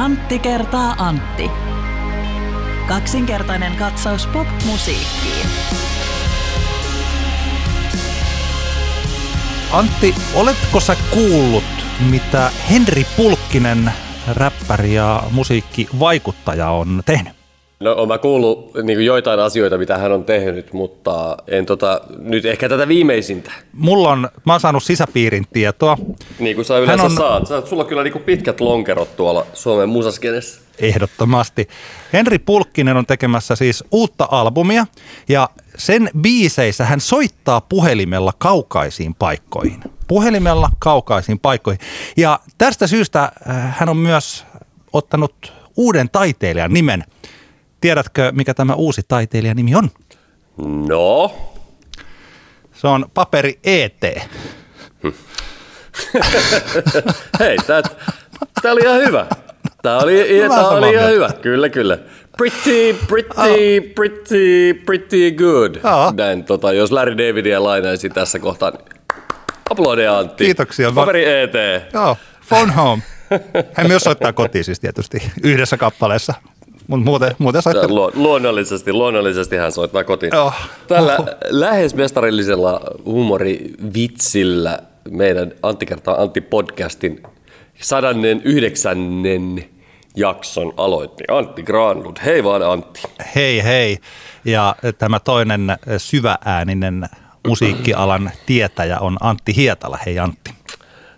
[0.00, 1.50] Antti kertaa Antti.
[2.88, 5.46] Kaksinkertainen katsaus pop-musiikkiin.
[9.72, 11.64] Antti, oletko sä kuullut,
[12.10, 13.92] mitä Henri Pulkkinen,
[14.28, 17.39] räppäri ja musiikkivaikuttaja on tehnyt?
[17.80, 22.44] No olen mä kuullut niin joitain asioita, mitä hän on tehnyt, mutta en tota, nyt
[22.44, 23.52] ehkä tätä viimeisintä.
[23.72, 25.98] Mulla on, mä oon saanut sisäpiirin tietoa.
[26.38, 27.10] Niin kuin sä yleensä on...
[27.10, 27.46] saat.
[27.46, 30.60] Sä, sulla on kyllä niin pitkät lonkerot tuolla Suomen musaskenessä.
[30.78, 31.68] Ehdottomasti.
[32.12, 34.86] Henri Pulkkinen on tekemässä siis uutta albumia
[35.28, 39.80] ja sen biiseissä hän soittaa puhelimella kaukaisiin paikkoihin.
[40.08, 41.80] Puhelimella kaukaisiin paikkoihin.
[42.16, 44.44] Ja tästä syystä äh, hän on myös
[44.92, 47.04] ottanut uuden taiteilijan nimen.
[47.80, 49.90] Tiedätkö, mikä tämä uusi taiteilijan nimi on?
[50.88, 51.34] No?
[52.72, 54.02] Se on Paperi ET.
[57.40, 59.26] Hei, tämä oli ihan hyvä.
[59.82, 61.98] Tämä oli, tää oli ihan hyvä, kyllä, kyllä.
[62.36, 63.94] Pretty, pretty, oh.
[63.94, 65.74] pretty, pretty good.
[65.76, 66.14] Oh.
[66.14, 68.84] Näin, tota, jos Larry Davidia lainaisi tässä kohtaa, niin
[69.70, 70.44] aplodeja Antti.
[70.44, 70.92] Kiitoksia.
[70.92, 71.52] Paperi ET.
[71.92, 72.16] Joo,
[72.48, 73.02] phone home.
[73.74, 76.34] Hän myös soittaa kotiin siis tietysti yhdessä kappaleessa.
[76.90, 77.88] Mutta muuten, muuten soittaa.
[77.88, 80.34] Lu- luonnollisesti, luonnollisesti hän soittaa kotiin.
[80.34, 80.54] Oh.
[80.88, 84.78] Tällä lähes mestarillisella huumorivitsillä
[85.10, 87.22] meidän Antti kertaa Antti podcastin
[87.80, 89.64] sadannen yhdeksännen
[90.16, 92.16] jakson aloitti Antti Granlund.
[92.24, 93.02] Hei vaan Antti.
[93.34, 93.98] Hei hei.
[94.44, 97.06] Ja tämä toinen syväääninen
[97.48, 99.98] musiikkialan tietäjä on Antti Hietala.
[100.06, 100.59] Hei Antti.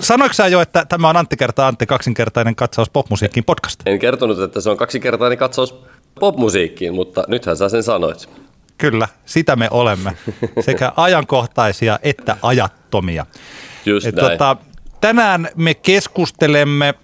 [0.00, 3.80] Sanoitko sä jo, että tämä on Antti kertaa Antti kaksinkertainen katsaus popmusiikkiin podcast?
[3.86, 5.74] En kertonut, että se on kaksinkertainen katsaus
[6.20, 8.28] popmusiikkiin, mutta nythän sä sen sanoit.
[8.78, 10.16] Kyllä, sitä me olemme.
[10.60, 13.26] Sekä ajankohtaisia että ajattomia.
[13.86, 14.30] Just Et näin.
[14.30, 14.56] Tota,
[15.00, 16.94] tänään me keskustelemme...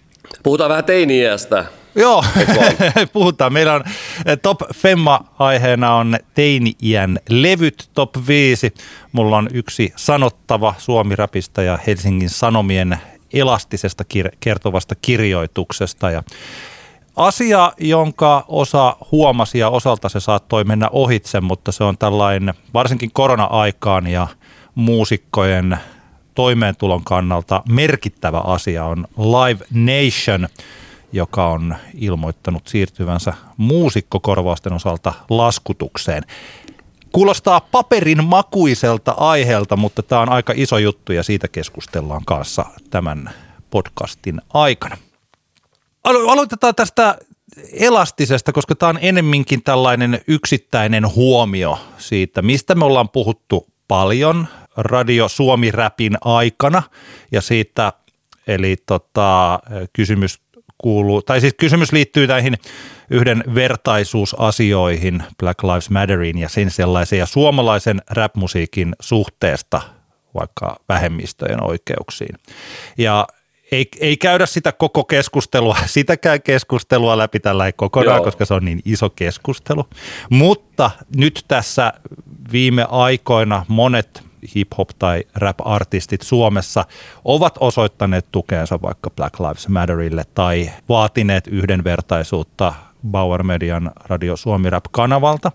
[0.43, 1.65] Puhutaan vähän teini-iästä.
[1.95, 2.25] Joo,
[3.13, 3.53] puhutaan.
[3.53, 3.85] Meillä on
[4.27, 8.75] eh, Top Femma-aiheena on teini-iän levyt Top 5.
[9.13, 12.99] Mulla on yksi sanottava Suomi-rapista ja Helsingin Sanomien
[13.33, 16.11] elastisesta kir- kertovasta kirjoituksesta.
[16.11, 16.23] Ja
[17.17, 23.11] asia, jonka osa huomasi ja osalta se saattoi mennä ohitse, mutta se on tällainen varsinkin
[23.13, 24.27] korona-aikaan ja
[24.75, 25.79] muusikkojen
[26.35, 30.49] toimeentulon kannalta merkittävä asia on Live Nation–
[31.13, 36.23] joka on ilmoittanut siirtyvänsä muusikkokorvausten osalta laskutukseen.
[37.13, 43.31] Kuulostaa paperin makuiselta aiheelta, mutta tämä on aika iso juttu ja siitä keskustellaan kanssa tämän
[43.71, 44.97] podcastin aikana.
[46.05, 47.19] Aloitetaan tästä
[47.73, 55.29] elastisesta, koska tämä on enemminkin tällainen yksittäinen huomio siitä, mistä me ollaan puhuttu paljon Radio
[55.29, 56.83] Suomi-räpin aikana
[57.33, 57.93] ja siitä,
[58.47, 59.61] eli tota,
[59.93, 60.41] kysymys
[60.83, 62.55] kuuluu, tai siis kysymys liittyy näihin
[63.11, 69.81] yhden vertaisuusasioihin, Black Lives Matteriin ja sen sellaisen, ja suomalaisen rap-musiikin suhteesta
[70.35, 72.37] vaikka vähemmistöjen oikeuksiin.
[72.99, 73.27] Ja
[73.73, 78.25] ei, ei käydä sitä koko keskustelua, sitäkään keskustelua läpi tällä ei kokonaan, Joo.
[78.25, 79.85] koska se on niin iso keskustelu.
[80.31, 81.93] Mutta nyt tässä
[82.53, 86.85] viime aikoina monet hip-hop- tai rap-artistit Suomessa
[87.25, 92.75] ovat osoittaneet tukeensa vaikka Black Lives Matterille tai vaatineet yhdenvertaisuutta
[93.11, 95.53] Bauer Median Radio Suomi Rap-kanavalta.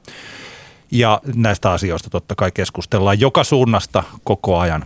[0.91, 4.85] Ja näistä asioista totta kai keskustellaan joka suunnasta koko ajan.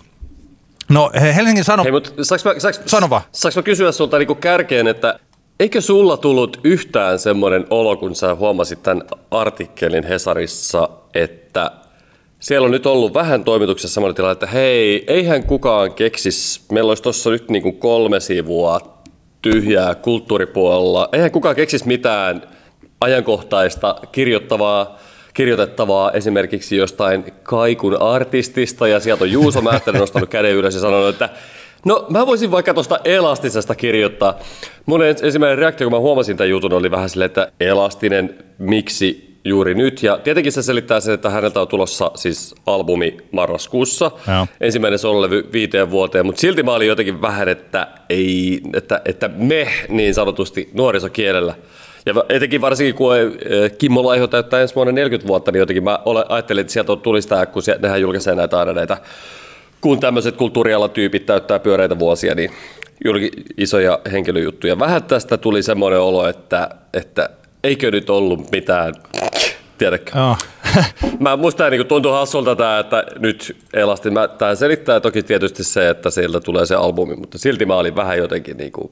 [0.89, 1.83] No Helsingin Sano...
[1.83, 3.21] Hei, mutta saanko mä, saanko, Sano vaan.
[3.31, 5.19] Saanko mä kysyä sulta niin kärkeen, että
[5.59, 11.71] eikö sulla tullut yhtään semmoinen olo, kun sä huomasit tämän artikkelin Hesarissa, että
[12.41, 17.03] siellä on nyt ollut vähän toimituksessa semmoinen tilanne, että hei, eihän kukaan keksis, meillä olisi
[17.03, 18.79] tuossa nyt niin kuin kolme sivua
[19.41, 22.41] tyhjää kulttuuripuolella, eihän kukaan keksis mitään
[23.01, 24.97] ajankohtaista kirjoittavaa,
[25.33, 31.09] kirjoitettavaa esimerkiksi jostain Kaikun artistista, ja sieltä on Juuso Määttänen nostanut käden ylös ja sanonut,
[31.09, 31.29] että
[31.85, 34.39] No mä voisin vaikka tuosta elastisesta kirjoittaa.
[34.85, 39.75] Mun ensimmäinen reaktio, kun mä huomasin tämän jutun, oli vähän silleen, että elastinen, miksi juuri
[39.75, 40.03] nyt.
[40.03, 44.11] Ja tietenkin se selittää sen, että häneltä on tulossa siis albumi marraskuussa.
[44.27, 44.47] Joo.
[44.61, 49.67] Ensimmäinen sololevy viiteen vuoteen, mutta silti mä olin jotenkin vähän, että, ei, että, että me
[49.89, 51.55] niin sanotusti nuorisokielellä.
[52.05, 55.99] Ja etenkin varsinkin, kun eh, Kimmo Laiho täyttää ensi vuonna 40 vuotta, niin jotenkin mä
[56.29, 58.97] ajattelin, että sieltä tulisi tämä, kun nehän julkaisee näitä aina näitä
[59.81, 62.51] kun tämmöiset kulttuurialatyypit täyttää pyöreitä vuosia, niin
[63.05, 64.79] juuri isoja henkilöjuttuja.
[64.79, 67.29] Vähän tästä tuli semmoinen olo, että, että
[67.63, 68.93] eikö nyt ollut mitään,
[69.77, 70.11] tiedätkö?
[70.19, 70.37] Oh.
[71.19, 74.09] mä muistan, niin tuntuu hassulta tämä, että nyt elasti.
[74.37, 78.17] Tämä selittää toki tietysti se, että sieltä tulee se albumi, mutta silti mä olin vähän
[78.17, 78.91] jotenkin niin kuin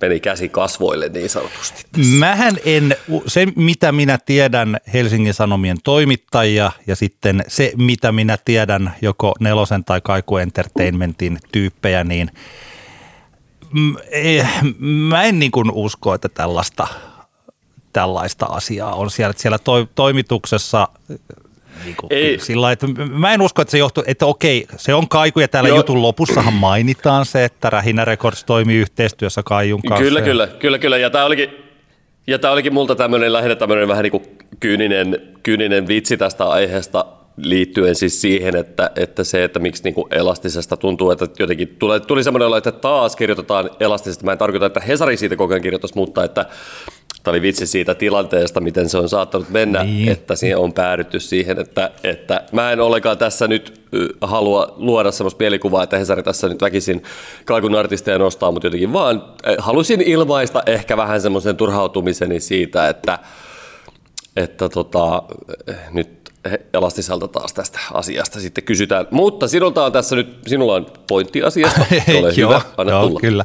[0.00, 1.82] meni käsi kasvoille niin sanotusti.
[1.92, 2.12] Tässä.
[2.18, 2.96] Mähän en,
[3.26, 9.84] se mitä minä tiedän Helsingin Sanomien toimittajia ja sitten se mitä minä tiedän joko Nelosen
[9.84, 12.30] tai Kaiku Entertainmentin tyyppejä, niin
[14.10, 14.48] eh,
[14.78, 16.86] mä en niin kuin usko, että tällaista,
[17.92, 19.34] tällaista asiaa on siellä.
[19.36, 19.58] Siellä
[19.94, 20.88] toimituksessa
[21.84, 22.38] niin kuin, ei.
[22.38, 25.68] Sillä että mä en usko, että se johtuu, että okei, se on Kaiku ja täällä
[25.68, 25.76] Joo.
[25.76, 30.04] jutun lopussahan mainitaan se, että Rähinä Records toimii yhteistyössä Kaijun kanssa.
[30.04, 30.98] Kyllä, kyllä, kyllä, kyllä.
[30.98, 31.50] Ja tämä olikin,
[32.26, 34.24] ja tämä olikin multa tämmöinen lähinnä tämmöinen vähän niin kuin
[34.60, 37.04] kyyninen, kyyninen vitsi tästä aiheesta
[37.36, 42.00] liittyen siis siihen, että, että se, että miksi niin kuin elastisesta tuntuu, että jotenkin tuli,
[42.00, 44.24] tuli semmoinen olo, että taas kirjoitetaan elastisesta.
[44.24, 46.46] Mä en tarkoita, että Hesari siitä koko ajan kirjoittaisi, mutta että
[47.22, 50.12] Tämä oli vitsi siitä tilanteesta, miten se on saattanut mennä, niin.
[50.12, 53.82] että siihen on päädytty siihen, että, että mä en ollenkaan tässä nyt
[54.20, 57.02] halua luoda sellaista mielikuvaa, että Hesari tässä nyt väkisin
[57.44, 59.24] kaikun artisteja nostaa, mutta jotenkin vaan
[59.58, 63.18] halusin ilmaista ehkä vähän semmoisen turhautumiseni siitä, että,
[64.36, 65.22] että tota,
[65.90, 66.21] nyt
[66.74, 69.06] Elastiselta taas tästä asiasta sitten kysytään.
[69.10, 71.80] Mutta sinulta on tässä nyt, sinulla on pointti asiasta.
[72.20, 73.20] Ole joo, hyvä, anna joo, tulla.
[73.20, 73.44] kyllä.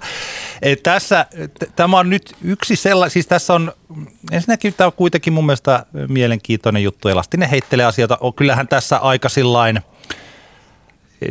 [0.62, 1.26] E, tässä,
[1.60, 3.72] t- tämä on nyt yksi sellainen, siis tässä on,
[4.32, 7.08] ensinnäkin tämä on kuitenkin mun mielestä mielenkiintoinen juttu.
[7.08, 8.18] Elastinen heittelee asioita.
[8.36, 9.80] Kyllähän tässä aika sillain,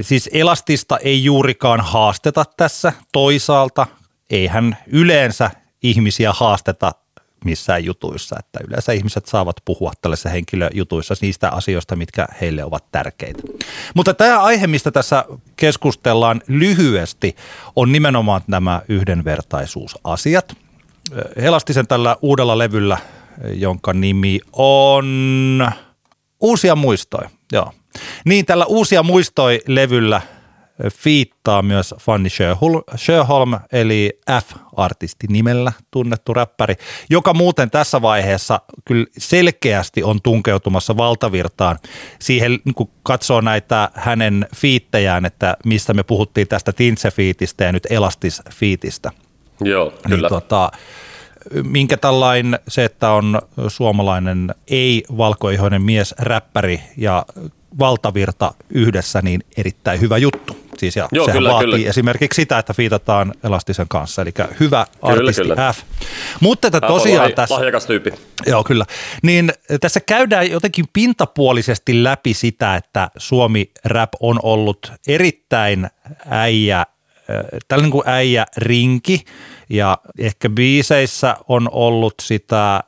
[0.01, 3.87] siis elastista ei juurikaan haasteta tässä toisaalta.
[4.31, 5.51] Eihän yleensä
[5.83, 6.93] ihmisiä haasteta
[7.46, 13.43] missään jutuissa, että yleensä ihmiset saavat puhua tällaisissa henkilöjutuissa niistä asioista, mitkä heille ovat tärkeitä.
[13.94, 15.25] Mutta tämä aihe, mistä tässä
[15.56, 17.37] keskustellaan lyhyesti,
[17.76, 20.56] on nimenomaan nämä yhdenvertaisuusasiat.
[21.40, 22.98] Helastisen tällä uudella levyllä,
[23.54, 25.06] jonka nimi on
[26.40, 27.31] Uusia muistoja.
[27.52, 27.72] Joo.
[28.25, 30.22] Niin, tällä Uusia muistoi-levyllä–
[30.93, 32.28] fiittaa myös Fanny
[32.96, 36.75] Sjöholm, eli F-artisti nimellä tunnettu räppäri,
[37.11, 41.78] joka muuten tässä vaiheessa kyllä selkeästi on tunkeutumassa valtavirtaan.
[42.19, 49.10] Siihen kun katsoo näitä hänen fiittejään, että mistä me puhuttiin tästä Tintse-fiitistä ja nyt Elastis-fiitistä.
[49.60, 50.17] Joo, niin kyllä.
[50.17, 50.70] Niin, tota,
[51.62, 57.27] minkä tällainen se, että on suomalainen ei-valkoihoinen mies, räppäri ja
[57.79, 60.66] valtavirta yhdessä, niin erittäin hyvä juttu.
[60.79, 61.89] Siis ja Joo, sehän kyllä, vaatii kyllä.
[61.89, 64.31] esimerkiksi sitä, että fiitataan Elastisen kanssa, eli
[64.61, 65.73] hyvä artisti kyllä, kyllä.
[65.73, 65.79] F.
[66.41, 67.55] Mutta että tosiaan tässä...
[67.55, 68.13] Lahjakas tyyppi.
[68.47, 68.85] Joo, kyllä.
[69.23, 75.89] Niin tässä käydään jotenkin pintapuolisesti läpi sitä, että Suomi Rap on ollut erittäin
[76.31, 76.87] äijä, äh,
[77.69, 79.25] tällainen kuin äijä rinki,
[79.69, 82.83] ja ehkä biiseissä on ollut sitä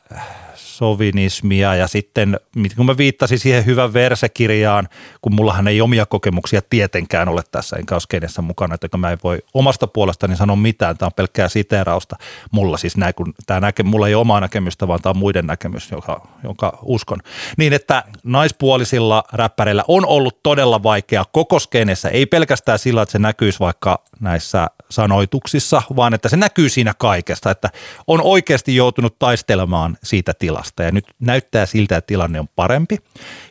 [0.79, 2.41] sovinismia ja sitten,
[2.77, 4.89] kun mä viittasin siihen hyvän versekirjaan,
[5.23, 9.19] kun mullahan ei omia kokemuksia tietenkään ole tässä, enkä ole skenessä mukana, että mä en
[9.25, 12.17] voi omasta puolestani sanoa mitään, tämä on pelkkää siteerausta.
[12.51, 15.47] Mulla siis näin, kun tämä näke, mulla ei ole omaa näkemystä, vaan tämä on muiden
[15.47, 17.19] näkemys, joka, jonka uskon.
[17.57, 23.19] Niin, että naispuolisilla räppäreillä on ollut todella vaikea koko skenessä, ei pelkästään sillä, että se
[23.19, 27.71] näkyisi vaikka näissä sanoituksissa, vaan että se näkyy siinä kaikesta, että
[28.07, 32.99] on oikeasti joutunut taistelemaan siitä tilasta ja nyt näyttää siltä, että tilanne on parempi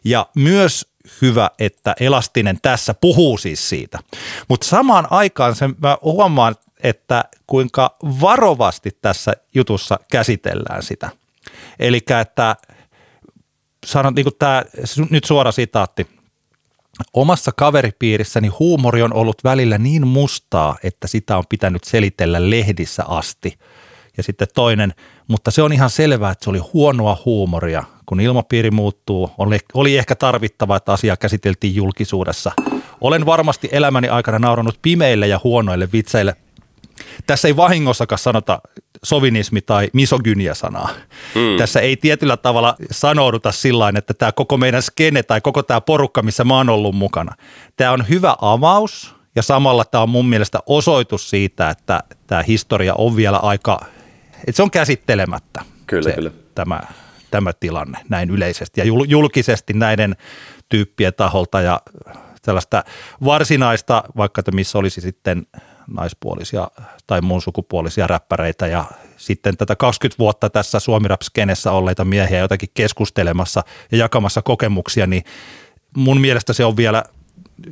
[0.03, 0.85] ja myös
[1.21, 3.99] hyvä, että Elastinen tässä puhuu siis siitä.
[4.47, 11.09] Mutta samaan aikaan sen mä huomaan, että kuinka varovasti tässä jutussa käsitellään sitä.
[11.79, 12.55] Eli että
[13.85, 14.63] sanon niin tämä,
[15.09, 16.07] nyt suora sitaatti,
[17.13, 23.59] Omassa kaveripiirissäni huumori on ollut välillä niin mustaa, että sitä on pitänyt selitellä lehdissä asti.
[24.17, 24.93] Ja sitten toinen,
[25.27, 29.31] mutta se on ihan selvää, että se oli huonoa huumoria, kun ilmapiiri muuttuu.
[29.37, 32.51] Oli, oli ehkä tarvittava, että asia käsiteltiin julkisuudessa.
[33.01, 36.35] Olen varmasti elämäni aikana nauranut pimeille ja huonoille vitseille.
[37.27, 38.61] Tässä ei vahingossakaan sanota
[39.03, 40.89] sovinismi tai misogynia sanaa.
[41.35, 41.57] Mm.
[41.57, 46.21] Tässä ei tietyllä tavalla sanouduta sillä että tämä koko meidän skene tai koko tämä porukka,
[46.21, 47.35] missä mä oon ollut mukana.
[47.75, 52.93] Tämä on hyvä avaus ja samalla tämä on mun mielestä osoitus siitä, että tämä historia
[52.97, 53.79] on vielä aika,
[54.39, 55.61] että se on käsittelemättä.
[55.87, 56.31] Kyllä, se, kyllä.
[56.55, 56.79] Tämä,
[57.31, 60.15] tämä tilanne näin yleisesti ja julkisesti näiden
[60.69, 61.81] tyyppien taholta ja
[62.43, 62.83] sellaista
[63.25, 65.47] varsinaista, vaikka että missä olisi sitten
[65.87, 66.67] naispuolisia
[67.07, 68.85] tai muun sukupuolisia räppäreitä ja
[69.17, 75.23] sitten tätä 20 vuotta tässä suomi skenessä olleita miehiä jotakin keskustelemassa ja jakamassa kokemuksia, niin
[75.95, 77.03] mun mielestä se on vielä,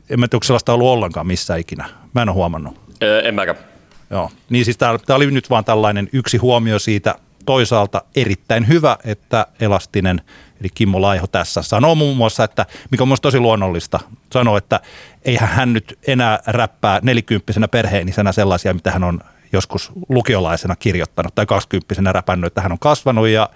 [0.10, 1.90] en mä tiedä, sellaista ollut ollenkaan missä ikinä.
[2.16, 2.80] Mä en ole huomannut.
[3.24, 3.75] En mäkään.
[4.10, 9.48] Joo, niin siis tämä oli nyt vaan tällainen yksi huomio siitä, toisaalta erittäin hyvä, että
[9.60, 10.22] Elastinen,
[10.60, 14.00] eli Kimmo Laiho tässä sanoo muun muassa, että mikä on tosi luonnollista,
[14.34, 14.80] sanoo, että
[15.26, 19.20] eihän hän nyt enää räppää nelikymppisenä perheenisenä sellaisia, mitä hän on
[19.54, 23.50] joskus lukiolaisena kirjoittanut tai kaksikymppisenä räpännyt, että hän on kasvanut ja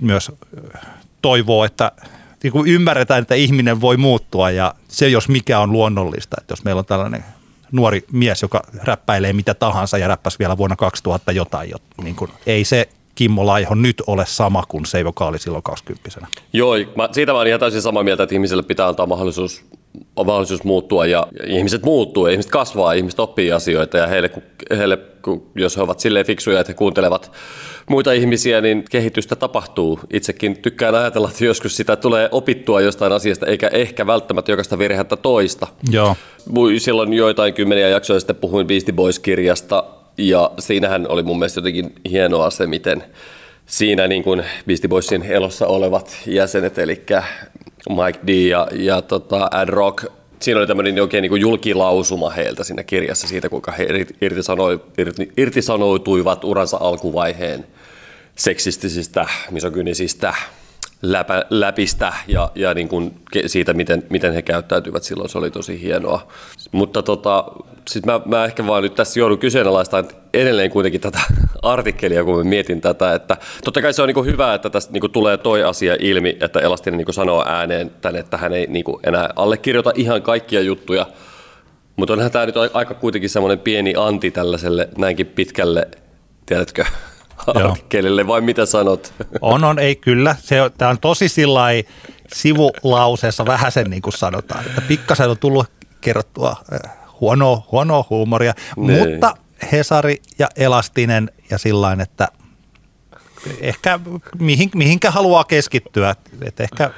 [0.00, 0.32] myös
[1.22, 1.92] toivoo, että
[2.42, 6.64] niin kuin ymmärretään, että ihminen voi muuttua ja se jos mikä on luonnollista, että jos
[6.64, 7.24] meillä on tällainen
[7.72, 11.72] nuori mies, joka räppäilee mitä tahansa ja räppäsi vielä vuonna 2000 jotain,
[12.02, 16.26] niin kuin, ei se Kimmo Laiho nyt ole sama kuin se, joka oli silloin 20
[16.52, 19.64] Joo, mä, siitä mä olen ihan täysin samaa mieltä, että ihmiselle pitää antaa mahdollisuus,
[20.16, 24.30] mahdollisuus muuttua ja ihmiset muuttuu ja ihmiset kasvaa ihmiset oppii asioita ja heille,
[24.70, 24.98] heille
[25.54, 27.32] jos he ovat silleen fiksuja, että he kuuntelevat
[27.88, 30.00] muita ihmisiä, niin kehitystä tapahtuu.
[30.12, 35.16] Itsekin tykkään ajatella, että joskus sitä tulee opittua jostain asiasta, eikä ehkä välttämättä jokaista virhettä
[35.16, 35.66] toista.
[35.90, 36.16] Joo.
[36.78, 39.84] Silloin joitain kymmeniä jaksoja sitten puhuin Beastie Boys-kirjasta,
[40.18, 43.04] ja siinähän oli mun mielestä jotenkin hienoa se, miten
[43.68, 47.02] siinä niin kuin Beastie Boysin elossa olevat jäsenet, eli
[47.88, 50.04] Mike D ja, ja tota Ad Rock,
[50.40, 53.86] siinä oli tämmöinen oikein niin kuin julkilausuma heiltä siinä kirjassa siitä, kuinka he
[54.20, 54.80] irtisanoi,
[55.36, 57.66] irtisanoutuivat uransa alkuvaiheen
[58.36, 60.34] seksistisistä, misogynisistä
[61.02, 63.14] läpä, läpistä ja, ja niin kuin
[63.46, 65.28] siitä, miten, miten he käyttäytyvät silloin.
[65.28, 66.28] Se oli tosi hienoa.
[66.72, 67.44] Mutta tota,
[67.88, 71.20] sit mä, mä ehkä vaan nyt tässä joudun kyseenalaistamaan edelleen kuitenkin tätä
[71.62, 75.12] artikkelia, kun mä mietin tätä, että totta kai se on niin hyvä, että tässä niin
[75.12, 79.30] tulee toi asia ilmi, että Elastinen niin sanoo ääneen tänne, että hän ei niin enää
[79.36, 81.06] allekirjoita ihan kaikkia juttuja,
[81.96, 85.88] mutta onhan tämä nyt aika kuitenkin semmoinen pieni anti tällaiselle näinkin pitkälle,
[86.46, 86.84] tiedätkö,
[87.56, 89.14] artikkelille, vai mitä sanot?
[89.40, 90.36] On, on, ei kyllä.
[90.40, 91.66] Se on, tämä on tosi sillä
[92.34, 95.66] sivulauseessa vähän sen niin kuin sanotaan, että pikkasen on tullut
[96.00, 98.98] kerrottua äh, huonoa, huonoa huumoria, niin.
[98.98, 99.34] mutta
[99.72, 102.28] Hesari ja Elastinen ja sillä että
[103.60, 104.00] ehkä
[104.38, 106.90] mihin, mihinkä haluaa keskittyä, että ehkä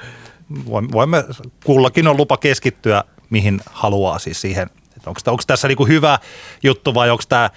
[0.91, 1.23] voimme,
[1.65, 6.19] kullakin on lupa keskittyä mihin haluaa siis siihen, että onko, onko tässä niin kuin hyvä
[6.63, 7.49] juttu vai onko tämä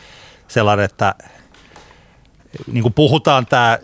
[0.49, 1.15] sellainen, että
[2.73, 3.79] niin kuin puhutaan tämä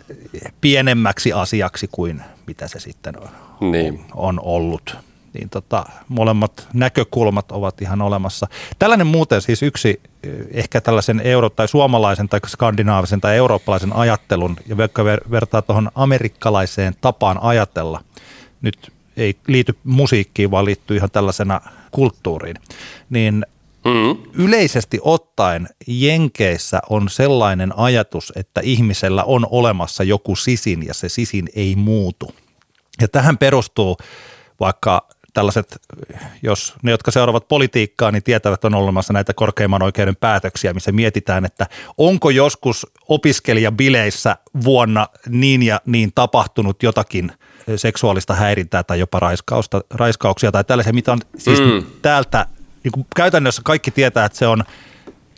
[0.61, 3.29] pienemmäksi asiaksi kuin mitä se sitten on,
[3.71, 4.05] niin.
[4.13, 4.97] on ollut.
[5.33, 8.47] Niin tota, molemmat näkökulmat ovat ihan olemassa.
[8.79, 14.55] Tällainen muuten siis yksi eh, ehkä tällaisen euro- tai suomalaisen tai skandinaavisen tai eurooppalaisen ajattelun,
[14.67, 18.03] ja vaikka vertaa tuohon amerikkalaiseen tapaan ajatella,
[18.61, 21.61] nyt ei liity musiikkiin, vaan liittyy ihan tällaisena
[21.91, 22.55] kulttuuriin,
[23.09, 23.45] niin
[23.85, 24.17] Mm.
[24.33, 31.49] Yleisesti ottaen Jenkeissä on sellainen ajatus, että ihmisellä on olemassa joku sisin ja se sisin
[31.55, 32.35] ei muutu.
[33.01, 33.97] Ja tähän perustuu
[34.59, 35.81] vaikka tällaiset,
[36.43, 41.45] jos ne, jotka seuraavat politiikkaa, niin tietävät, on olemassa näitä korkeimman oikeuden päätöksiä, missä mietitään,
[41.45, 47.31] että onko joskus opiskelijabileissä vuonna niin ja niin tapahtunut jotakin
[47.75, 51.83] seksuaalista häirintää tai jopa raiskausta, raiskauksia tai tällaisia, mitä on siis mm.
[52.01, 52.45] täältä
[52.83, 54.63] niin kuin käytännössä kaikki tietää, että se on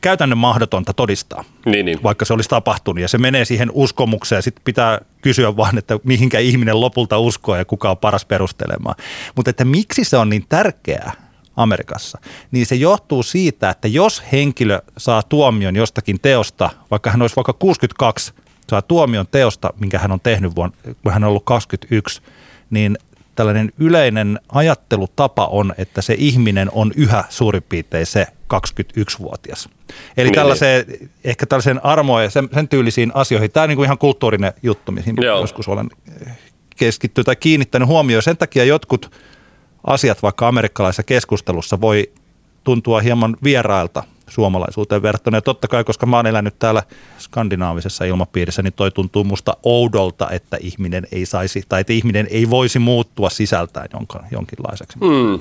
[0.03, 2.03] käytännön mahdotonta todistaa, niin, niin.
[2.03, 3.01] vaikka se olisi tapahtunut.
[3.01, 4.43] Ja se menee siihen uskomukseen.
[4.43, 8.95] Sitten pitää kysyä vaan, että mihinkä ihminen lopulta uskoo ja kuka on paras perustelemaan.
[9.35, 11.11] Mutta että miksi se on niin tärkeää
[11.55, 12.19] Amerikassa,
[12.51, 17.53] niin se johtuu siitä, että jos henkilö saa tuomion jostakin teosta, vaikka hän olisi vaikka
[17.53, 18.33] 62,
[18.69, 22.21] saa tuomion teosta, minkä hän on tehnyt vuonna, kun hän on ollut 21,
[22.69, 22.97] niin
[23.35, 29.69] tällainen yleinen ajattelutapa on, että se ihminen on yhä suurin piirtein se 21-vuotias.
[30.17, 30.35] Eli niin.
[30.35, 30.85] tällaiseen,
[31.23, 33.51] ehkä tällaiseen armoa ja sen, sen tyylisiin asioihin.
[33.51, 35.39] Tämä on niin kuin ihan kulttuurinen juttu, mihin Joo.
[35.39, 35.89] joskus olen
[36.77, 38.23] keskittynyt tai kiinnittänyt huomioon.
[38.23, 39.11] Sen takia jotkut
[39.83, 42.11] asiat vaikka amerikkalaisessa keskustelussa voi
[42.63, 45.37] tuntua hieman vierailta suomalaisuuteen verrattuna.
[45.37, 46.83] Ja totta kai, koska mä oon elänyt täällä
[47.19, 52.49] skandinaavisessa ilmapiirissä, niin toi tuntuu musta oudolta, että ihminen ei saisi, tai että ihminen ei
[52.49, 53.87] voisi muuttua sisältään
[54.31, 54.97] jonkinlaiseksi.
[55.01, 55.39] Mm.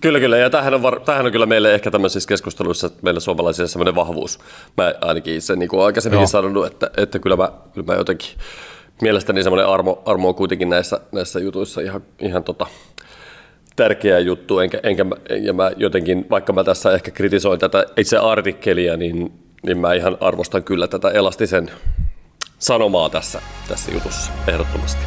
[0.00, 0.36] Kyllä, kyllä.
[0.36, 4.38] Ja tämähän on, var, tämähän on kyllä meille ehkä tämmöisissä keskusteluissa meillä suomalaisilla semmoinen vahvuus.
[4.76, 8.28] Mä ainakin itse niin kuin aikaisemminkin sanonut, että, että kyllä, mä, kyllä mä jotenkin
[9.02, 12.66] mielestäni semmoinen armo, armo on kuitenkin näissä, näissä jutuissa ihan, ihan tota,
[13.76, 15.06] tärkeä juttu, enkä, enkä
[15.42, 20.18] ja mä jotenkin, vaikka mä tässä ehkä kritisoin tätä itse artikkelia, niin, niin mä ihan
[20.20, 21.70] arvostan kyllä tätä elastisen
[22.58, 25.06] sanomaa tässä, tässä jutussa ehdottomasti.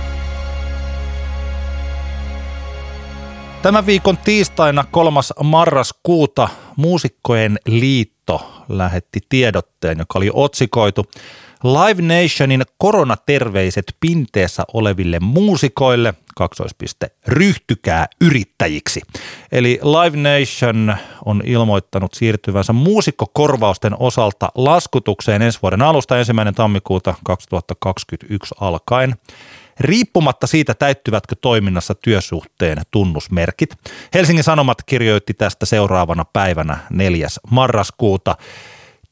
[3.62, 5.20] Tämän viikon tiistaina 3.
[5.44, 11.06] marraskuuta Muusikkojen liitto lähetti tiedotteen, joka oli otsikoitu
[11.64, 19.02] Live Nationin koronaterveiset pinteessä oleville muusikoille, kaksoispiste, ryhtykää yrittäjiksi.
[19.52, 28.56] Eli Live Nation on ilmoittanut siirtyvänsä muusikkokorvausten osalta laskutukseen ensi vuoden alusta ensimmäinen tammikuuta 2021
[28.60, 29.16] alkaen
[29.80, 33.76] riippumatta siitä täyttyvätkö toiminnassa työsuhteen tunnusmerkit.
[34.14, 37.28] Helsingin Sanomat kirjoitti tästä seuraavana päivänä 4.
[37.52, 38.36] marraskuuta.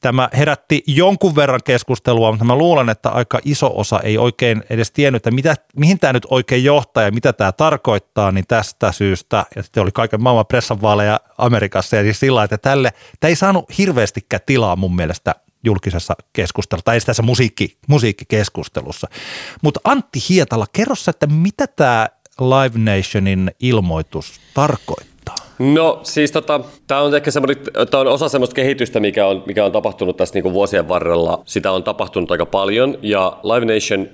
[0.07, 4.91] Tämä herätti jonkun verran keskustelua, mutta mä luulen, että aika iso osa ei oikein edes
[4.91, 9.45] tiennyt, että mitä, mihin tämä nyt oikein johtaa ja mitä tämä tarkoittaa, niin tästä syystä,
[9.55, 13.77] ja sitten oli kaiken maailman pressanvaaleja Amerikassa, ja siis sillä että tälle, tämä ei saanut
[13.77, 19.07] hirveästikään tilaa mun mielestä julkisessa keskustelussa, tai tässä musiikki, musiikkikeskustelussa.
[19.61, 22.07] Mutta Antti Hietala, kerro sä, että mitä tämä
[22.41, 25.06] Live Nationin ilmoitus tarkoittaa?
[25.59, 27.57] No siis tota, tämä on ehkä semmoinen,
[27.91, 31.41] tämä on osa semmoista kehitystä, mikä on, mikä on tapahtunut tässä niinku vuosien varrella.
[31.45, 34.09] Sitä on tapahtunut aika paljon ja Live Nation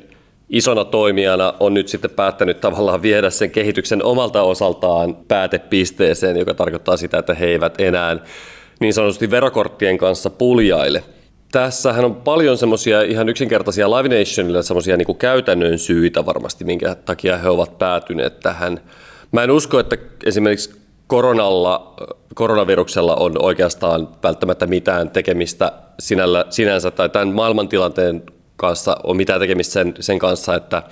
[0.50, 6.98] isona toimijana on nyt sitten päättänyt tavallaan viedä sen kehityksen omalta osaltaan päätepisteeseen, joka tarkoittaa
[6.98, 8.18] sitä, että he eivät enää
[8.80, 11.04] niin sanotusti verokorttien kanssa puljaile.
[11.52, 17.38] Tässähän on paljon semmoisia ihan yksinkertaisia Live Nationille semmoisia niin käytännön syitä varmasti, minkä takia
[17.38, 18.80] he ovat päätyneet tähän.
[19.32, 20.83] Mä en usko, että esimerkiksi
[21.14, 21.94] koronalla,
[22.36, 28.24] koronaviruksella on oikeastaan välttämättä mitään tekemistä sinällä, sinänsä tai tämän maailmantilanteen
[28.56, 30.84] kanssa on mitään tekemistä sen, sen kanssa, että,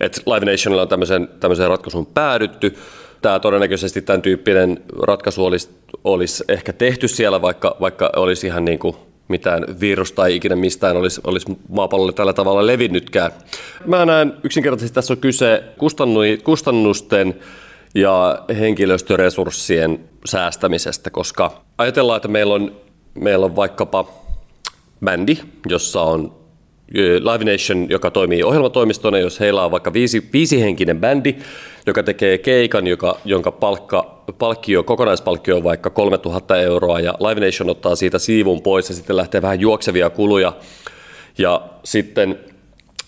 [0.00, 2.76] että Live Nationilla on tämmöisen, tämmöisen ratkaisun päädytty.
[3.22, 5.68] Tämä todennäköisesti tämän tyyppinen ratkaisu olisi,
[6.04, 8.96] olisi ehkä tehty siellä, vaikka, vaikka olisi ihan niin kuin
[9.28, 13.32] mitään virusta ei ikinä mistään olisi, olisi maapallolle tällä tavalla levinnytkään.
[13.86, 15.64] Mä näen yksinkertaisesti tässä on kyse
[16.44, 17.34] kustannusten
[17.94, 22.76] ja henkilöstöresurssien säästämisestä, koska ajatellaan, että meillä on,
[23.14, 24.08] meillä on vaikkapa
[25.04, 26.42] bändi, jossa on
[26.94, 31.34] Live Nation, joka toimii ohjelmatoimistona, jos heillä on vaikka viisi, viisihenkinen bändi,
[31.86, 37.70] joka tekee keikan, joka, jonka palkka, palkkio, kokonaispalkkio on vaikka 3000 euroa, ja Live Nation
[37.70, 40.52] ottaa siitä siivun pois ja sitten lähtee vähän juoksevia kuluja,
[41.38, 42.38] ja sitten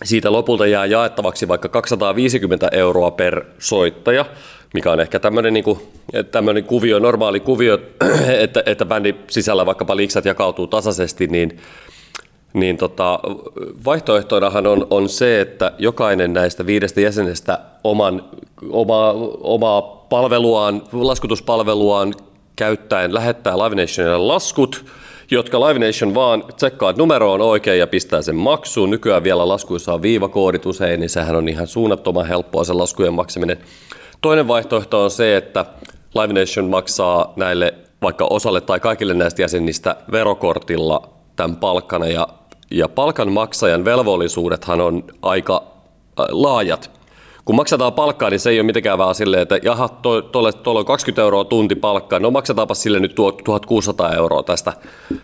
[0.03, 4.25] siitä lopulta jää jaettavaksi vaikka 250 euroa per soittaja,
[4.75, 5.79] mikä on ehkä tämmöinen, niin kuin,
[6.31, 7.79] tämmöinen kuvio, normaali kuvio,
[8.43, 11.59] että, että bändin sisällä vaikkapa liiksat jakautuu tasaisesti, niin
[12.53, 13.19] niin tota,
[13.85, 18.23] vaihtoehtoinahan on, on se, että jokainen näistä viidestä jäsenestä oman,
[18.69, 19.11] oma,
[19.41, 22.13] omaa palveluaan, laskutuspalveluaan
[22.55, 24.85] käyttäen lähettää Live Nationille laskut,
[25.31, 28.89] jotka Live Nation vaan tsekkaa, että numero on oikein ja pistää sen maksuun.
[28.89, 33.57] Nykyään vielä laskuissa on viivakoodit usein, niin sehän on ihan suunnattoman helppoa se laskujen maksaminen.
[34.21, 35.65] Toinen vaihtoehto on se, että
[36.15, 42.27] Live Nation maksaa näille vaikka osalle tai kaikille näistä jäsenistä verokortilla tämän palkkana ja
[42.71, 45.63] ja palkanmaksajan velvollisuudethan on aika
[46.19, 46.91] äh, laajat.
[47.45, 49.89] Kun maksetaan palkkaa, niin se ei ole mitenkään vaan silleen, että jaha,
[50.31, 54.73] tuolla to, on 20 euroa tunti palkkaa, no maksetaanpa sille nyt 1600 euroa tästä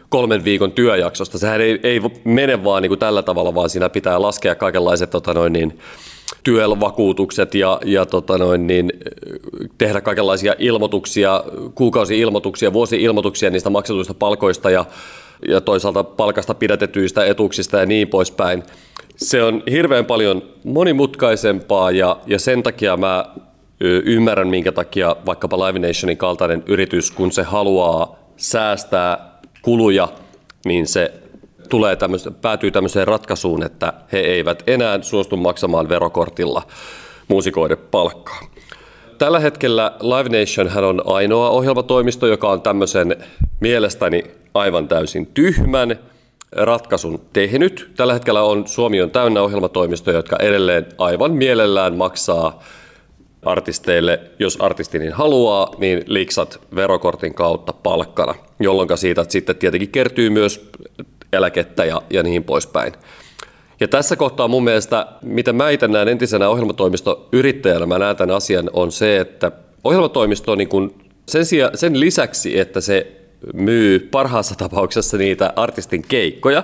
[0.10, 1.38] kolmen viikon työjaksosta.
[1.38, 5.34] Sehän ei, ei mene vaan niin kuin tällä tavalla, vaan siinä pitää laskea kaikenlaiset tota
[5.34, 5.80] noin, niin,
[6.44, 8.92] työvakuutukset ja, ja tota noin, niin,
[9.78, 11.44] tehdä kaikenlaisia ilmoituksia,
[11.76, 14.86] kuukausi-ilmoituksia, vuosi-ilmoituksia niistä maksetuista palkoista ja
[15.48, 18.64] ja toisaalta palkasta pidätetyistä etuuksista ja niin poispäin.
[19.16, 23.26] Se on hirveän paljon monimutkaisempaa ja, ja sen takia mä
[24.06, 30.08] ymmärrän, minkä takia vaikkapa Live Nationin kaltainen yritys, kun se haluaa säästää kuluja,
[30.66, 31.14] niin se
[31.72, 36.62] tulee tämmöse, päätyy tämmöiseen ratkaisuun, että he eivät enää suostu maksamaan verokortilla
[37.28, 38.40] muusikoiden palkkaa.
[39.18, 43.16] Tällä hetkellä Live Nation on ainoa ohjelmatoimisto, joka on tämmöisen
[43.60, 46.00] mielestäni aivan täysin tyhmän
[46.52, 47.92] ratkaisun tehnyt.
[47.96, 52.64] Tällä hetkellä on Suomi on täynnä ohjelmatoimistoja, jotka edelleen aivan mielellään maksaa
[53.46, 60.30] artisteille, jos artisti niin haluaa, niin liksat verokortin kautta palkkana, jolloin siitä sitten tietenkin kertyy
[60.30, 60.70] myös
[61.34, 62.94] eläkettä ja, ja niin poispäin.
[63.80, 68.70] Ja tässä kohtaa mun mielestä, mitä mä itse näen entisenä ohjelmatoimistoyrittäjänä, mä näen tämän asian,
[68.74, 69.52] on se, että
[69.84, 70.96] ohjelmatoimisto niin kun
[71.30, 73.22] sen, sijaan, sen lisäksi, että se
[73.54, 76.64] myy parhaassa tapauksessa niitä artistin keikkoja,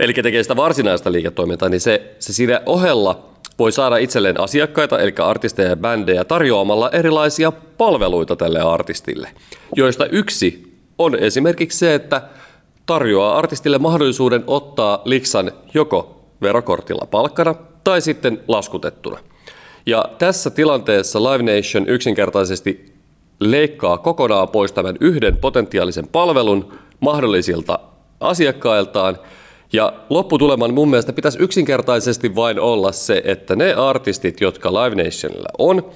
[0.00, 5.14] eli tekee sitä varsinaista liiketoimintaa, niin se, se siinä ohella voi saada itselleen asiakkaita, eli
[5.18, 9.30] artisteja ja bändejä, tarjoamalla erilaisia palveluita tälle artistille,
[9.76, 12.22] joista yksi on esimerkiksi se, että
[12.86, 19.18] tarjoaa artistille mahdollisuuden ottaa liksan joko verokortilla palkkana tai sitten laskutettuna.
[19.86, 22.94] Ja tässä tilanteessa Live Nation yksinkertaisesti
[23.40, 27.78] leikkaa kokonaan pois tämän yhden potentiaalisen palvelun mahdollisilta
[28.20, 29.18] asiakkailtaan.
[29.72, 35.48] Ja lopputuleman mun mielestä pitäisi yksinkertaisesti vain olla se, että ne artistit, jotka Live Nationilla
[35.58, 35.90] on,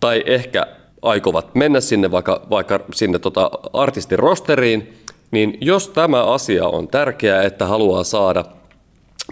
[0.00, 0.66] tai ehkä
[1.02, 7.42] aikovat mennä sinne vaikka, vaikka sinne tota artistin rosteriin, niin jos tämä asia on tärkeää,
[7.42, 8.44] että haluaa saada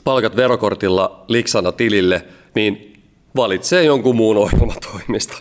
[0.05, 2.93] palkat verokortilla liksana tilille, niin
[3.37, 5.41] valitsee jonkun muun ohjelmatoimiston.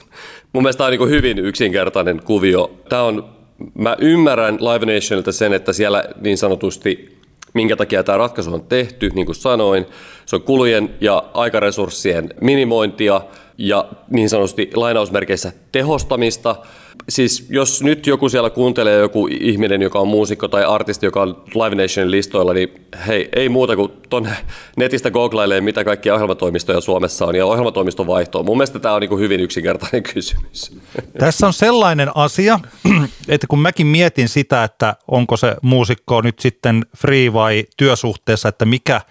[0.53, 2.71] Mun mielestä tämä on niin hyvin yksinkertainen kuvio.
[2.89, 3.29] Tämä on,
[3.73, 7.19] mä ymmärrän Live Nationilta sen, että siellä niin sanotusti,
[7.53, 9.85] minkä takia tämä ratkaisu on tehty, niin kuin sanoin,
[10.25, 13.21] se on kulujen ja aikaresurssien minimointia
[13.57, 16.55] ja niin sanotusti lainausmerkeissä tehostamista–
[17.09, 21.43] siis jos nyt joku siellä kuuntelee joku ihminen, joka on muusikko tai artisti, joka on
[21.55, 22.69] Live Nationin listoilla, niin
[23.07, 24.29] hei, ei muuta kuin tuonne
[24.77, 28.43] netistä googlailee, mitä kaikkia ohjelmatoimistoja Suomessa on ja ohjelmatoimiston vaihtoa.
[28.43, 30.77] Mun mielestä tämä on niin hyvin yksinkertainen kysymys.
[31.19, 32.59] Tässä on sellainen asia,
[33.27, 38.65] että kun mäkin mietin sitä, että onko se muusikko nyt sitten free vai työsuhteessa, että
[38.65, 39.01] mikä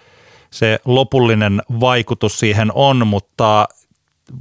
[0.51, 3.67] se lopullinen vaikutus siihen on, mutta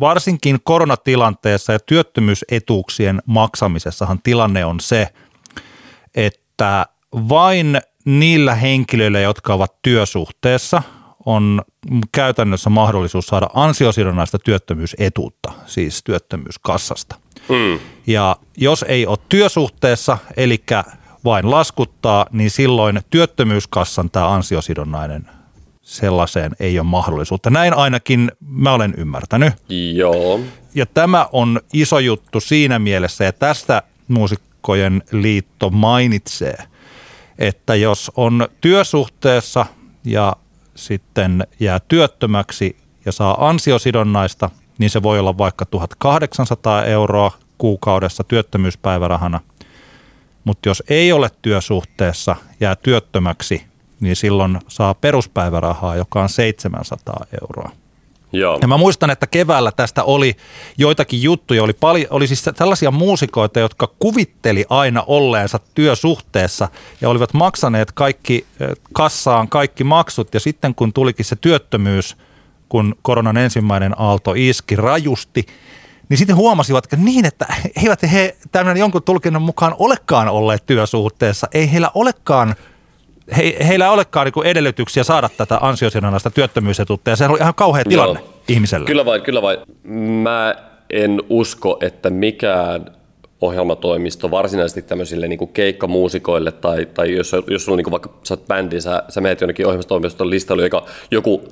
[0.01, 5.09] varsinkin koronatilanteessa ja työttömyysetuuksien maksamisessahan tilanne on se,
[6.15, 10.83] että vain niillä henkilöillä, jotka ovat työsuhteessa,
[11.27, 11.63] on
[12.13, 17.17] käytännössä mahdollisuus saada ansiosidonnaista työttömyysetuutta, siis työttömyyskassasta.
[17.49, 17.79] Mm.
[18.07, 20.65] Ja jos ei ole työsuhteessa, eli
[21.25, 25.42] vain laskuttaa, niin silloin työttömyyskassan tämä ansiosidonnainen
[25.83, 27.51] sellaiseen ei ole mahdollisuutta.
[27.51, 29.53] Näin ainakin mä olen ymmärtänyt.
[29.95, 30.41] Joo.
[30.75, 36.59] Ja tämä on iso juttu siinä mielessä, ja tästä muusikkojen liitto mainitsee,
[37.39, 39.67] että jos on työsuhteessa
[40.05, 40.37] ja
[40.75, 49.41] sitten jää työttömäksi ja saa ansiosidonnaista, niin se voi olla vaikka 1800 euroa kuukaudessa työttömyyspäivärahana.
[50.45, 53.72] Mutta jos ei ole työsuhteessa, jää työttömäksi,
[54.03, 57.71] niin silloin saa peruspäivärahaa, joka on 700 euroa.
[58.33, 58.59] Joo.
[58.63, 60.37] Ja mä muistan, että keväällä tästä oli
[60.79, 66.69] joitakin juttuja, oli, paljon, oli siis tällaisia muusikoita, jotka kuvitteli aina olleensa työsuhteessa
[67.01, 68.47] ja olivat maksaneet kaikki
[68.93, 72.17] kassaan kaikki maksut ja sitten kun tulikin se työttömyys,
[72.69, 75.47] kun koronan ensimmäinen aalto iski rajusti,
[76.09, 77.47] niin sitten huomasivat, että niin, että
[77.83, 82.55] eivät he tämän jonkun tulkinnan mukaan olekaan olleet työsuhteessa, ei heillä olekaan–
[83.37, 87.85] he, heillä ei olekaan niin edellytyksiä saada tätä ansiosidonnaista työttömyysetuutta ja se on ihan kauhea
[87.85, 88.35] tilanne Joo.
[88.49, 88.87] ihmiselle.
[88.87, 89.59] Kyllä vain, kyllä vain.
[90.23, 90.55] Mä
[90.91, 92.93] en usko, että mikään
[93.41, 98.47] ohjelmatoimisto varsinaisesti tämmöisille niin keikkamuusikoille tai, tai jos, jos sulla on niin vaikka sä oot
[98.47, 101.45] bändi, sä, sä menet jonnekin ohjelmatoimiston listalle, joka joku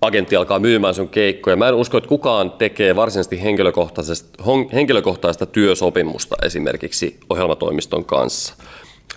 [0.00, 1.56] agentti alkaa myymään sun keikkoja.
[1.56, 8.54] Mä en usko, että kukaan tekee varsinaisesti henkilökohtaisesta, henkilökohtaista työsopimusta esimerkiksi ohjelmatoimiston kanssa.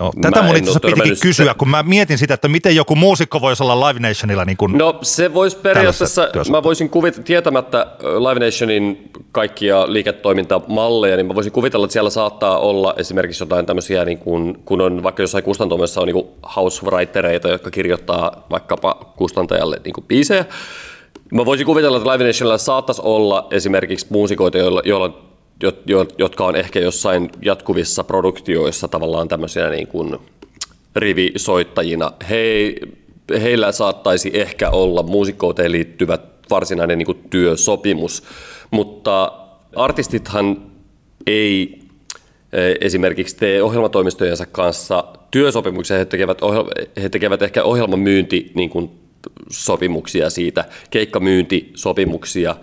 [0.02, 0.14] Joo.
[0.22, 1.56] Tätä mun itse pitikin kysyä, sitä.
[1.58, 5.00] kun mä mietin sitä, että miten joku muusikko voisi olla Live Nationilla niin kuin No
[5.02, 11.86] se voisi periaatteessa, mä voisin kuvitella, tietämättä Live Nationin kaikkia liiketoimintamalleja, niin mä voisin kuvitella,
[11.86, 16.08] että siellä saattaa olla esimerkiksi jotain tämmöisiä, niin kuin, kun on vaikka jossain kustantamassa on
[16.08, 20.46] niin house-writereita, jotka kirjoittaa vaikkapa kustantajalle niin kuin biisejä.
[21.32, 25.31] Mä voisin kuvitella, että Live Nationilla saattaisi olla esimerkiksi muusikoita, joilla, joilla
[26.18, 30.18] jotka on ehkä jossain jatkuvissa produktioissa tavallaan tämmöisiä niin kuin
[30.96, 32.12] rivisoittajina.
[32.30, 32.74] He,
[33.42, 36.18] heillä saattaisi ehkä olla muusikkouteen liittyvä
[36.50, 38.24] varsinainen niin kuin työsopimus,
[38.72, 39.32] mutta
[39.76, 40.62] artistithan
[41.28, 41.80] ei
[42.54, 46.38] eh, esimerkiksi tee ohjelmatoimistojensa kanssa työsopimuksia, he tekevät,
[47.02, 49.01] he tekevät ehkä ohjelmamyynti niin kuin
[49.50, 52.56] sopimuksia siitä, keikkamyyntisopimuksia.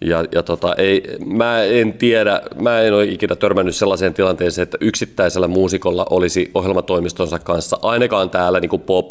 [0.00, 4.78] Ja, ja tota, ei, mä en tiedä, mä en ole ikinä törmännyt sellaiseen tilanteeseen, että
[4.80, 9.10] yksittäisellä muusikolla olisi ohjelmatoimistonsa kanssa, ainakaan täällä niin kuin pop,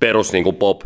[0.00, 0.80] perus niin kuin pop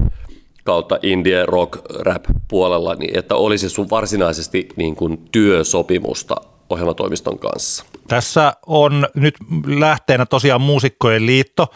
[0.64, 6.36] kautta indie, rock, rap puolella, niin että olisi sun varsinaisesti niin kuin työsopimusta
[6.70, 7.84] ohjelmatoimiston kanssa.
[8.08, 9.34] Tässä on nyt
[9.66, 11.66] lähteenä tosiaan Muusikkojen liitto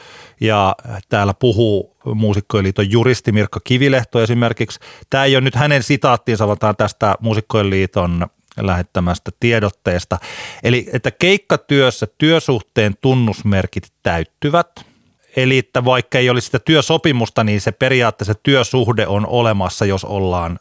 [0.41, 0.77] ja
[1.09, 4.81] täällä puhuu Muusikkojen liiton juristi Mirkka Kivilehto esimerkiksi.
[5.11, 8.27] Tämä ei ole nyt hänen sitaattiinsa, vaan tästä Muusikkojen liiton
[8.61, 10.19] lähettämästä tiedotteesta.
[10.63, 14.69] Eli että keikkatyössä työsuhteen tunnusmerkit täyttyvät–
[15.37, 20.59] Eli että vaikka ei olisi sitä työsopimusta, niin se periaatteessa työsuhde on olemassa, jos ollaan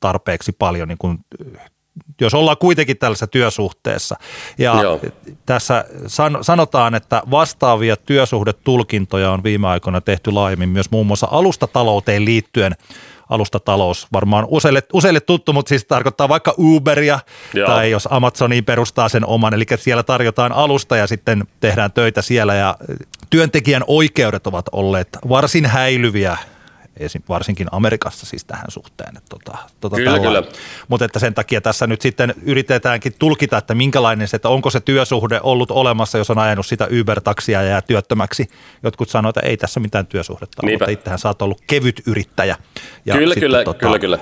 [0.00, 1.18] tarpeeksi paljon, niin kuin,
[2.20, 4.16] jos ollaan kuitenkin tällaisessa työsuhteessa.
[4.58, 5.00] Ja Joo.
[5.46, 12.24] tässä san, sanotaan, että vastaavia työsuhdetulkintoja on viime aikoina tehty laajemmin myös muun muassa alustatalouteen
[12.24, 12.76] liittyen–
[13.28, 17.18] alustatalous varmaan useille, useille tuttu, mutta siis tarkoittaa vaikka Uberia
[17.54, 17.66] Joo.
[17.66, 22.54] tai jos Amazoniin perustaa sen oman, eli siellä tarjotaan alusta ja sitten tehdään töitä siellä
[22.54, 22.76] ja
[23.30, 26.36] työntekijän oikeudet ovat olleet varsin häilyviä
[27.28, 29.16] varsinkin Amerikassa siis tähän suhteen.
[29.16, 30.42] Että tota, tota kyllä, kyllä.
[30.88, 34.80] Mutta että sen takia tässä nyt sitten yritetäänkin tulkita, että minkälainen se, että onko se
[34.80, 38.50] työsuhde ollut olemassa, jos on ajanut sitä Uber-taksia ja jää työttömäksi.
[38.82, 42.56] Jotkut sanoivat, että ei tässä mitään työsuhdetta ole, mutta itsehän sä oot ollut kevyt yrittäjä.
[43.06, 44.18] Ja kyllä, kyllä, tota, kyllä, kyllä.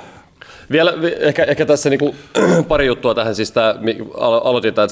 [0.70, 2.16] Vielä ehkä, ehkä tässä niin kuin,
[2.68, 3.74] pari juttua tähän, siis tämä,
[4.20, 4.88] aloitin tämän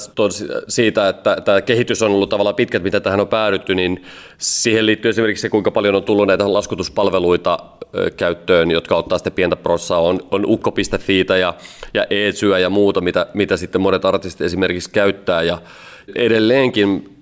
[0.69, 4.05] siitä, että tämä kehitys on ollut tavallaan pitkät, mitä tähän on päädytty, niin
[4.39, 7.59] siihen liittyy esimerkiksi se, kuinka paljon on tullut näitä laskutuspalveluita
[8.17, 11.55] käyttöön, jotka ottaa sitten pientä prossaa, on, on ukko.fi ja,
[11.95, 15.59] ja Eetsyä ja muuta, mitä, mitä sitten monet artistit esimerkiksi käyttää, ja
[16.15, 17.19] edelleenkin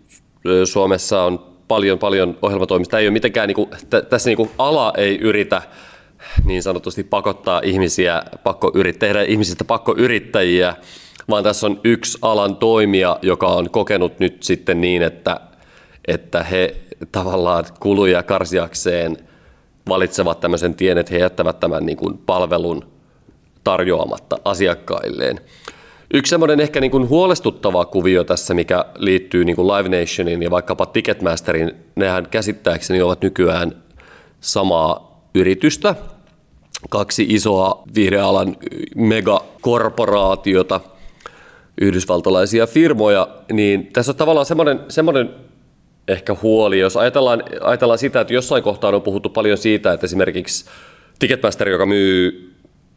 [0.64, 2.98] Suomessa on paljon, paljon ohjelmatoimista.
[2.98, 3.70] Ei ole mitenkään, niin kuin,
[4.10, 5.62] tässä niin kuin ala ei yritä
[6.44, 10.74] niin sanotusti pakottaa ihmisiä, pakko yrit, tehdä ihmisistä pakkoyrittäjiä,
[11.30, 15.40] vaan tässä on yksi alan toimija, joka on kokenut nyt sitten niin, että,
[16.08, 16.76] että he
[17.12, 19.16] tavallaan kuluja karsiakseen
[19.88, 22.84] valitsevat tämmöisen tien, että he jättävät tämän niin kuin palvelun
[23.64, 25.40] tarjoamatta asiakkailleen.
[26.14, 30.50] Yksi semmoinen ehkä niin kuin huolestuttava kuvio tässä, mikä liittyy niin kuin Live Nationin ja
[30.50, 33.82] vaikkapa Ticketmasterin, nehän käsittääkseni ovat nykyään
[34.40, 35.94] samaa yritystä,
[36.88, 38.56] kaksi isoa vihreäalan
[38.96, 40.80] megakorporaatiota,
[41.80, 45.30] yhdysvaltalaisia firmoja, niin tässä on tavallaan semmoinen, semmoinen
[46.08, 50.64] ehkä huoli, jos ajatellaan, ajatellaan sitä, että jossain kohtaa on puhuttu paljon siitä, että esimerkiksi
[51.18, 52.46] Ticketmaster, joka myy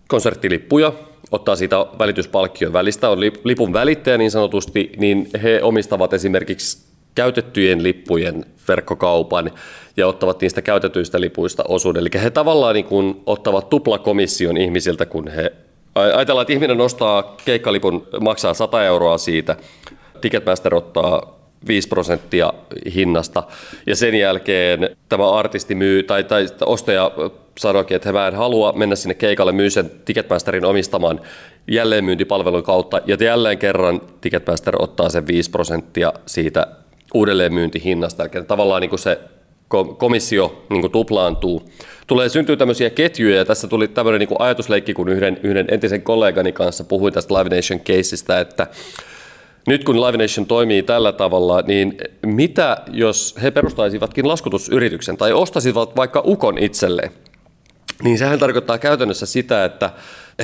[0.08, 0.94] konserttilippuja,
[1.32, 8.46] ottaa siitä välityspalkkion välistä, on lipun välittäjä niin sanotusti, niin he omistavat esimerkiksi käytettyjen lippujen
[8.68, 9.52] verkkokaupan
[9.98, 12.02] ja ottavat niistä käytetyistä lipuista osuuden.
[12.02, 15.52] Eli he tavallaan niin kuin ottavat tuplakomission ihmisiltä, kun he
[15.96, 19.56] Ajatellaan, että ihminen nostaa keikkalipun, maksaa 100 euroa siitä,
[20.22, 22.54] Ticketmaster ottaa 5 prosenttia
[22.96, 23.44] hinnasta,
[23.88, 27.12] ja sen jälkeen tämä artisti myy, tai, tai ostaja
[27.58, 31.22] sanoikin, että he en halua mennä sinne keikalle, myy sen Ticketmasterin omistaman
[31.68, 36.68] jälleenmyyntipalvelun kautta, ja jälleen kerran Ticketmaster ottaa sen 5 prosenttia siitä
[37.14, 39.20] uudelleenmyyntihinnasta, eli tavallaan niin kuin se
[39.98, 41.70] komissio niin kuin tuplaantuu.
[42.08, 46.02] Tulee syntyä tämmöisiä ketjuja, ja tässä tuli tämmöinen niin kuin ajatusleikki, kun yhden, yhden entisen
[46.02, 48.68] kollegani kanssa puhuin tästä Live Nation caseista, että
[49.68, 55.96] nyt kun Live Nation toimii tällä tavalla, niin mitä jos he perustaisivatkin laskutusyrityksen tai ostaisivat
[55.96, 57.12] vaikka Ukon itselleen?
[58.04, 59.90] Niin sehän tarkoittaa käytännössä sitä, että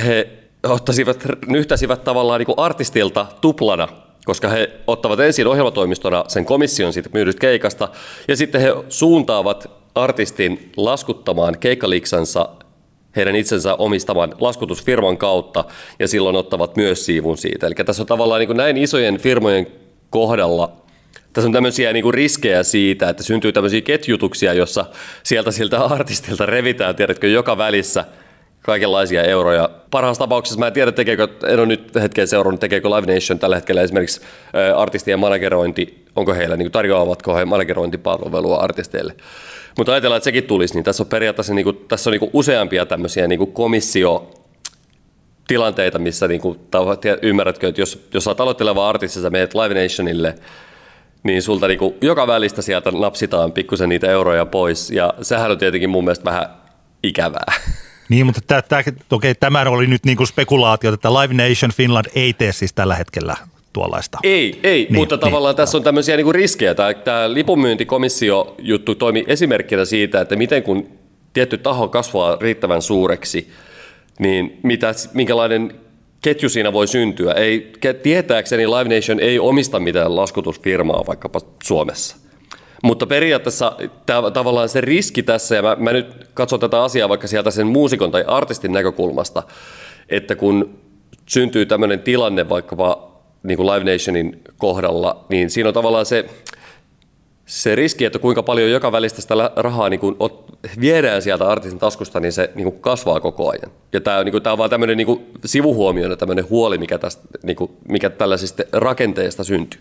[0.04, 0.28] he
[0.62, 3.88] ottaisivat, nyhtäisivät tavallaan niin kuin artistilta tuplana
[4.24, 7.88] koska he ottavat ensin ohjelmatoimistona sen komission siitä myydystä keikasta,
[8.28, 12.48] ja sitten he suuntaavat artistin laskuttamaan keikkaliksansa
[13.16, 15.64] heidän itsensä omistaman laskutusfirman kautta,
[15.98, 17.66] ja silloin ottavat myös siivun siitä.
[17.66, 19.66] Eli tässä on tavallaan niin näin isojen firmojen
[20.10, 20.80] kohdalla
[21.32, 24.84] tässä on tämmöisiä niin riskejä siitä, että syntyy tämmöisiä ketjutuksia, jossa
[25.22, 28.04] sieltä siltä artistilta revitään, tiedätkö, joka välissä–
[28.62, 29.70] kaikenlaisia euroja.
[29.90, 33.56] Parhaassa tapauksessa mä en tiedä, tekeekö, en ole nyt hetken seurannut, tekeekö Live Nation tällä
[33.56, 34.20] hetkellä esimerkiksi
[34.76, 39.14] artistien managerointi, onko heillä, niin tarjoavatko he managerointipalvelua artisteille.
[39.78, 42.30] Mutta ajatellaan, että sekin tulisi, niin tässä on periaatteessa niin kuin, tässä on niin kuin
[42.32, 44.30] useampia tämmöisiä niin kuin komissio
[45.48, 46.58] tilanteita, missä niin kuin,
[47.22, 50.34] ymmärrätkö, että jos, jos olet aloitteleva artisti, sä menet Live Nationille,
[51.22, 55.58] niin sulta niin kuin, joka välistä sieltä napsitaan pikkusen niitä euroja pois, ja sehän on
[55.58, 56.46] tietenkin mun mielestä vähän
[57.02, 57.52] ikävää.
[58.10, 62.06] Niin, mutta tämä, tämä, okay, tämä oli nyt niin kuin spekulaatio, että Live Nation Finland
[62.14, 63.36] ei tee siis tällä hetkellä
[63.72, 64.18] tuollaista.
[64.22, 66.74] Ei, ei niin, mutta niin, tavallaan tässä on tämmöisiä niin kuin riskejä.
[66.74, 70.88] Tämä, tämä lipunmyyntikomissio juttu toimi esimerkkinä siitä, että miten kun
[71.32, 73.50] tietty taho kasvaa riittävän suureksi,
[74.18, 75.74] niin mitä, minkälainen
[76.22, 77.32] ketju siinä voi syntyä.
[77.32, 82.16] Ei, tietääkseni Live Nation ei omista mitään laskutusfirmaa vaikkapa Suomessa.
[82.82, 83.72] Mutta periaatteessa
[84.06, 87.66] tämä, tavallaan se riski tässä, ja mä, mä nyt katson tätä asiaa vaikka sieltä sen
[87.66, 89.42] muusikon tai artistin näkökulmasta,
[90.08, 90.78] että kun
[91.26, 93.10] syntyy tämmöinen tilanne vaikkapa
[93.42, 96.24] niin kuin Live Nationin kohdalla, niin siinä on tavallaan se,
[97.46, 100.16] se riski, että kuinka paljon joka välistä sitä rahaa niin kuin
[100.80, 103.70] viedään sieltä artistin taskusta, niin se niin kuin kasvaa koko ajan.
[103.92, 107.22] Ja tämä, niin kuin, tämä on vaan tämmöinen niin kuin sivuhuomio, tämmöinen huoli, mikä, tästä,
[107.42, 109.80] niin kuin, mikä tällaisista rakenteista syntyy.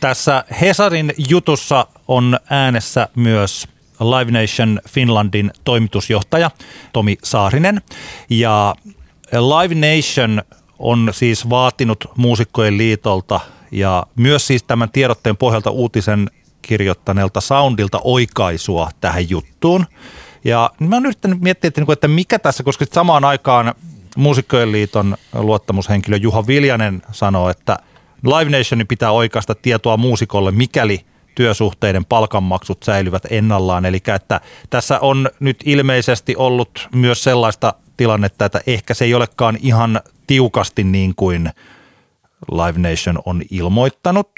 [0.00, 3.68] Tässä Hesarin jutussa on äänessä myös
[4.00, 6.50] Live Nation Finlandin toimitusjohtaja
[6.92, 7.80] Tomi Saarinen.
[8.30, 8.74] Ja
[9.32, 10.42] Live Nation
[10.78, 16.30] on siis vaatinut muusikkojen liitolta ja myös siis tämän tiedotteen pohjalta uutisen
[16.62, 19.86] kirjoittaneelta Soundilta oikaisua tähän juttuun.
[20.44, 23.74] Ja mä oon yrittänyt miettiä, että, niinku, mikä tässä, koska samaan aikaan
[24.16, 27.78] Muusikkojen liiton luottamushenkilö Juha Viljanen sanoo, että
[28.22, 31.00] Live Nationin pitää oikaista tietoa muusikolle, mikäli
[31.34, 33.84] työsuhteiden palkanmaksut säilyvät ennallaan.
[33.84, 39.58] Eli että tässä on nyt ilmeisesti ollut myös sellaista tilannetta, että ehkä se ei olekaan
[39.62, 41.50] ihan tiukasti niin kuin
[42.52, 44.30] Live Nation on ilmoittanut.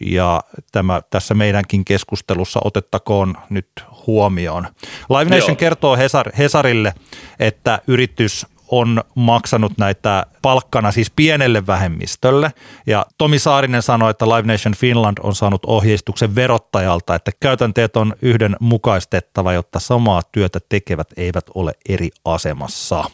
[0.00, 3.68] Ja tämä tässä meidänkin keskustelussa otettakoon nyt
[4.06, 4.66] huomioon.
[5.10, 5.56] Live Nation Joo.
[5.56, 6.94] kertoo Hesar, Hesarille,
[7.38, 8.46] että yritys
[8.78, 12.52] on maksanut näitä palkkana siis pienelle vähemmistölle.
[12.86, 18.14] Ja Tomi Saarinen sanoi, että Live Nation Finland on saanut ohjeistuksen verottajalta, että käytänteet on
[18.22, 23.04] yhdenmukaistettava, jotta samaa työtä tekevät eivät ole eri asemassa.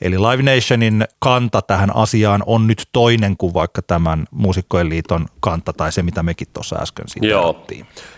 [0.00, 5.72] Eli Live Nationin kanta tähän asiaan on nyt toinen kuin vaikka tämän Muusikkojen liiton kanta
[5.72, 7.66] tai se, mitä mekin tuossa äsken siitä Joo.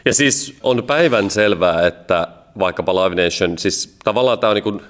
[0.04, 4.82] Ja siis on päivän selvää, että vaikkapa Live Nation, siis tavallaan tämä on niin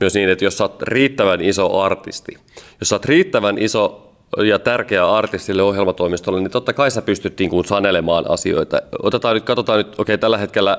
[0.00, 2.36] myös niin, että jos sä oot riittävän iso artisti,
[2.80, 4.12] jos sä oot riittävän iso
[4.44, 8.82] ja tärkeä artistille ohjelmatoimistolle, niin totta kai sä pystyt niin kuin sanelemaan asioita.
[9.02, 10.78] Otetaan nyt, katsotaan nyt, okei okay, tällä hetkellä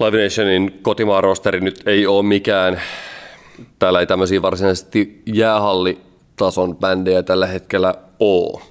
[0.00, 2.80] Live Nationin kotimaan rosteri nyt ei ole mikään,
[3.78, 8.62] täällä ei tämmöisiä varsinaisesti jäähallitason bändejä tällä hetkellä ole.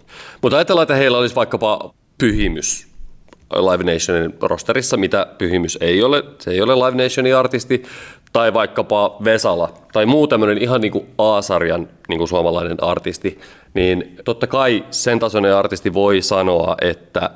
[0.42, 2.88] Mutta ajatellaan, että heillä olisi vaikkapa pyhimys
[3.54, 6.24] Live Nationin rosterissa, mitä pyhimys ei ole.
[6.40, 7.84] Se ei ole Live Nationin artisti,
[8.36, 13.40] tai vaikkapa Vesala, tai muu tämmöinen ihan niin kuin A-sarjan niin kuin suomalainen artisti,
[13.74, 17.30] niin totta kai sen tasoinen artisti voi sanoa, että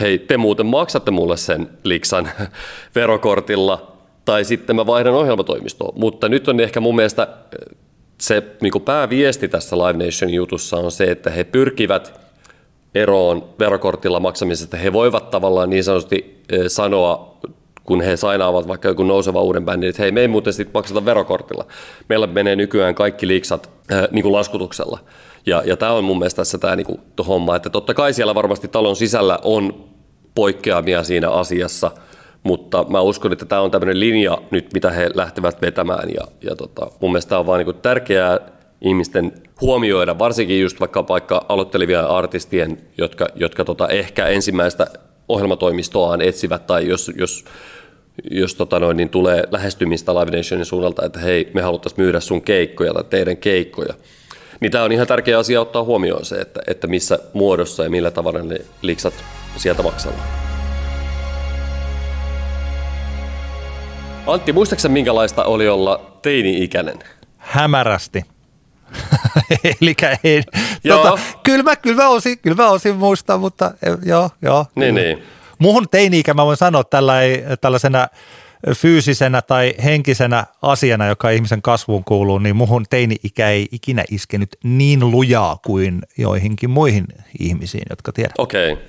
[0.00, 2.28] hei, te muuten maksatte mulle sen liksan
[2.94, 3.92] verokortilla,
[4.24, 5.92] tai sitten mä vaihdan ohjelmatoimistoon.
[5.98, 7.76] Mutta nyt on ehkä mun mielestä eh,
[8.20, 12.20] se niin pääviesti tässä Live Nation jutussa on se, että he pyrkivät
[12.94, 14.76] eroon verokortilla maksamisesta.
[14.76, 17.36] He voivat tavallaan niin sanotusti eh, sanoa
[17.86, 21.04] kun he sainaavat vaikka joku nouseva uuden bändin, että hei, me ei muuten sitten makseta
[21.04, 21.66] verokortilla.
[22.08, 24.98] Meillä menee nykyään kaikki liiksat äh, niin kuin laskutuksella.
[25.46, 28.34] Ja, ja tämä on mun mielestä tässä tämä niin kuin, homma, että totta kai siellä
[28.34, 29.84] varmasti talon sisällä on
[30.34, 31.90] poikkeamia siinä asiassa,
[32.42, 36.08] mutta mä uskon, että tämä on tämmöinen linja nyt, mitä he lähtevät vetämään.
[36.14, 38.38] Ja, ja tota, mun mielestä tämä on vaan niin tärkeää
[38.80, 44.86] ihmisten huomioida, varsinkin just vaikka, vaikka aloittelevia artistien, jotka, jotka tota ehkä ensimmäistä
[45.28, 47.44] ohjelmatoimistoaan etsivät, tai jos, jos
[48.30, 52.42] jos tota noin, niin tulee lähestymistä Live Nationin suunnalta, että hei, me haluttaisiin myydä sun
[52.42, 53.94] keikkoja tai teidän keikkoja,
[54.60, 58.10] niin tämä on ihan tärkeä asia ottaa huomioon se, että, että missä muodossa ja millä
[58.10, 59.14] tavalla ne liksat
[59.56, 60.18] sieltä maksavat.
[64.26, 66.98] Antti, muistaakseni minkälaista oli olla teini-ikäinen?
[67.36, 68.22] Hämärästi.
[69.80, 70.42] Eli ei,
[70.88, 73.70] tota, kyllä, mä, kyllä, mä osin, kyllä mä osin muistaa, mutta
[74.04, 74.66] joo, joo.
[74.74, 75.22] Niin, niin.
[75.58, 77.14] Muhun teini-ikä mä voin sanoa tällä,
[77.60, 78.08] tällaisena
[78.74, 85.10] fyysisenä tai henkisenä asiana, joka ihmisen kasvuun kuuluu, niin muhun teini-ikä ei ikinä iskenyt niin
[85.10, 87.04] lujaa kuin joihinkin muihin
[87.40, 88.32] ihmisiin, jotka tiedät.
[88.38, 88.72] Okei.
[88.72, 88.84] Okay.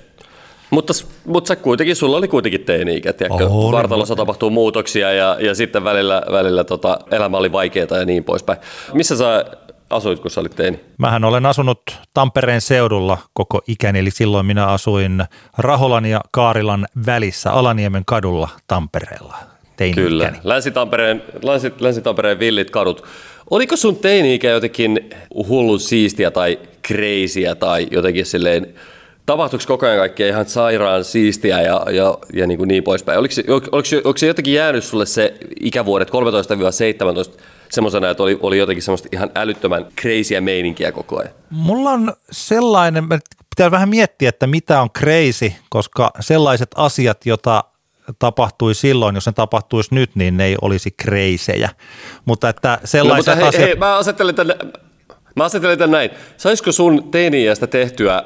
[0.70, 0.92] Mutta,
[1.24, 3.46] mutta sä kuitenkin, sulla oli kuitenkin teini-ikä, tiedätkö?
[3.46, 8.24] Oho, Vartalossa tapahtuu muutoksia ja, ja sitten välillä, välillä tota, elämä oli vaikeaa ja niin
[8.24, 8.58] poispäin.
[8.92, 9.44] Missä sä
[9.90, 10.80] asuit, kun sä olit teini?
[10.98, 11.80] Mähän olen asunut
[12.14, 15.24] Tampereen seudulla koko ikäni, eli silloin minä asuin
[15.58, 19.36] Raholan ja Kaarilan välissä Alaniemen kadulla Tampereella.
[19.94, 23.04] Kyllä, Länsi-Tampereen, Länsi, Länsi-Tampereen villit kadut.
[23.50, 25.10] Oliko sun teini-ikä jotenkin
[25.48, 28.74] hullun siistiä tai kreisiä tai jotenkin silleen,
[29.26, 33.18] tapahtuiko koko ajan kaikkea ihan sairaan siistiä ja, ja, ja niin, kuin niin poispäin?
[33.18, 36.12] Oliko, oliko, oliko, oliko se jotenkin jäänyt sulle se ikävuodet 13-17
[37.70, 41.32] semmoisena, että oli, oli jotenkin semmoista ihan älyttömän kreisiä meininkiä koko ajan?
[41.50, 43.08] Mulla on sellainen,
[43.56, 47.64] pitää vähän miettiä, että mitä on crazy, koska sellaiset asiat, joita
[48.18, 51.70] tapahtui silloin, jos ne tapahtuisi nyt, niin ne ei olisi kreisejä.
[52.24, 53.68] Mutta että sellaiset no, mutta hei, asiat...
[53.68, 54.56] hei, mä asettelen tänne,
[55.36, 56.10] mä asettelen tänne näin.
[56.36, 58.22] Saisiko sun teini tehtyä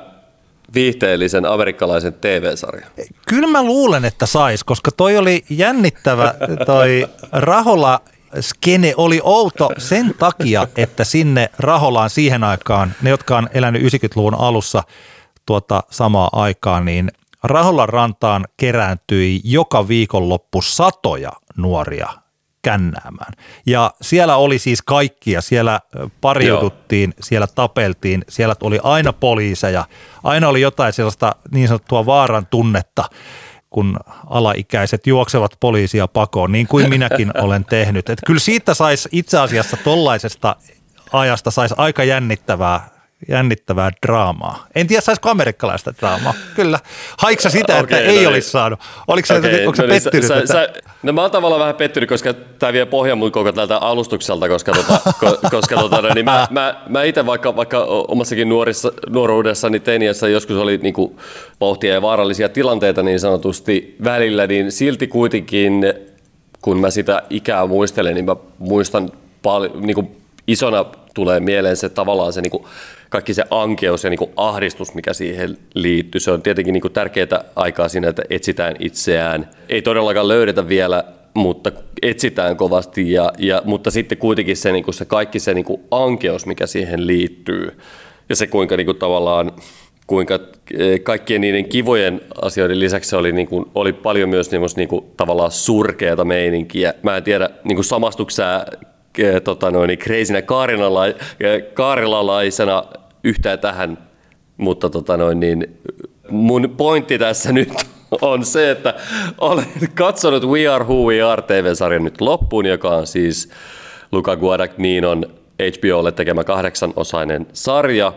[0.74, 2.90] viihteellisen amerikkalaisen TV-sarjan?
[3.28, 6.34] Kyllä mä luulen, että sais, koska toi oli jännittävä
[6.66, 8.00] toi Rahola
[8.40, 14.34] skene oli outo sen takia, että sinne Raholaan siihen aikaan, ne jotka on elänyt 90-luvun
[14.34, 14.82] alussa
[15.46, 17.12] tuota samaa aikaa, niin
[17.42, 22.08] Raholan rantaan kerääntyi joka viikonloppu satoja nuoria
[22.62, 23.32] kännäämään.
[23.66, 25.80] Ja siellä oli siis kaikkia, siellä
[26.20, 27.22] pariuduttiin, Joo.
[27.22, 29.84] siellä tapeltiin, siellä oli aina poliiseja,
[30.22, 33.04] aina oli jotain sellaista niin sanottua vaaran tunnetta,
[33.72, 33.96] kun
[34.26, 38.08] alaikäiset juoksevat poliisia pakoon, niin kuin minäkin olen tehnyt.
[38.08, 40.56] Et kyllä siitä saisi itse asiassa tollaisesta
[41.12, 42.90] ajasta saisi aika jännittävää
[43.28, 44.66] jännittävää draamaa.
[44.74, 46.34] En tiedä, saisiko amerikkalaista draamaa.
[46.56, 46.78] Kyllä.
[47.18, 48.28] Haiksa sitä, okay, että no ei niin.
[48.28, 48.80] olisi saanut?
[49.08, 50.28] Oliko se, okay, onko se no niin, pettynyt?
[50.28, 50.68] Sä, sä,
[51.02, 54.72] no mä oon tavallaan vähän pettynyt, koska tämä vie pohjan mun koko tältä alustukselta, koska,
[54.72, 55.00] tota,
[55.56, 60.56] koska tota, no niin mä, mä, mä itse vaikka, vaikka omassakin nuorissa, nuoruudessani teiniässä joskus
[60.56, 61.16] oli niin kuin,
[61.58, 65.84] pohtia ja vaarallisia tilanteita niin sanotusti välillä, niin silti kuitenkin
[66.62, 69.10] kun mä sitä ikää muistelen, niin mä muistan
[69.42, 70.16] paljon, niin kuin
[70.46, 70.84] isona
[71.14, 72.64] tulee mieleen se tavallaan se niin kuin,
[73.08, 76.20] kaikki se ankeus ja niin kuin ahdistus, mikä siihen liittyy.
[76.20, 79.48] Se on tietenkin niin kuin tärkeää aikaa siinä, että etsitään itseään.
[79.68, 81.04] Ei todellakaan löydetä vielä,
[81.34, 85.64] mutta etsitään kovasti, ja, ja, mutta sitten kuitenkin se, niin kuin se kaikki se niin
[85.64, 87.78] kuin ankeus, mikä siihen liittyy,
[88.28, 89.52] ja se kuinka niin kuin tavallaan
[90.06, 90.38] kuinka
[90.78, 95.50] e, kaikkien niiden kivojen asioiden lisäksi oli, niin kuin, oli paljon myös niin kuin, tavallaan
[95.50, 96.94] surkeata meininkiä.
[97.02, 98.66] Mä en tiedä, niin kuin samastuksää
[99.44, 100.42] tota noin, kreisinä
[101.74, 102.84] kaarilalaisena
[103.24, 103.98] yhtään tähän,
[104.56, 105.80] mutta tota noin, niin
[106.30, 107.72] mun pointti tässä nyt
[108.20, 108.94] on se, että
[109.38, 113.50] olen katsonut We Are Who We Are TV-sarjan nyt loppuun, joka on siis
[114.12, 115.26] Luca Guadagninon
[115.62, 118.12] HBOlle tekemä kahdeksanosainen sarja,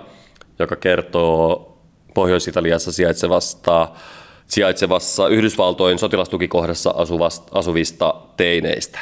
[0.60, 1.72] joka kertoo
[2.14, 3.88] Pohjois-Italiassa sijaitsevasta,
[4.48, 6.94] sijaitsevassa Yhdysvaltojen sotilastukikohdassa
[7.52, 9.00] asuvista teineistä.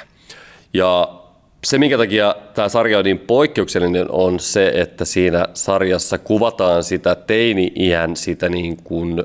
[0.73, 1.22] Ja
[1.63, 7.15] se, minkä takia tämä sarja on niin poikkeuksellinen, on se, että siinä sarjassa kuvataan sitä
[7.15, 9.23] teini-iän, sitä niin kuin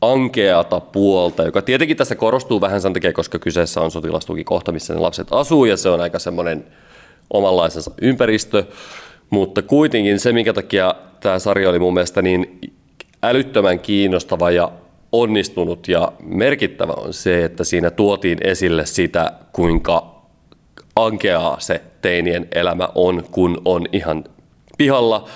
[0.00, 5.00] ankeata puolta, joka tietenkin tässä korostuu vähän sen takia, koska kyseessä on sotilastukikohta, missä ne
[5.00, 6.64] lapset asuu, ja se on aika semmoinen
[7.30, 8.64] omanlaisensa ympäristö,
[9.30, 12.60] mutta kuitenkin se, minkä takia tämä sarja oli mun mielestä niin
[13.22, 14.72] älyttömän kiinnostava ja
[15.12, 20.13] onnistunut ja merkittävä on se, että siinä tuotiin esille sitä, kuinka
[20.96, 24.24] ankeaa se teinien elämä on, kun on ihan
[24.78, 25.28] pihalla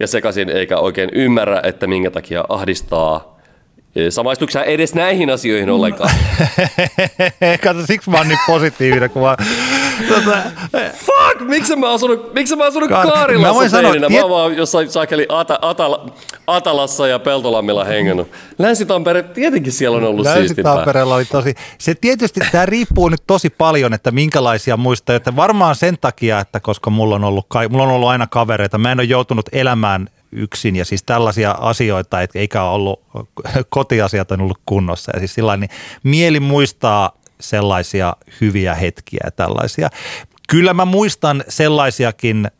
[0.00, 3.36] ja sekaisin eikä oikein ymmärrä, että minkä takia ahdistaa.
[4.10, 6.10] Samaistuksä edes näihin asioihin ollenkaan?
[7.64, 9.36] Kato, siksi mä oon niin positiivinen, kun mä...
[10.08, 10.38] Tota,
[10.92, 11.40] Fuck!
[11.48, 14.12] Miksi mä asunut, miksi mä asunut Ka- Kaarilassa mä, voin sanoa, tiet...
[14.12, 16.06] mä oon vaan jossain saakeli Ata, Atala,
[16.46, 18.28] Atalassa ja Peltolammilla hengannut.
[18.58, 20.26] Länsi-Tampere, tietenkin siellä on ollut.
[20.26, 21.54] Länsi-Tampereella oli tosi...
[21.78, 25.16] Se tietysti, tämä riippuu nyt tosi paljon, että minkälaisia muistoja.
[25.16, 28.92] Että varmaan sen takia, että koska mulla on ollut, mulla on ollut aina kavereita, mä
[28.92, 33.00] en ole joutunut elämään yksin ja siis tällaisia asioita, eikä ollut,
[33.68, 35.70] kotiasiat on ollut kunnossa ja siis sillä niin
[36.02, 39.88] mieli muistaa sellaisia hyviä hetkiä ja tällaisia.
[40.48, 42.50] Kyllä mä muistan sellaisiakin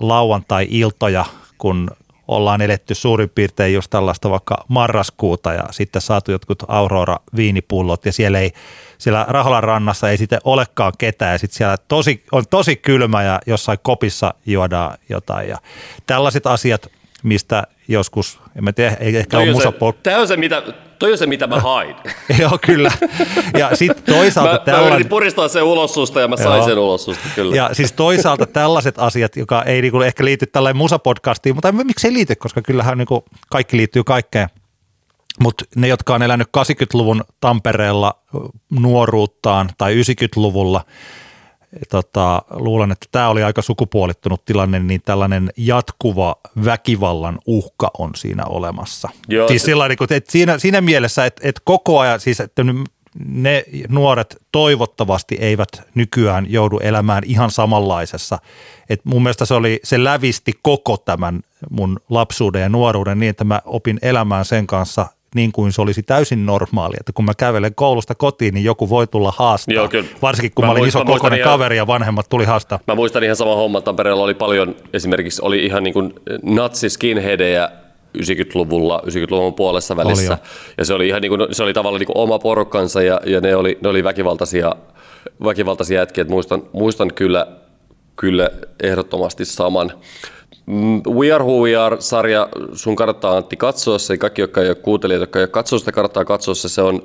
[0.00, 1.24] lauantai-iltoja,
[1.58, 1.90] kun
[2.28, 8.12] ollaan eletty suurin piirtein just tällaista vaikka marraskuuta ja sitten saatu jotkut Aurora viinipullot ja
[8.12, 8.52] siellä ei
[8.98, 13.40] siellä Raholan rannassa ei sitten olekaan ketään ja sitten siellä tosi, on tosi kylmä ja
[13.46, 15.56] jossain kopissa juodaan jotain ja
[16.06, 16.86] tällaiset asiat,
[17.22, 19.72] mistä joskus, en mä tiedä, ei ehkä ole musa
[20.02, 20.62] Tämä on se, mitä,
[20.98, 21.96] toi on se, mitä mä hain.
[22.40, 22.92] Joo, kyllä.
[23.58, 24.90] Ja sitten toisaalta mä, tällainen...
[24.90, 26.66] mä yritin puristaa sen ulos susta ja mä sain Joo.
[26.66, 27.56] sen ulos susta, kyllä.
[27.56, 32.12] Ja siis toisaalta tällaiset asiat, joka ei niinku ehkä liity tällainen musapodcastiin, mutta miksi ei
[32.12, 34.48] liity, koska kyllähän niinku kaikki liittyy kaikkeen.
[35.40, 38.14] Mutta ne, jotka on elänyt 80-luvun Tampereella
[38.70, 40.84] nuoruuttaan tai 90-luvulla,
[41.90, 48.44] tota, luulen, että tämä oli aika sukupuolittunut tilanne, niin tällainen jatkuva väkivallan uhka on siinä
[48.44, 49.08] olemassa.
[49.28, 49.66] Joo, siis se...
[49.66, 52.64] sillain, että siinä, siinä mielessä, että, että koko ajan, siis että
[53.24, 58.38] ne nuoret toivottavasti eivät nykyään joudu elämään ihan samanlaisessa.
[58.88, 63.44] Et mun mielestä se, oli, se lävisti koko tämän mun lapsuuden ja nuoruuden niin, että
[63.44, 67.74] mä opin elämään sen kanssa niin kuin se olisi täysin normaali, että kun mä kävelen
[67.74, 69.74] koulusta kotiin, niin joku voi tulla haastaa.
[69.74, 70.08] Joo, kyllä.
[70.22, 72.78] Varsinkin kun mä, mä olin iso kokoinen kaveri ja vanhemmat tuli haastaa.
[72.86, 76.12] Mä muistan ihan sama homma, Tampereella oli paljon, esimerkiksi oli ihan niin kuin
[76.42, 77.70] natsiskinheadejä
[78.18, 80.32] 90-luvulla, 90-luvun puolessa välissä.
[80.32, 80.40] Oli
[80.78, 83.40] ja se oli, ihan niin kuin, se oli tavallaan niin kuin oma porukkansa ja, ja
[83.40, 84.74] ne, oli, ne oli väkivaltaisia,
[85.44, 86.24] väkivaltaisia jätkiä.
[86.24, 87.46] Muistan, muistan kyllä,
[88.16, 88.50] kyllä
[88.82, 89.92] ehdottomasti saman.
[90.66, 94.74] Mm, We Are Who We Are-sarja, sun kannattaa Antti katsoa se, kaikki, jotka ei ole
[94.74, 96.68] kuuntelijat, jotka ei ole katsoa sitä, kannattaa katsoa se.
[96.68, 97.02] Se on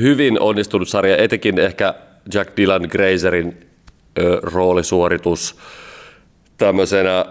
[0.00, 1.94] hyvin onnistunut sarja, etenkin ehkä
[2.34, 3.66] Jack Dylan Grazerin
[4.18, 5.56] ö, roolisuoritus
[6.58, 7.24] tämmöisenä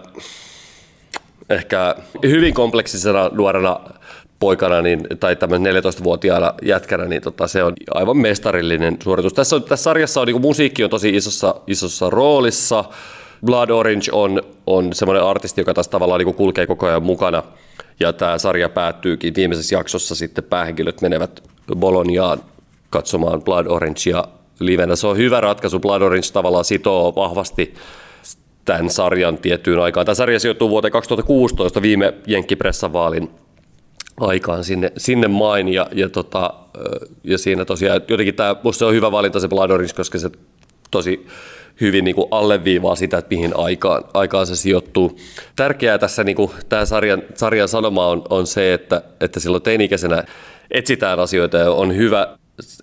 [1.50, 3.80] ehkä hyvin kompleksisena nuorena
[4.38, 9.32] poikana niin, tai tämmöinen 14-vuotiaana jätkänä, niin tota, se on aivan mestarillinen suoritus.
[9.32, 12.84] Tässä, on, tässä sarjassa on, niin musiikki on tosi isossa, isossa roolissa.
[13.44, 17.42] Blood Orange on, on semmoinen artisti, joka taas tavallaan niin kulkee koko ajan mukana.
[18.00, 21.42] Ja tämä sarja päättyykin viimeisessä jaksossa sitten päähenkilöt menevät
[21.76, 22.40] Boloniaan
[22.90, 24.24] katsomaan Blood Orangea
[24.60, 24.96] livenä.
[24.96, 25.80] Se on hyvä ratkaisu.
[25.80, 27.74] Blood Orange tavallaan sitoo vahvasti
[28.64, 30.06] tämän sarjan tiettyyn aikaan.
[30.06, 33.30] Tämä sarja sijoittuu vuoteen 2016 viime Jenkkipressan vaalin
[34.20, 36.54] aikaan sinne, sinne main ja, ja, tota,
[37.24, 40.30] ja siinä tosiaan jotenkin tämä, musta se on hyvä valinta se Blood Orange, koska se
[40.90, 41.26] tosi
[41.80, 45.18] hyvin niin kuin alleviivaa sitä, että mihin aikaan, aikaan se sijoittuu.
[45.56, 50.24] Tärkeää tässä niin kuin, tämä sarjan, sarjan sanoma on, on se, että, että silloin teini-ikäisenä
[50.70, 52.36] etsitään asioita ja on hyvä,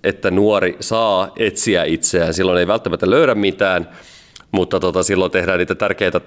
[0.04, 2.34] että nuori saa etsiä itseään.
[2.34, 3.88] Silloin ei välttämättä löydä mitään,
[4.52, 6.20] mutta tota, silloin tehdään niitä tärkeitä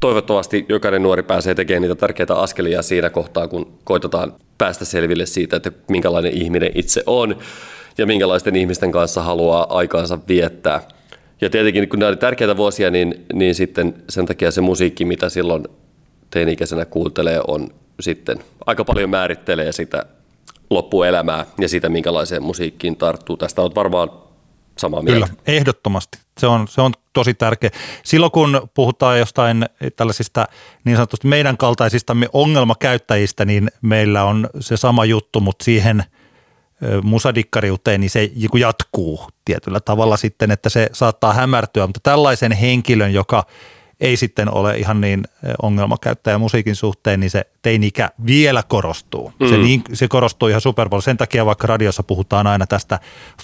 [0.00, 5.56] toivottavasti jokainen nuori pääsee tekemään niitä tärkeitä askelia siinä kohtaa, kun koitetaan päästä selville siitä,
[5.56, 7.38] että minkälainen ihminen itse on
[7.98, 10.80] ja minkälaisten ihmisten kanssa haluaa aikaansa viettää.
[11.40, 15.28] Ja tietenkin kun nämä oli tärkeitä vuosia, niin, niin sitten sen takia se musiikki, mitä
[15.28, 15.64] silloin
[16.30, 17.68] teini-ikäisenä kuuntelee, on
[18.00, 20.06] sitten aika paljon määrittelee sitä
[20.70, 23.36] loppuelämää ja sitä, minkälaiseen musiikkiin tarttuu.
[23.36, 24.10] Tästä on varmaan
[24.78, 25.26] samaa mieltä.
[25.26, 26.18] Kyllä, ehdottomasti.
[26.38, 27.70] Se on, se on tosi tärkeä.
[28.02, 29.66] Silloin kun puhutaan jostain
[29.96, 30.48] tällaisista
[30.84, 36.04] niin sanotusti meidän kaltaisistamme ongelmakäyttäjistä, niin meillä on se sama juttu, mutta siihen
[37.02, 43.44] musadikkariuteen, niin se jatkuu tietyllä tavalla sitten, että se saattaa hämärtyä, mutta tällaisen henkilön, joka–
[44.00, 45.24] ei sitten ole ihan niin
[45.62, 49.32] ongelmakäyttäjä musiikin suhteen, niin se teini-ikä vielä korostuu.
[49.40, 49.48] Mm.
[49.48, 51.02] Se, niin, se korostuu ihan super paljon.
[51.02, 52.98] Sen takia vaikka radiossa puhutaan aina tästä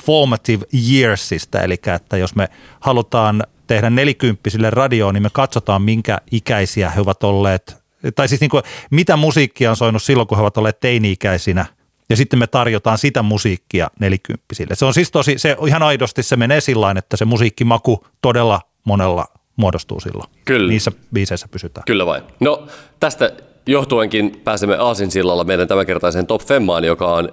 [0.05, 2.49] formative yearsista, eli että jos me
[2.80, 7.76] halutaan tehdä nelikymppisille radioon, niin me katsotaan, minkä ikäisiä he ovat olleet,
[8.14, 11.66] tai siis niin kuin, mitä musiikkia on soinut silloin, kun he ovat olleet teini-ikäisinä,
[12.11, 14.74] ja sitten me tarjotaan sitä musiikkia nelikymppisille.
[14.74, 19.26] Se on siis tosi, se ihan aidosti se menee sillä että se musiikkimaku todella monella
[19.57, 20.30] muodostuu silloin.
[20.44, 20.68] Kyllä.
[20.68, 21.84] Niissä biiseissä pysytään.
[21.84, 22.22] Kyllä vain.
[22.40, 22.66] No
[23.00, 23.32] tästä
[23.66, 27.28] johtuenkin pääsemme Aasinsillalla meidän tämänkertaiseen Top Femmaan, joka on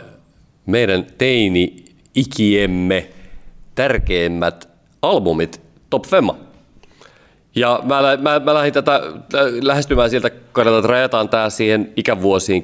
[0.66, 3.10] meidän teini-ikiemme
[3.76, 4.70] tärkeimmät
[5.02, 6.43] albumit Top Femma.
[7.56, 9.02] Ja mä, mä, mä lähdin tätä
[9.62, 12.64] lähestymään siltä kannalta, että rajataan tämä siihen ikävuosiin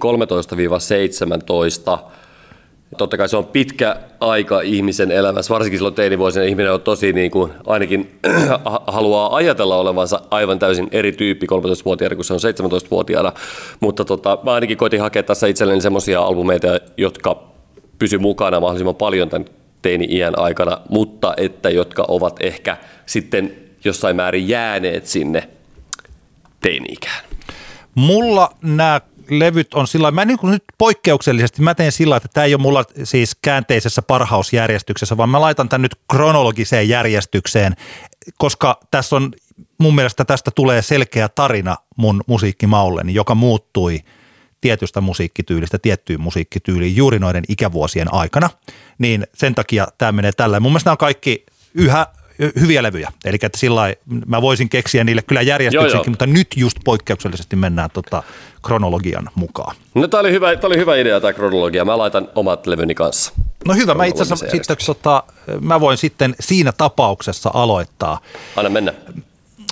[1.99, 1.99] 13-17
[2.97, 7.31] Totta kai se on pitkä aika ihmisen elämässä, varsinkin silloin teinivuosina ihminen on tosi niin
[7.31, 8.19] kuin, ainakin
[8.87, 13.31] haluaa ajatella olevansa aivan täysin eri tyyppi 13-vuotiaana kuin se on 17-vuotiaana.
[13.79, 16.67] Mutta tota, mä ainakin koitin hakea tässä itselleni semmoisia albumeita,
[16.97, 17.43] jotka
[17.99, 19.45] pysy mukana mahdollisimman paljon tämän
[19.81, 25.49] teini-iän aikana, mutta että jotka ovat ehkä sitten jossain määrin jääneet sinne
[26.61, 27.25] teini-ikään.
[27.95, 32.53] Mulla nämä levyt on sillä mä niin nyt poikkeuksellisesti, mä teen sillä että tämä ei
[32.53, 37.75] ole mulla siis käänteisessä parhausjärjestyksessä, vaan mä laitan tämän nyt kronologiseen järjestykseen,
[38.37, 39.31] koska tässä on
[39.77, 43.99] mun mielestä tästä tulee selkeä tarina mun musiikkimaulleni, joka muuttui
[44.61, 48.49] tietystä musiikkityylistä tiettyyn musiikkityyliin juuri noiden ikävuosien aikana,
[48.97, 50.59] niin sen takia tämä menee tällä.
[50.59, 52.07] Mun mielestä nämä on kaikki yhä
[52.59, 53.11] hyviä levyjä.
[53.25, 53.93] Eli että sillä
[54.27, 58.23] mä voisin keksiä niille kyllä järjestyksenkin, mutta nyt just poikkeuksellisesti mennään tota
[58.65, 59.75] kronologian mukaan.
[59.95, 61.85] No tämä oli hyvä, oli hyvä idea tämä kronologia.
[61.85, 63.33] Mä laitan omat levyni kanssa.
[63.65, 65.23] No hyvä, mä itse asiassa sitten, tota,
[65.61, 68.19] mä voin sitten siinä tapauksessa aloittaa.
[68.55, 68.93] Anna mennä.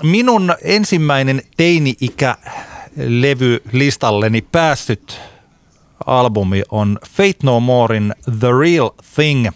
[0.03, 2.35] Minun ensimmäinen teini-ikä
[2.97, 5.19] levy listalleni päässyt
[6.05, 9.47] albumi on Fate No Morein The Real Thing–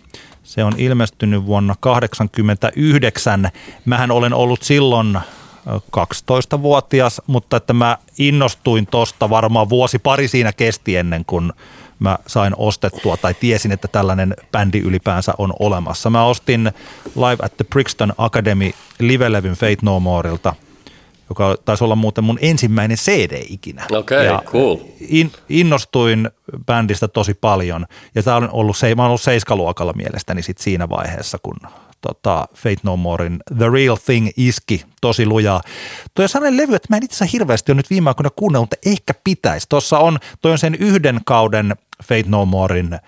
[0.52, 3.50] se on ilmestynyt vuonna 1989.
[3.86, 5.20] Mähän olen ollut silloin
[5.70, 11.54] 12-vuotias, mutta että mä innostuin tosta varmaan vuosi pari siinä kesti ennen kuin
[12.00, 16.10] mä sain ostettua tai tiesin, että tällainen bändi ylipäänsä on olemassa.
[16.10, 16.72] Mä ostin
[17.16, 20.56] Live at the Brixton Academy live-levyn Fate No Moreilta–
[21.32, 23.86] joka taisi olla muuten mun ensimmäinen CD ikinä.
[23.92, 24.78] Okei, okay, cool.
[25.10, 26.30] In, innostuin
[26.66, 30.90] bändistä tosi paljon ja tämä on ollut, se, mä olen ollut seiskaluokalla mielestäni sit siinä
[30.90, 31.56] vaiheessa, kun
[32.02, 35.62] tota, Fate No Morein The Real Thing iski tosi lujaa.
[36.16, 38.70] Tuo on sellainen levy, että mä en itse asiassa hirveästi ole nyt viime aikoina kuunnellut,
[38.72, 39.70] mutta ehkä pitäisi.
[39.70, 43.00] Tuossa on, toi on sen yhden kauden Fate No Morein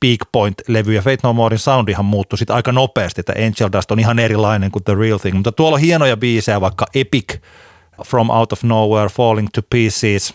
[0.00, 4.00] Peak Point-levy ja Fate No Morein soundihan muuttui sitten aika nopeasti, että Angel Dust on
[4.00, 7.34] ihan erilainen kuin The Real Thing, mutta tuolla on hienoja biisejä, vaikka Epic–
[8.06, 10.34] From Out of Nowhere, Falling to Pieces,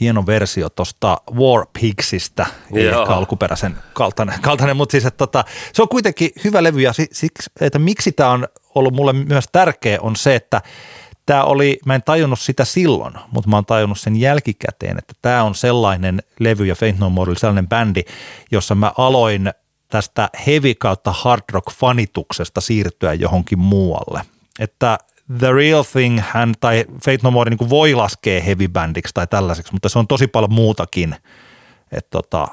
[0.00, 3.02] hieno versio tuosta War Pigsistä, ei Joo.
[3.02, 7.08] ehkä alkuperäisen kaltainen, kaltainen mutta siis, että tota, se on kuitenkin hyvä levy ja si-
[7.12, 10.62] siksi, että miksi tämä on ollut mulle myös tärkeä on se, että
[11.26, 15.42] tämä oli, mä en tajunnut sitä silloin, mutta mä oon tajunnut sen jälkikäteen, että tämä
[15.42, 18.02] on sellainen levy ja Faint No More oli sellainen bändi,
[18.50, 19.52] jossa mä aloin
[19.88, 24.20] tästä heavy kautta hard rock fanituksesta siirtyä johonkin muualle.
[24.58, 24.98] Että
[25.38, 29.72] The Real Thing hän tai Fate No More niin voi laskea heavy bandiksi tai tällaiseksi,
[29.72, 31.16] mutta se on tosi paljon muutakin.
[31.92, 32.48] Et tota,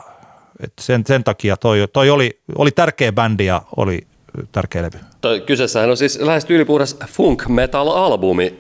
[0.64, 4.08] et sen, sen takia toi, toi oli, oli tärkeä bändi ja oli
[4.52, 5.00] tärkeä levy.
[5.22, 8.54] Toi, kyseessähän on siis lähes tyylipuhdas funk metal-albumi.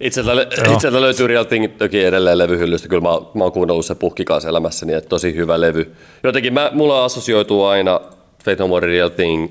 [0.00, 0.32] Itseltä,
[0.74, 2.88] itseltä löytyy Real Thing toki edelleen levyhyllystä.
[2.88, 5.94] Kyllä mä, mä oon kuunnellut se puhki kanssa elämässäni, että tosi hyvä levy.
[6.22, 8.00] Jotenkin mä, mulla assosioituu aina
[8.44, 9.50] Fate No More Real Thing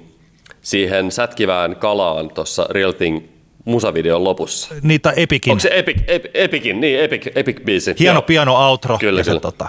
[0.61, 3.23] siihen sätkivään kalaan tuossa Real Thing
[3.69, 4.75] musavideon lopussa.
[4.81, 7.95] Niitä Epikin, Onko se Epic, Epic, Epicin, niin Epic, Epic biisi.
[7.99, 8.97] hieno Joo, piano outro.
[8.97, 9.39] Kyllä, ja se, kyllä.
[9.41, 9.67] Tota,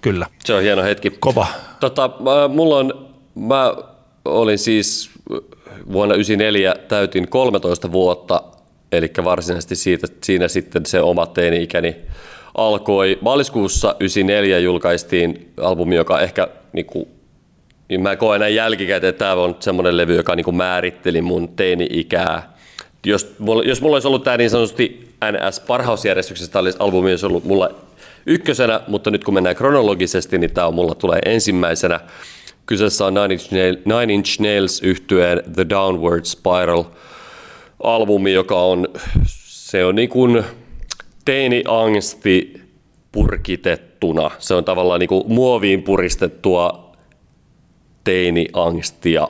[0.00, 1.10] kyllä, Se on hieno hetki.
[1.20, 1.46] kova.
[1.80, 3.74] Tota, mä- mulla on, mä
[4.24, 5.10] olin siis
[5.92, 8.42] vuonna 1994 täytin 13 vuotta,
[8.92, 11.96] eli varsinaisesti siitä, siinä sitten se oma teini-ikäni
[12.54, 13.18] alkoi.
[13.20, 17.08] Maaliskuussa 1994 julkaistiin albumi, joka ehkä niinku,
[17.88, 22.51] niin mä koen näin jälkikäteen, että tämä on semmoinen levy, joka niinku määritteli mun teini-ikää.
[23.06, 23.34] Jos,
[23.64, 27.70] jos mulla olisi ollut tämä niin sanotusti NS parhausjärjestyksessä, tämä olisi albumi olisi ollut mulla
[28.26, 32.00] ykkösenä, mutta nyt kun mennään kronologisesti, niin tämä on mulla tulee ensimmäisenä.
[32.66, 36.84] Kyseessä on Nine Inch, Nail, Nine Inch Nails yhtyeen The Downward Spiral
[37.82, 38.88] albumi, joka on,
[39.26, 40.44] se on niin kuin
[41.24, 42.62] teini-angsti
[43.12, 44.30] purkitettuna.
[44.38, 46.92] Se on tavallaan niin kuin muoviin puristettua
[48.04, 49.28] teini-angstia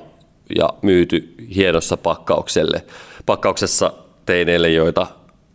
[0.56, 2.84] ja myyty hienossa pakkaukselle.
[3.26, 3.92] Pakkauksessa
[4.26, 5.06] teineille, joita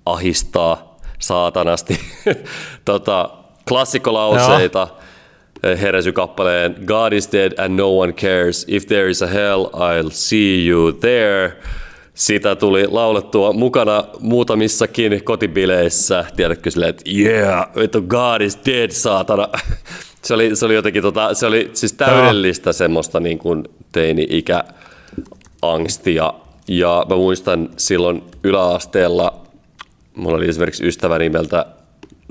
[0.05, 1.99] ahistaa saatanasti.
[2.85, 3.29] tota,
[3.67, 4.87] klassikkolauseita
[5.81, 8.65] heresy-kappaleen God is dead and no one cares.
[8.67, 11.57] If there is a hell, I'll see you there.
[12.13, 16.25] Sitä tuli laulettua mukana muutamissakin kotibileissä.
[16.35, 19.47] Tiedätkö silleen, että yeah, vittu God is dead, saatana.
[20.21, 24.63] Se oli, se oli jotenkin tota, se oli siis täydellistä semmoista niin kuin teini-ikä
[25.61, 26.33] angstia.
[26.67, 29.41] Ja mä muistan silloin yläasteella,
[30.15, 31.65] mulla oli esimerkiksi ystävä nimeltä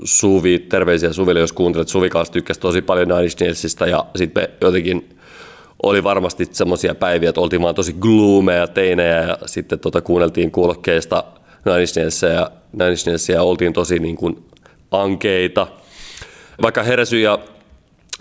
[0.03, 3.49] Suvi, terveisiä Suville, jos kuuntelet, Suvi kanssa tykkäsi tosi paljon Nine
[3.89, 5.17] ja sitten me jotenkin
[5.83, 11.23] oli varmasti semmoisia päiviä, että oltiin vaan tosi gloomeja teinejä ja sitten tota, kuunneltiin kuulokkeista
[11.65, 14.45] Nine ja, Nine ja oltiin tosi niin kuin
[14.91, 15.67] ankeita.
[16.61, 17.39] Vaikka Heresy ja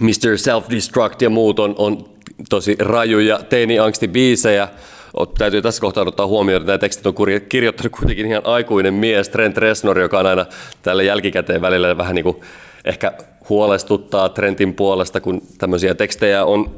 [0.00, 0.36] Mr.
[0.36, 2.08] Self-Destruct ja muut on, on
[2.50, 4.95] tosi rajuja teini-angsti-biisejä, Ot-
[5.38, 7.14] Täytyy tässä kohtaa ottaa huomioon, että nämä tekstit on
[7.48, 10.46] kirjoittanut kuitenkin ihan aikuinen mies, Trent Reznor, joka on aina
[10.82, 12.36] tällä jälkikäteen välillä vähän niin kuin
[12.84, 13.12] ehkä
[13.48, 16.70] huolestuttaa Trentin puolesta, kun tämmöisiä tekstejä on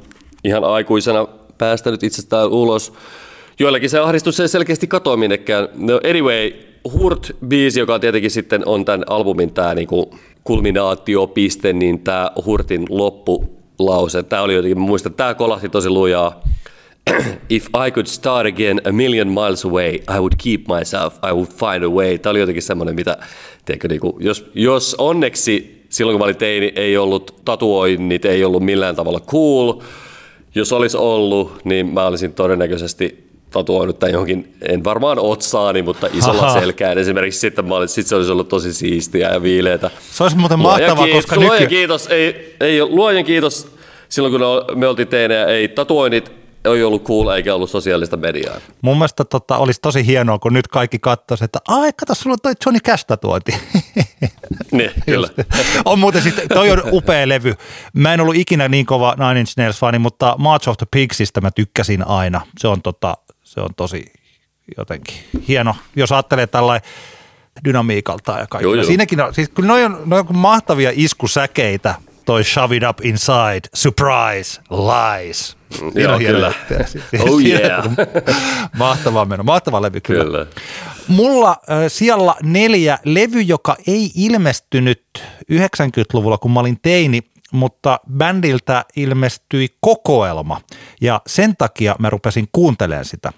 [0.44, 1.26] ihan aikuisena
[1.58, 2.92] päästänyt itsestään ulos.
[3.58, 5.68] Joillakin se ahdistus ei selkeästi katoa minnekään.
[5.74, 6.52] No anyway,
[6.88, 10.14] Hurt-biisi, joka tietenkin sitten on tämän albumin tämä niinku
[10.44, 16.42] kulminaatiopiste, niin tämä Hurtin loppulause, tämä oli jotenkin, mä muistan, tämä kolahti tosi lujaa.
[17.48, 21.48] If I could start again a million miles away, I would keep myself, I would
[21.48, 22.18] find a way.
[22.18, 23.16] Tämä oli jotenkin semmoinen, mitä,
[23.64, 28.44] tiedätkö, niin kuin, jos, jos onneksi silloin kun mä olin teini, ei ollut tatuoinnit, ei
[28.44, 29.72] ollut millään tavalla cool.
[30.54, 36.42] Jos olisi ollut, niin mä olisin todennäköisesti tatuoinut tämän johonkin, en varmaan otsaani, mutta isolla
[36.42, 36.60] Haha.
[36.60, 36.98] selkään.
[36.98, 39.90] Esimerkiksi sitten mä olisin, sit se olisi ollut tosi siistiä ja viileätä.
[40.10, 41.74] Se olisi muuten Luojan mahtavaa, kiitos, koska luojan nyky...
[41.74, 43.68] kiitos, ei, ei luojan kiitos,
[44.08, 46.32] silloin kun me oltiin teinejä, ei tatuoinnit,
[46.74, 48.56] ei ollut cool eikä ollut sosiaalista mediaa.
[48.82, 52.38] Mun mielestä tota, olisi tosi hienoa, kun nyt kaikki katsoisivat, että ai, kato, sulla on
[52.42, 53.54] toi Johnny Cash tatuointi.
[54.72, 55.28] Niin, kyllä.
[55.84, 57.54] on muuten siis, toi on upea levy.
[57.92, 61.40] Mä en ollut ikinä niin kova Nine Inch Nails fani, mutta March of the Pigsistä
[61.40, 62.40] mä tykkäsin aina.
[62.58, 64.12] Se on, tota, se on tosi
[64.76, 65.14] jotenkin
[65.48, 66.90] hieno, jos ajattelee tällainen
[67.64, 68.84] dynamiikalta ja joo.
[68.84, 71.94] Siinäkin on, siis kyllä noi on, noi on mahtavia iskusäkeitä,
[72.28, 75.56] toi Shove It Up Inside, Surprise, Lies.
[75.78, 76.52] Siinä joo, kyllä.
[77.20, 77.84] Oh yeah.
[78.78, 80.24] Mahtavaa meno, mahtava levy kyllä.
[80.24, 80.46] Kyllä.
[81.08, 85.02] Mulla äh, siellä neljä levy, joka ei ilmestynyt
[85.52, 87.22] 90-luvulla, kun mä olin teini,
[87.52, 90.60] mutta bändiltä ilmestyi kokoelma
[91.00, 93.32] ja sen takia mä rupesin kuuntelemaan sitä.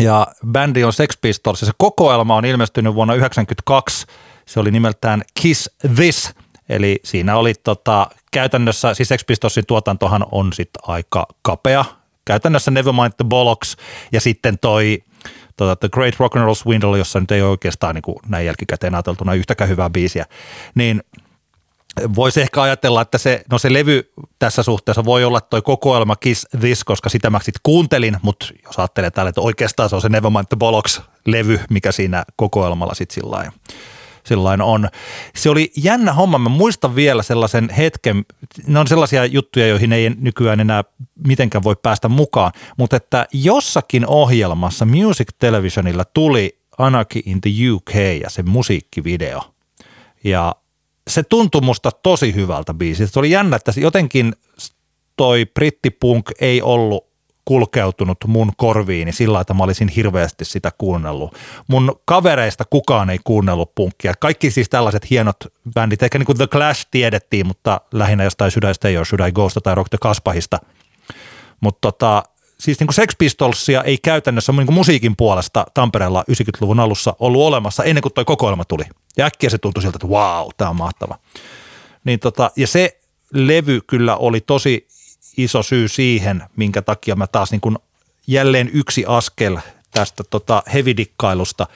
[0.00, 4.06] Ja bändi on Sex Pistols ja se kokoelma on ilmestynyt vuonna 1992.
[4.46, 6.34] Se oli nimeltään Kiss This,
[6.72, 11.84] eli siinä oli tota, käytännössä, siis Sex Pistolsin tuotantohan on sitten aika kapea.
[12.24, 13.76] Käytännössä Nevermind the Bollocks
[14.12, 15.02] ja sitten toi
[15.56, 18.94] tota, The Great Rock and Roll Swindle, jossa nyt ei oikeastaan niin kuin näin jälkikäteen
[18.94, 20.26] ajateltuna yhtäkään hyvää biisiä,
[20.74, 21.02] niin
[22.14, 26.46] voisi ehkä ajatella, että se, no se levy tässä suhteessa voi olla toi kokoelma Kiss
[26.60, 30.08] This, koska sitä mä sit kuuntelin, mutta jos ajattelee täällä, että oikeastaan se on se
[30.08, 33.52] Nevermind the Bollocks-levy, mikä siinä kokoelmalla sitten sillä
[34.26, 34.88] sillain on.
[35.34, 36.38] Se oli jännä homma.
[36.38, 38.24] Mä muistan vielä sellaisen hetken,
[38.66, 40.84] ne on sellaisia juttuja, joihin ei nykyään enää
[41.26, 47.94] mitenkään voi päästä mukaan, mutta että jossakin ohjelmassa Music Televisionilla tuli Anarchy in the UK
[48.22, 49.42] ja se musiikkivideo.
[50.24, 50.54] Ja
[51.08, 53.12] se tuntui musta tosi hyvältä biisiltä.
[53.12, 54.32] Se oli jännä, että jotenkin
[55.16, 57.11] toi brittipunk ei ollut
[57.44, 61.34] kulkeutunut mun korviini sillä, että mä olisin hirveästi sitä kuunnellut.
[61.68, 64.14] Mun kavereista kukaan ei kuunnellut punkkia.
[64.20, 65.36] Kaikki siis tällaiset hienot
[65.74, 69.28] bändit, ehkä niin kuin The Clash tiedettiin, mutta lähinnä jostain Should I Stay or Should
[69.28, 70.58] I Ghost tai Rock the Kaspahista.
[71.60, 72.22] Mutta tota,
[72.58, 77.42] siis niin kuin Sex Pistolsia ei käytännössä niin kuin musiikin puolesta Tampereella 90-luvun alussa ollut
[77.42, 78.84] olemassa ennen kuin toi kokoelma tuli.
[79.16, 81.18] Ja äkkiä se tuntui siltä, että wow, tämä on mahtava.
[82.04, 83.00] Niin tota, ja se
[83.34, 84.88] levy kyllä oli tosi
[85.36, 87.76] iso syy siihen, minkä takia mä taas niin kuin
[88.26, 89.56] jälleen yksi askel
[89.90, 91.66] tästä tota hevidikkailusta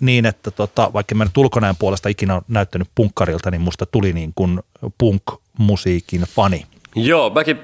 [0.00, 4.12] niin, että tota, vaikka mä nyt ulkonäön puolesta ikinä on näyttänyt punkkarilta, niin musta tuli
[4.12, 4.60] niin kuin
[4.98, 6.66] punk-musiikin fani.
[6.94, 7.58] Joo, mäkin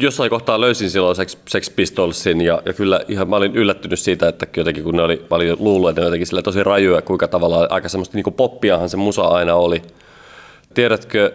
[0.00, 4.28] jossain kohtaa löysin silloin Sex, Sex Pistolsin ja, ja kyllä ihan mä olin yllättynyt siitä,
[4.28, 7.28] että jotenkin kun ne oli, mä olin luullut, että ne jotenkin sille tosi rajuja, kuinka
[7.28, 9.82] tavallaan aika semmoista niin kuin poppiahan se musa aina oli.
[10.74, 11.32] Tiedätkö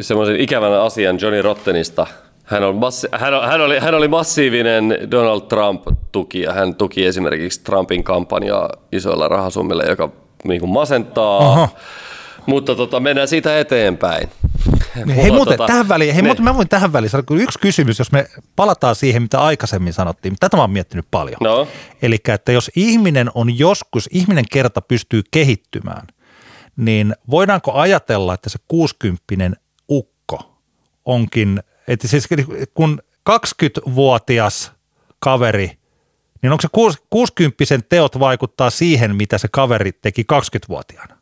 [0.00, 2.06] semmoisen ikävän asian Johnny Rottenista–
[2.48, 6.52] hän, on massi- hän, on, hän, oli, hän oli massiivinen Donald Trump-tukija.
[6.52, 10.10] Hän tuki esimerkiksi Trumpin kampanjaa isoilla rahasummilla, joka
[10.44, 11.38] niin kuin masentaa.
[11.52, 11.68] Aha.
[12.46, 14.28] Mutta tota, mennään siitä eteenpäin.
[15.16, 18.12] Hei muuten, tota, tähän väliin, hei, muuten, mä voin tähän väliin sanoa yksi kysymys, jos
[18.12, 18.26] me
[18.56, 20.36] palataan siihen, mitä aikaisemmin sanottiin.
[20.40, 21.36] Tätä mä oon miettinyt paljon.
[21.40, 21.68] No.
[22.02, 26.06] Eli että jos ihminen on joskus, ihminen kerta pystyy kehittymään,
[26.76, 30.60] niin voidaanko ajatella, että se 60 ukko
[31.04, 32.28] onkin että siis
[32.74, 34.72] kun 20-vuotias
[35.18, 35.78] kaveri,
[36.42, 36.68] niin onko se
[37.10, 41.18] 60 teot vaikuttaa siihen, mitä se kaveri teki 20-vuotiaana?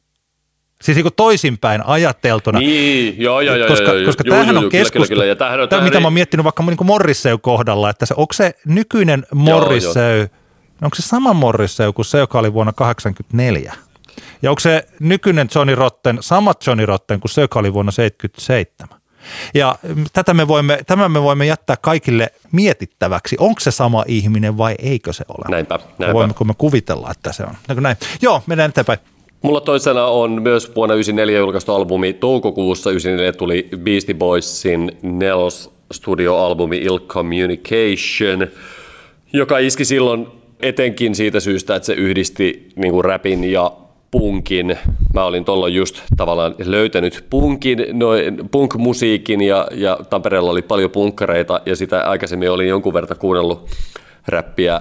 [0.83, 2.59] Siis niin toisinpäin ajateltuna.
[2.59, 3.69] Niin, joo, joo, joo.
[3.69, 5.63] Koska, joo, koska joo, tämähän joo, on keskustelu, kyllä, kyllä, kyllä.
[5.63, 9.27] Ja tämä, mitä mä oon miettinyt vaikka niin Morrissey kohdalla, että se, onko se nykyinen
[9.35, 10.29] Morrissey, joo, joo.
[10.83, 13.75] onko se sama Morrissey kuin se, joka oli vuonna 1984?
[14.43, 19.06] Ja onko se nykyinen Johnny Rotten sama Johnny Rotten kuin se, joka oli vuonna 1977?
[19.55, 19.79] Ja
[20.13, 25.13] tätä me voimme, tämän me voimme jättää kaikille mietittäväksi, onko se sama ihminen vai eikö
[25.13, 25.45] se ole.
[25.51, 26.15] Näinpä, näinpä.
[26.15, 27.81] Voimmeko me kuvitella, että se on.
[27.81, 27.97] Näin?
[28.23, 28.99] Joo, mennään eteenpäin.
[29.43, 32.13] Mulla toisena on myös vuonna 1994 julkaistu albumi.
[32.13, 38.47] Toukokuussa 1994 tuli Beastie Boysin nelos studioalbumi Ill Communication,
[39.33, 40.27] joka iski silloin
[40.61, 43.73] etenkin siitä syystä, että se yhdisti niin kuin rapin ja
[44.19, 44.79] punkin.
[45.15, 51.61] Mä olin tuolloin just tavallaan löytänyt punkin, noin punk-musiikin ja, ja Tampereella oli paljon punkkareita
[51.67, 53.71] ja sitä aikaisemmin olin jonkun verran kuunnellut
[54.29, 54.81] räppiä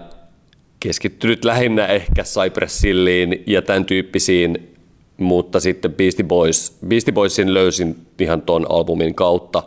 [0.79, 4.75] keskittynyt lähinnä ehkä Cypress Hilliin ja tämän tyyppisiin,
[5.17, 9.63] mutta sitten Beastie Boys, Beastie Boysin löysin ihan ton albumin kautta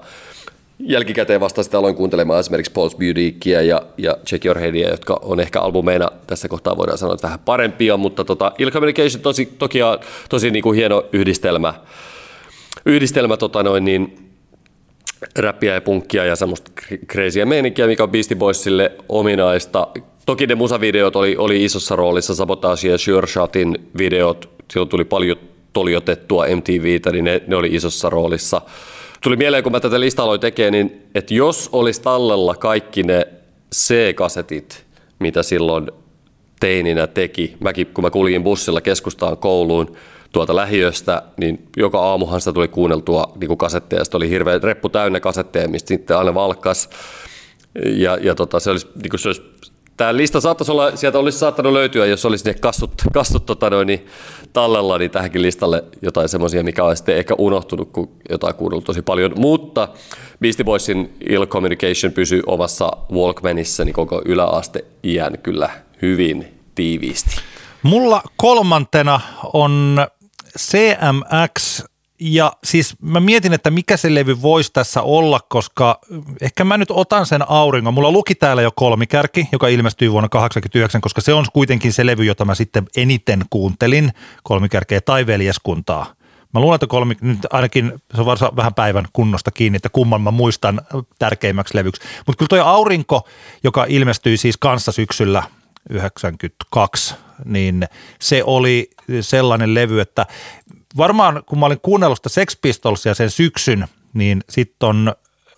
[0.78, 5.40] jälkikäteen vasta sitten aloin kuuntelemaan esimerkiksi Paul's Beautya ja, ja Check Your Headia, jotka on
[5.40, 9.78] ehkä albumeina tässä kohtaa voidaan sanoa, että vähän parempia, mutta tota, Ill Communication tosi, toki
[10.28, 11.74] tosi niin kuin hieno yhdistelmä,
[12.86, 14.28] yhdistelmä tota noin, niin,
[15.38, 16.70] räppiä ja punkkia ja semmoista
[17.06, 19.88] crazyä meininkiä, mikä on Beastie Boysille ominaista.
[20.26, 25.36] Toki ne musavideot oli, oli isossa roolissa, Sabotage ja Sure Shotin videot, silloin tuli paljon
[25.72, 28.60] toljotettua MTVtä, niin ne, ne oli isossa roolissa–
[29.22, 33.26] Tuli mieleen, kun mä tätä listaa aloin tekemään, niin että jos olisi tallella kaikki ne
[33.74, 34.84] C-kasetit,
[35.18, 35.90] mitä silloin
[36.60, 39.96] teininä teki, mäkin kun mä kuljin bussilla keskustaan kouluun
[40.32, 44.88] tuolta lähiöstä, niin joka aamuhan sitä tuli kuunneltua niin kuin kasetteja, sitten oli hirveä reppu
[44.88, 46.90] täynnä kasetteja, mistä sitten aina valkkas.
[47.84, 49.42] Ja, ja tota, se olisi, niin kuin se olisi
[49.98, 53.86] Tämä lista saattaisi olla, sieltä olisi saattanut löytyä, jos olisi ne kastut, kastut tota noin,
[53.86, 54.06] niin
[54.52, 59.02] tallella, niin tähänkin listalle jotain semmoisia, mikä olisi sitten ehkä unohtunut, kun jotain kuunnellut tosi
[59.02, 59.32] paljon.
[59.36, 59.88] Mutta
[60.40, 65.70] Beastie Boysin Ill Communication pysyy omassa Walkmanissa niin koko yläaste iän kyllä
[66.02, 67.30] hyvin tiiviisti.
[67.82, 69.20] Mulla kolmantena
[69.52, 70.06] on
[70.58, 71.84] CMX
[72.20, 76.00] ja siis mä mietin, että mikä se levy voisi tässä olla, koska
[76.40, 77.94] ehkä mä nyt otan sen auringon.
[77.94, 82.24] Mulla luki täällä jo kolmikärki, joka ilmestyi vuonna 1989, koska se on kuitenkin se levy,
[82.24, 84.12] jota mä sitten eniten kuuntelin,
[84.42, 86.06] kolmikärkeä tai veljeskuntaa.
[86.54, 90.22] Mä luulen, että kolmi, nyt ainakin se on varsin vähän päivän kunnosta kiinni, että kumman
[90.22, 90.80] mä muistan
[91.18, 92.02] tärkeimmäksi levyksi.
[92.26, 93.28] Mutta kyllä toi Aurinko,
[93.64, 95.42] joka ilmestyi siis kanssa syksyllä
[95.90, 97.14] 92,
[97.44, 97.84] niin
[98.20, 98.90] se oli
[99.20, 100.26] sellainen levy, että
[100.96, 105.14] varmaan kun mä olin kuunnellut sitä Sex Pistolsia sen syksyn, niin sitten on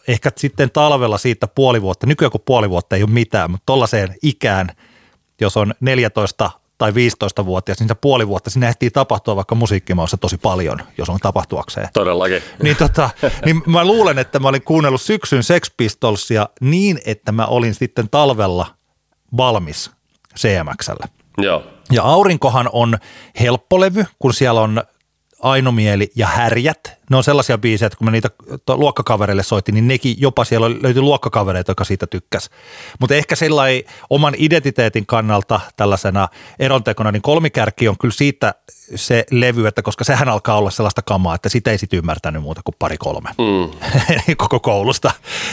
[0.09, 4.15] ehkä sitten talvella siitä puoli vuotta, nykyään kun puoli vuotta ei ole mitään, mutta tollaiseen
[4.23, 4.69] ikään,
[5.41, 10.39] jos on 14 tai 15-vuotias, niin se puoli vuotta sinne ehtii tapahtua vaikka musiikkimaassa tosi
[10.39, 11.89] paljon, jos on tapahtuakseen.
[11.93, 12.43] Todellakin.
[12.63, 13.11] Niin, tota,
[13.45, 18.09] niin mä luulen, että mä olin kuunnellut syksyn Sex Pistolsia niin, että mä olin sitten
[18.11, 18.67] talvella
[19.37, 19.91] valmis
[20.39, 21.09] CMXllä.
[21.39, 21.63] Joo.
[21.93, 22.99] Ja Aurinkohan on
[23.41, 24.83] helppolevy, kun siellä on
[25.41, 27.01] Ainomieli ja Härjät.
[27.11, 28.31] Ne on sellaisia biisejä, että kun mä niitä
[28.69, 32.51] luokkakavereille soitin, niin nekin jopa siellä löytyi luokkakavereita, jotka siitä tykkäs.
[33.01, 36.29] Mutta ehkä sellainen oman identiteetin kannalta tällaisena
[36.59, 38.55] erontekona, niin kolmikärki on kyllä siitä
[38.95, 42.61] se levy, että koska sehän alkaa olla sellaista kamaa, että sitä ei sit ymmärtänyt muuta
[42.65, 43.79] kuin pari kolme mm.
[44.37, 45.11] koko koulusta,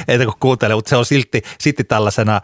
[0.07, 2.41] että kun kuuntelee, mutta se on silti, silti tällaisena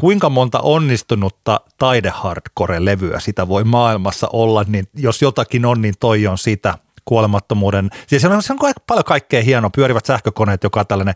[0.00, 6.38] kuinka monta onnistunutta taide-hardcore-levyä sitä voi maailmassa olla, niin jos jotakin on, niin toi on
[6.38, 7.90] sitä kuolemattomuuden.
[8.06, 9.70] Siis se on, se on paljon kaikkea hienoa.
[9.70, 11.14] Pyörivät sähkökoneet, joka tällainen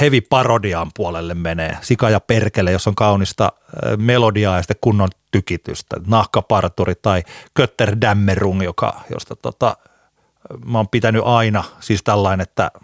[0.00, 1.78] heavy parodiaan puolelle menee.
[1.80, 3.52] Sika ja perkele, jos on kaunista
[3.98, 5.96] melodiaa ja sitten kunnon tykitystä.
[6.06, 7.22] Nahkaparturi tai
[7.54, 9.76] Kötter Dämmerung, joka, josta tota,
[10.66, 12.70] mä oon pitänyt aina siis tällainen, että–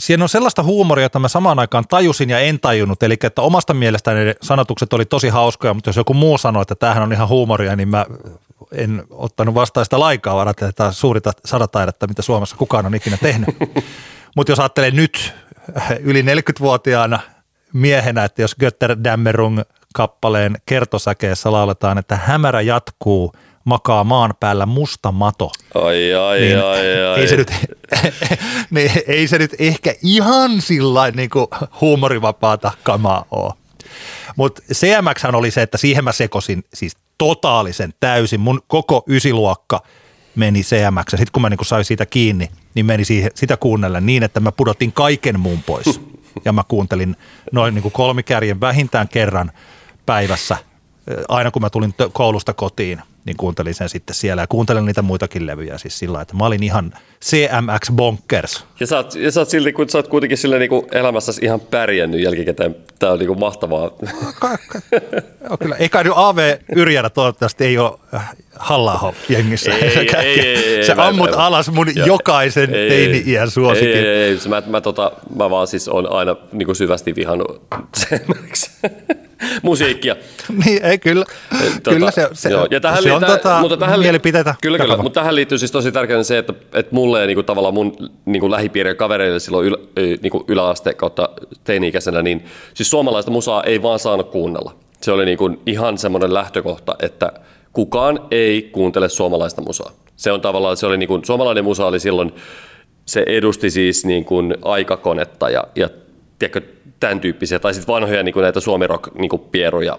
[0.00, 3.02] siinä on sellaista huumoria, jota mä samaan aikaan tajusin ja en tajunnut.
[3.02, 6.74] Eli että omasta mielestäni ne sanotukset oli tosi hauskoja, mutta jos joku muu sanoi, että
[6.74, 8.06] tämähän on ihan huumoria, niin mä
[8.72, 13.16] en ottanut vastaan sitä laikaa, vaan että tämä suurita sadataidetta, mitä Suomessa kukaan on ikinä
[13.16, 13.48] tehnyt.
[14.36, 15.34] mutta jos ajattelee nyt
[16.00, 17.20] yli 40-vuotiaana
[17.72, 19.60] miehenä, että jos Götter Dämmerung
[19.94, 23.32] kappaleen kertosäkeessä lauletaan, että hämärä jatkuu–
[23.70, 25.50] makaa maan päällä musta mato.
[25.74, 27.20] Ai, ai, niin ai, ai.
[27.20, 27.52] Ei se, nyt,
[28.70, 31.30] niin ei se nyt ehkä ihan sillä niin
[31.80, 33.54] huumorivapaata kamaa ole.
[34.36, 38.40] Mutta CMX oli se, että siihen mä sekosin siis totaalisen täysin.
[38.40, 39.82] Mun koko ysiluokka
[40.34, 41.10] meni CMX.
[41.10, 44.52] Sitten kun mä niin sain siitä kiinni, niin meni siihen, sitä kuunnella niin, että mä
[44.52, 46.00] pudotin kaiken muun pois.
[46.44, 47.16] Ja mä kuuntelin
[47.52, 49.52] noin niin kolmikärjen vähintään kerran
[50.06, 50.56] päivässä,
[51.28, 55.46] aina kun mä tulin koulusta kotiin niin kuuntelin sen sitten siellä ja kuuntelin niitä muitakin
[55.46, 56.92] levyjä siis sillä että mä olin ihan
[57.24, 58.64] CMX Bonkers.
[58.80, 61.60] Ja sä oot, ja sä oot, silti, kun sä oot kuitenkin sille niin elämässäsi ihan
[61.60, 62.76] pärjännyt jälkikäteen.
[62.98, 63.90] Tää on niin kuin mahtavaa.
[65.44, 65.76] Joo, kyllä.
[65.76, 69.70] Eikä nyt AV Yrjänä toivottavasti ei ole äh, halla jengissä.
[69.74, 73.96] Ei, ei, ei, ei, ei, Sä ammut mä, alas mun joo, jokaisen teini-iän suosikin.
[73.96, 74.38] Ei, ei, ei.
[74.48, 77.62] Mä, mä, tota, mä vaan siis on aina niin kuin syvästi vihannut
[79.62, 80.16] musiikkia.
[80.64, 81.24] niin, ei kyllä.
[81.74, 82.66] Tota, kyllä se, se, joo.
[82.70, 84.54] Ja tähän se on tota, mutta tähän, mielipiteitä.
[84.62, 84.96] Kyllä, kyllä.
[84.96, 88.10] Mutta tähän liittyy siis tosi tärkeää se, että, että mulle ja niin kuin, tavallaan mun
[88.24, 89.76] niin kuin lähipiirien kavereille silloin ylä,
[90.22, 91.28] niin kuin yläaste kautta
[91.64, 94.74] teini-ikäisenä, niin siis suomalaista musaa ei vaan saanut kuunnella.
[95.02, 97.32] Se oli niin kuin ihan semmoinen lähtökohta, että
[97.72, 99.92] kukaan ei kuuntele suomalaista musaa.
[100.16, 102.32] Se on tavallaan, se oli niin kuin, suomalainen musa oli silloin,
[103.06, 105.88] se edusti siis niin kuin aikakonetta ja, ja
[106.40, 106.60] tiedätkö,
[107.00, 109.98] tämän tyyppisiä, tai sitten vanhoja niin kuin näitä suomirock niin kuin pieruja,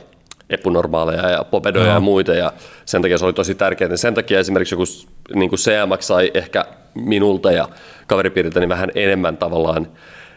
[0.49, 1.91] epunormaaleja ja popedoja no.
[1.91, 2.53] ja muita, ja
[2.85, 3.97] sen takia se oli tosi tärkeää.
[3.97, 4.83] Sen takia esimerkiksi joku
[5.33, 7.69] niin kuin CMX sai ehkä minulta ja
[8.07, 9.87] kaveripiiriltä niin vähän enemmän tavallaan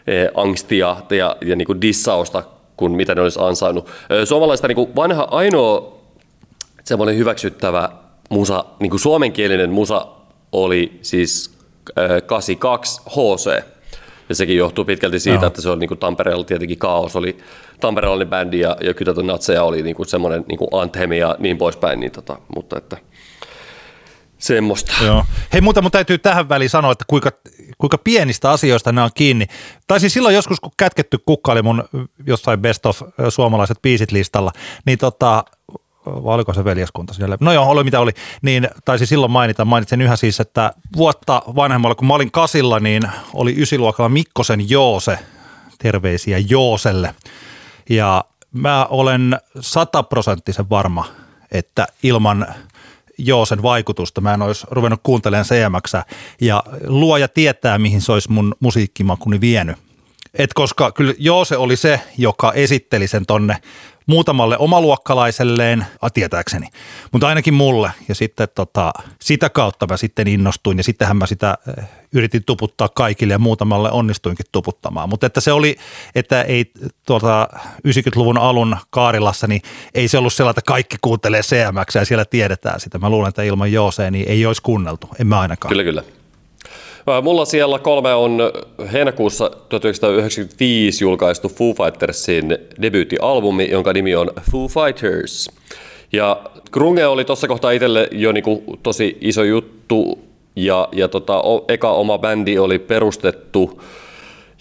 [0.07, 2.43] eh, angstia ja, ja niin kuin dissausta
[2.77, 3.89] kuin mitä ne olisi ansainnut.
[4.25, 5.97] Suomalaista niin kuin vanha ainoa
[6.83, 7.89] semmoinen hyväksyttävä
[8.29, 10.07] musa, niin kuin suomenkielinen musa
[10.51, 11.57] oli siis
[12.25, 13.74] 82 HC,
[14.29, 15.47] ja sekin johtuu pitkälti siitä, no.
[15.47, 17.37] että se on niin kuin Tampereella tietenkin kaos oli.
[17.79, 21.57] Tampereella bändi ja, ja Kytätön Natseja oli niin kuin semmoinen niin kuin anthemi ja niin
[21.57, 21.99] poispäin.
[21.99, 22.97] Niin tota, mutta että
[24.37, 24.93] semmoista.
[25.03, 25.25] Joo.
[25.53, 27.31] Hei muuta mun täytyy tähän väliin sanoa, että kuinka,
[27.77, 29.45] kuinka pienistä asioista nämä on kiinni.
[29.87, 31.83] Tai siis silloin joskus, kun Kätketty kukka oli mun
[32.27, 34.51] jossain best of suomalaiset biisit listalla,
[34.85, 35.45] niin tota,
[36.05, 37.37] vai oliko se veljeskunta siellä?
[37.39, 38.11] No joo, oli mitä oli.
[38.41, 43.03] Niin taisi silloin mainita, mainitsen yhä siis, että vuotta vanhemmalla, kun mä olin kasilla, niin
[43.33, 45.19] oli ysiluokalla Mikkosen Joose,
[45.79, 47.15] terveisiä Jooselle.
[47.89, 51.05] Ja mä olen sataprosenttisen varma,
[51.51, 52.47] että ilman
[53.17, 55.93] Joosen vaikutusta mä en olisi ruvennut kuuntelemaan CMX
[56.41, 59.77] ja luoja tietää, mihin se olisi mun musiikkimakuni vienyt.
[60.33, 63.57] Et koska kyllä Joose oli se, joka esitteli sen tonne
[64.05, 66.67] muutamalle omaluokkalaiselleen, a, tietääkseni,
[67.11, 67.91] mutta ainakin mulle.
[68.09, 72.89] Ja sitten tota, sitä kautta mä sitten innostuin ja sittenhän mä sitä eh, yritin tuputtaa
[72.89, 75.09] kaikille ja muutamalle onnistuinkin tuputtamaan.
[75.09, 75.75] Mutta että se oli,
[76.15, 76.71] että ei
[77.05, 77.49] tuota
[77.87, 79.61] 90-luvun alun Kaarilassa, niin
[79.93, 82.97] ei se ollut sellainen, että kaikki kuuntelee CMX ja siellä tiedetään sitä.
[82.97, 85.69] Mä luulen, että ilman Jooseen niin ei olisi kuunneltu, en mä ainakaan.
[85.69, 86.03] Kyllä, kyllä.
[87.21, 88.51] Mulla siellä kolme on
[88.93, 95.51] heinäkuussa 1995 julkaistu Foo Fightersin debyyttialbumi, jonka nimi on Foo Fighters.
[96.13, 96.41] Ja
[96.71, 100.19] grunge oli tuossa kohtaa itselle jo niinku tosi iso juttu,
[100.55, 103.81] ja, ja tota, eka oma bändi oli perustettu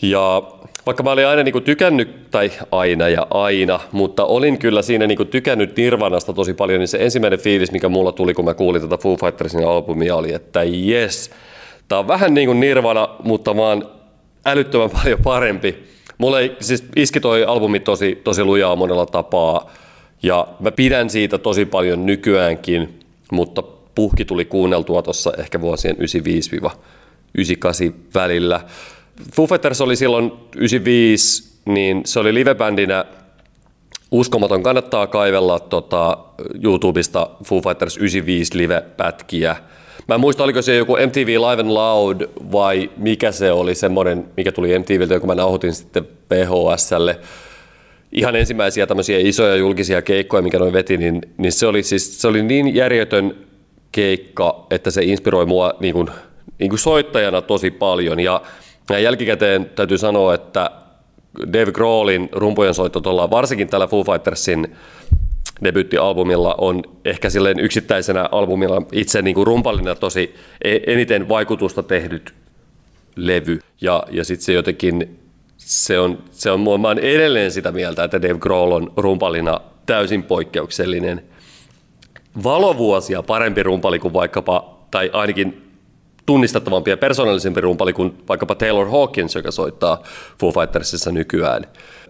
[0.02, 0.42] ja
[0.86, 5.06] vaikka mä olin aina niin kuin tykännyt, tai aina ja aina, mutta olin kyllä siinä
[5.06, 8.54] niin kuin tykännyt Nirvanasta tosi paljon, niin se ensimmäinen fiilis, mikä mulla tuli, kun mä
[8.54, 11.30] kuulin tätä Foo Fightersin albumia, oli, että yes,
[11.88, 13.88] tää on vähän niin kuin Nirvana, mutta vaan
[14.46, 15.84] älyttömän paljon parempi.
[16.18, 19.70] Mulle siis iski toi albumi tosi, tosi lujaa monella tapaa,
[20.22, 22.98] ja mä pidän siitä tosi paljon nykyäänkin,
[23.32, 23.62] mutta
[23.94, 26.00] puhki tuli kuunneltua tuossa ehkä vuosien 95-98
[28.14, 28.60] välillä.
[29.34, 33.04] Foo Fighters oli silloin 95, niin se oli livebändinä
[34.10, 34.62] uskomaton.
[34.62, 36.18] Kannattaa kaivella tota,
[36.62, 39.56] YouTubesta Foo Fighters 95 live-pätkiä.
[40.08, 42.20] Mä en muista, oliko se joku MTV Live and Loud
[42.52, 47.18] vai mikä se oli semmoinen, mikä tuli MTVltä, kun mä nauhoitin sitten VHSlle.
[48.12, 52.28] Ihan ensimmäisiä tämmöisiä isoja julkisia keikkoja, mikä noin veti, niin, niin se, oli siis, se
[52.28, 53.34] oli niin järjetön
[53.92, 56.08] keikka, että se inspiroi mua niin kuin,
[56.58, 58.20] niin kuin soittajana tosi paljon.
[58.20, 58.40] Ja
[58.90, 60.70] ja jälkikäteen täytyy sanoa, että
[61.52, 64.76] Dave Grohlin rumpujen soitto tuolla, varsinkin tällä Foo Fightersin
[65.64, 70.34] debyyttialbumilla on ehkä silleen yksittäisenä albumilla itse niin kuin rumpallina tosi
[70.64, 72.34] e- eniten vaikutusta tehnyt
[73.16, 73.60] levy.
[73.80, 75.18] Ja, ja sitten se jotenkin,
[75.56, 80.22] se on, se on, mä oon edelleen sitä mieltä, että Dave Grohl on rumpallina täysin
[80.22, 81.24] poikkeuksellinen.
[82.44, 85.64] Valovuosia parempi rumpali kuin vaikkapa, tai ainakin
[86.26, 90.02] tunnistettavampi ja persoonallisempi rumpali kuin vaikkapa Taylor Hawkins, joka soittaa
[90.40, 91.64] Foo Fightersissa nykyään.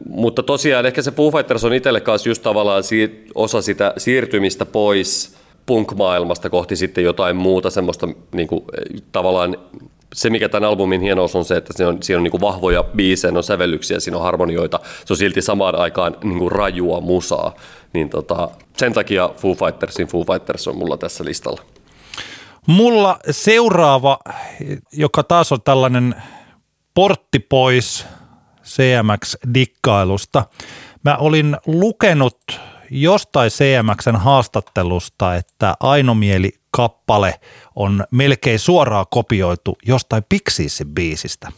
[0.08, 2.82] Mutta tosiaan ehkä se Foo Fighters on itselle kanssa just tavallaan
[3.34, 5.36] osa sitä siirtymistä pois
[5.66, 8.64] punk-maailmasta kohti sitten jotain muuta semmoista niin kuin,
[9.12, 9.56] tavallaan
[10.14, 13.32] se, mikä tämän albumin hienous on se, että siinä on, siinä on niin vahvoja biisejä,
[13.36, 17.54] on sävellyksiä, siinä on harmonioita, se on silti samaan aikaan niin kuin rajua musaa.
[17.92, 21.62] Niin tota, sen takia Foo Fightersin Foo Fighters on mulla tässä listalla.
[22.66, 24.18] Mulla seuraava,
[24.92, 26.14] joka taas on tällainen
[26.94, 28.06] portti pois
[28.64, 30.44] CMX-dikkailusta.
[31.04, 32.60] Mä olin lukenut
[32.90, 37.40] jostain CMXn haastattelusta, että Ainomieli-kappale
[37.76, 41.52] on melkein suoraan kopioitu jostain Pixisin biisistä.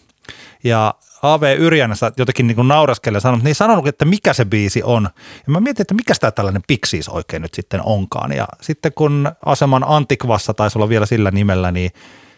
[0.65, 1.57] Ja A.V.
[1.59, 5.09] Yrjänässä jotenkin niin nauraskelle sanonut, niin sanonut, että mikä se biisi on.
[5.47, 8.33] Ja mä mietin, että mikä tämä tällainen Pixies oikein nyt sitten onkaan.
[8.33, 11.91] Ja sitten kun aseman Antikvassa taisi olla vielä sillä nimellä, niin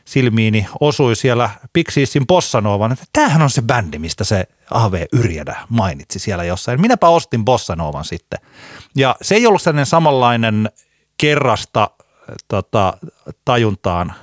[0.08, 5.04] silmiini osui siellä Pixiesin Bossanovan, tämähän on se bändi, mistä se A.V.
[5.12, 6.80] Yrjänä mainitsi siellä jossain.
[6.80, 8.38] Minäpä ostin Bossanovan sitten.
[8.96, 10.70] Ja se ei ollut sellainen samanlainen
[11.16, 11.90] kerrasta
[12.48, 12.96] tota,
[13.44, 14.14] tajuntaan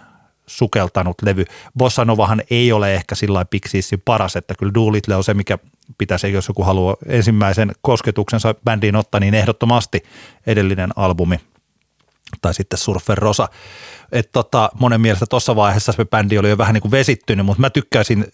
[0.47, 1.45] sukeltanut levy.
[1.77, 5.57] Bossa Novahan ei ole ehkä sillä Pixiessin paras, että kyllä Doolittle on se, mikä
[5.97, 10.03] pitäisi, jos joku haluaa ensimmäisen kosketuksensa bändiin ottaa, niin ehdottomasti
[10.47, 11.39] edellinen albumi
[12.41, 13.49] tai sitten Surfer Rosa.
[14.11, 17.61] Et tota, monen mielestä tuossa vaiheessa se bändi oli jo vähän niin kuin vesittynyt, mutta
[17.61, 18.25] mä tykkäisin,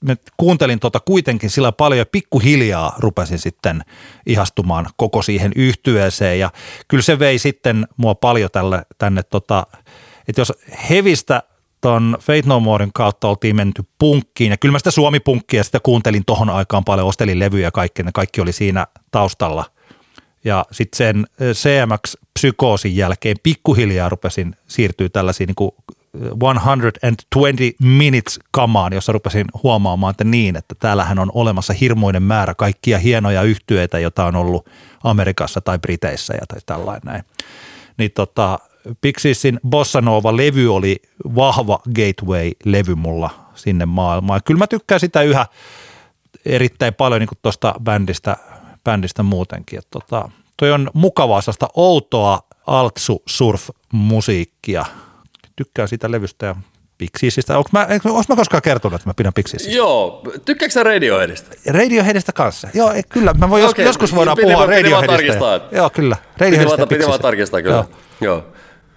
[0.00, 3.84] mä kuuntelin tota kuitenkin sillä paljon ja pikkuhiljaa rupesin sitten
[4.26, 6.50] ihastumaan koko siihen yhtyeeseen ja
[6.88, 9.66] kyllä se vei sitten mua paljon tälle, tänne tota,
[10.28, 10.52] että jos
[10.90, 11.42] hevistä
[11.80, 16.24] ton Fate No Morein kautta oltiin menty punkkiin, ja kyllä mä sitä suomi-punkkia sitä kuuntelin
[16.24, 19.64] tohon aikaan paljon, ostelin levyjä ja kaikki, ne kaikki oli siinä taustalla.
[20.44, 25.70] Ja sitten sen CMX-psykoosin jälkeen pikkuhiljaa rupesin siirtyä tällaisiin niin kuin
[26.64, 32.98] 120 minutes kamaan, jossa rupesin huomaamaan, että niin, että täällähän on olemassa hirmuinen määrä kaikkia
[32.98, 34.68] hienoja yhtyeitä, joita on ollut
[35.04, 37.24] Amerikassa tai Briteissä ja tai tällainen näin.
[37.96, 38.58] Niin tota,
[39.00, 41.02] Pixiesin Bossa Nova-levy oli
[41.34, 44.40] vahva gateway-levy mulla sinne maailmaan.
[44.44, 45.46] Kyllä mä tykkään sitä yhä
[46.44, 48.36] erittäin paljon niin tuosta bändistä,
[48.84, 49.78] bändistä muutenkin.
[49.78, 54.84] Että tota, toi on mukavaa sellaista outoa altsu surf musiikkia.
[55.56, 56.56] Tykkään siitä levystä ja
[56.98, 57.58] Pixiesistä.
[57.58, 59.76] Onko mä, onko mä koskaan kertonut, että mä pidän Pixiesistä?
[59.76, 60.22] Joo.
[60.44, 61.50] Tykkääkö sä Radioheadista?
[61.66, 62.68] Radioheadista kanssa.
[62.74, 63.34] Joo, ei, kyllä.
[63.34, 63.84] Mä voin okay.
[63.84, 65.60] joskus voidaan piti, puhua piti Radioheadista.
[65.72, 66.16] Joo, kyllä.
[66.38, 67.74] Radioheadista piti, piti vaan tarkistaa kyllä.
[67.76, 67.88] Joo.
[68.20, 68.46] Joo.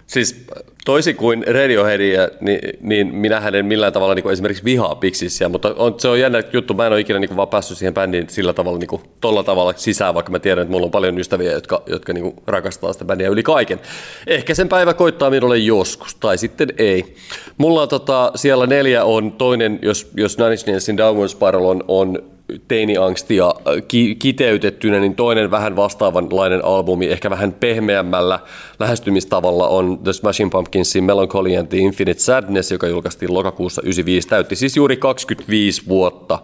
[0.06, 0.46] Siis
[0.88, 5.74] toisin kuin Radioheadia, niin, niin minähän en millään tavalla niin kuin esimerkiksi vihaa Pixiesiä, mutta
[5.76, 6.74] on, se on jännä juttu.
[6.74, 9.42] Mä en ole ikinä niin kuin vaan päässyt siihen bändiin sillä tavalla, niin kuin, tolla
[9.42, 12.92] tavalla sisään, vaikka mä tiedän, että mulla on paljon ystäviä, jotka, jotka niin kuin rakastaa
[12.92, 13.80] sitä bändiä yli kaiken.
[14.26, 17.14] Ehkä sen päivä koittaa minulle joskus, tai sitten ei.
[17.58, 22.22] Mulla on tota, siellä neljä on toinen, jos, jos Nine Inch Downward Spiral on, on
[22.68, 28.38] teiniangstia äh, ki- kiteytettynä, niin toinen vähän vastaavanlainen albumi, ehkä vähän pehmeämmällä
[28.78, 34.56] lähestymistavalla on The Smashing Pumpkinsin Melancholy and the Infinite Sadness, joka julkaistiin lokakuussa 95, täytti
[34.56, 36.38] siis juuri 25 vuotta.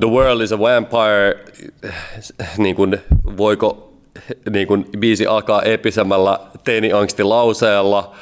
[0.00, 1.44] The World is a Vampire,
[2.58, 2.98] niin kuin,
[3.36, 3.92] voiko
[4.50, 8.14] niin kuin, biisi alkaa eeppisemmällä teiniangstilauseella.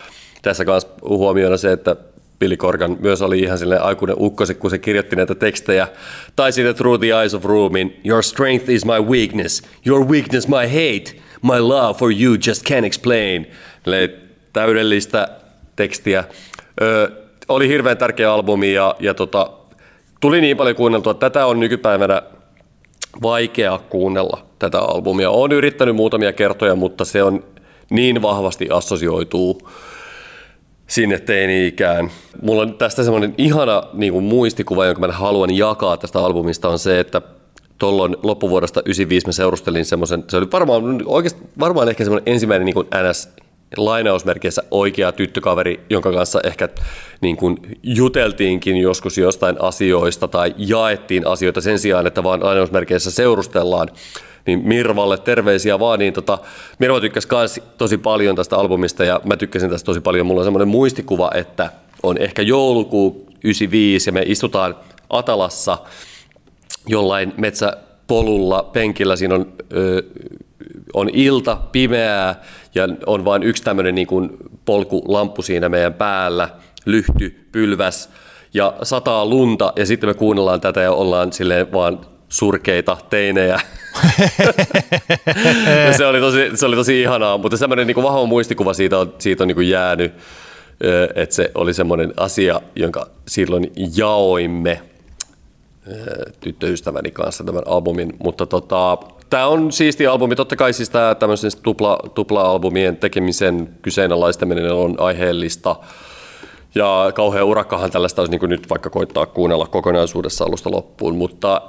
[0.42, 1.96] Tässä kanssa huomioida se, että
[2.38, 5.88] Billy Corgan myös oli ihan sille aikuinen ukkosi, kun se kirjoitti näitä tekstejä.
[6.36, 10.66] Tai sitten Through the Eyes of Roomin, Your strength is my weakness, your weakness my
[10.66, 13.46] hate, my love for you just can't explain.
[13.86, 14.16] Eli
[14.52, 15.28] täydellistä
[15.76, 16.24] tekstiä.
[16.82, 17.10] Ö,
[17.48, 19.50] oli hirveän tärkeä albumi ja, ja tota,
[20.20, 21.14] tuli niin paljon kuunneltua.
[21.14, 22.22] Tätä on nykypäivänä
[23.22, 25.30] vaikea kuunnella tätä albumia.
[25.30, 27.44] Olen yrittänyt muutamia kertoja, mutta se on
[27.90, 29.68] niin vahvasti assosioituu
[30.94, 32.10] sinne teini-ikään.
[32.42, 36.78] Mulla on tästä semmoinen ihana niin kuin muistikuva, jonka mä haluan jakaa tästä albumista, on
[36.78, 37.22] se, että
[37.78, 42.74] tuolloin loppuvuodesta 95 mä seurustelin semmoisen, se oli varmaan, oikeasti, varmaan ehkä semmoinen ensimmäinen niin
[42.74, 43.28] kuin NS
[43.76, 46.68] lainausmerkeissä oikea tyttökaveri, jonka kanssa ehkä
[47.20, 53.88] niin kuin juteltiinkin joskus jostain asioista tai jaettiin asioita sen sijaan, että vaan lainausmerkeissä seurustellaan
[54.46, 56.38] niin Mirvalle terveisiä vaan, niin tota,
[56.78, 60.26] Mirva tykkäsi myös tosi paljon tästä albumista ja mä tykkäsin tästä tosi paljon.
[60.26, 61.70] Mulla on semmoinen muistikuva, että
[62.02, 64.74] on ehkä joulukuu 95 ja me istutaan
[65.10, 65.78] Atalassa
[66.86, 70.02] jollain metsäpolulla penkillä, siinä on, ö,
[70.94, 72.42] on ilta, pimeää
[72.74, 74.30] ja on vain yksi tämmöinen niin kuin
[74.64, 76.48] polkulamppu siinä meidän päällä,
[76.86, 78.10] lyhty, pylväs
[78.54, 83.60] ja sataa lunta ja sitten me kuunnellaan tätä ja ollaan silleen vaan surkeita teinejä.
[85.96, 89.44] se, oli tosi, se oli tosi ihanaa, mutta semmoinen niin vahva muistikuva siitä on, siitä
[89.44, 90.14] on niin kuin jäänyt,
[91.14, 94.80] että se oli semmoinen asia, jonka silloin jaoimme
[96.40, 98.98] tyttöystäväni kanssa tämän albumin, mutta tota,
[99.30, 100.36] tämä on siisti albumi.
[100.36, 105.76] Totta kai siis tämä tämmöisen tupla, tupla-albumien tekemisen kyseenalaistaminen on aiheellista.
[106.74, 111.62] Ja kauhean urakkahan tällaista olisi niin nyt vaikka koittaa kuunnella kokonaisuudessa alusta loppuun, mutta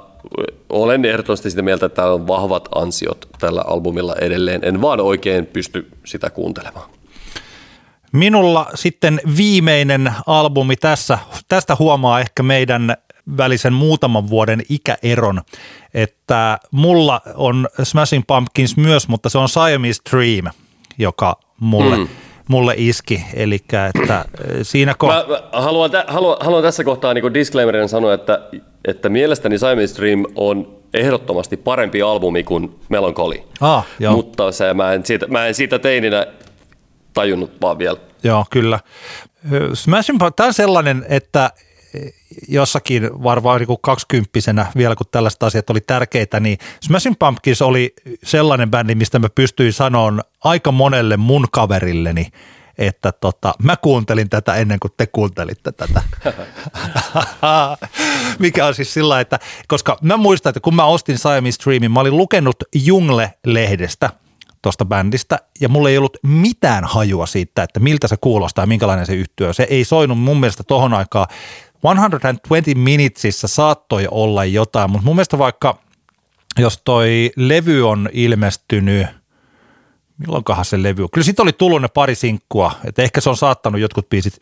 [0.68, 4.64] olen ehdottomasti sitä mieltä, että täällä on vahvat ansiot tällä albumilla edelleen.
[4.64, 6.90] En vaan oikein pysty sitä kuuntelemaan.
[8.12, 11.18] Minulla sitten viimeinen albumi tässä.
[11.48, 12.96] Tästä huomaa ehkä meidän
[13.36, 15.42] välisen muutaman vuoden ikäeron,
[15.94, 20.54] että mulla on Smashing Pumpkins myös, mutta se on Siamese Dream,
[20.98, 22.08] joka mulle, mm.
[22.48, 23.24] Mulle iski.
[23.34, 24.24] Eli että
[24.62, 28.40] siinä ko- mä, mä haluan, tä- haluan, haluan, tässä kohtaa niin disclaimerin sanoa, että
[28.84, 33.36] että mielestäni Simon's Dream on ehdottomasti parempi albumi kuin Melancholy.
[33.60, 34.12] Ah, joo.
[34.12, 36.26] Mutta se, mä, en siitä, mä en siitä teininä
[37.14, 37.98] tajunnut vaan vielä.
[38.22, 38.80] Joo, kyllä.
[39.74, 41.50] Smashing tämä on sellainen, että
[42.48, 47.94] jossakin varmaan niin kaksikymppisenä vielä, kun tällaiset asiat oli tärkeitä, niin Smashing Pumpkins oli
[48.24, 50.12] sellainen bändi, mistä mä pystyin sanoa
[50.44, 52.26] aika monelle mun kaverilleni,
[52.78, 56.02] että tota, mä kuuntelin tätä ennen kuin te kuuntelitte tätä.
[58.38, 59.38] Mikä on siis sillä että
[59.68, 64.10] koska mä muistan, että kun mä ostin Siamese Streamin, mä olin lukenut Jungle-lehdestä
[64.66, 69.06] tuosta bändistä ja mulla ei ollut mitään hajua siitä, että miltä se kuulostaa ja minkälainen
[69.06, 69.52] se yhtyö.
[69.52, 71.26] Se ei soinut mun mielestä tohon aikaan.
[71.94, 75.78] 120 Minutesissa saattoi olla jotain, mutta mun mielestä vaikka
[76.58, 79.06] jos toi levy on ilmestynyt–
[80.18, 83.80] milloinkohan se levy, kyllä siitä oli tullut ne pari sinkkua, että ehkä se on saattanut
[83.80, 84.36] jotkut biisit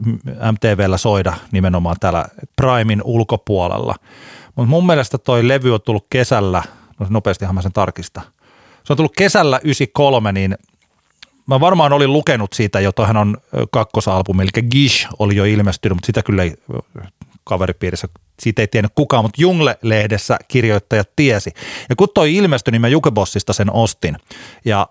[0.52, 2.24] MTVllä soida nimenomaan täällä
[2.56, 3.94] Primein ulkopuolella,
[4.56, 6.62] mutta mun mielestä toi levy on tullut kesällä,
[7.00, 8.24] no nopeastihan mä sen tarkistan,
[8.84, 10.56] se on tullut kesällä 93, niin
[11.46, 13.36] mä varmaan olin lukenut siitä jo, toihan on
[13.72, 16.54] kakkosalbumi, eli Gish oli jo ilmestynyt, mutta sitä kyllä ei
[17.44, 18.08] kaveripiirissä,
[18.40, 21.52] siitä ei tiennyt kukaan, mutta Jungle-lehdessä kirjoittajat tiesi.
[21.88, 24.16] Ja kun toi ilmestyi, niin mä Jukebossista sen ostin.
[24.64, 24.88] Ja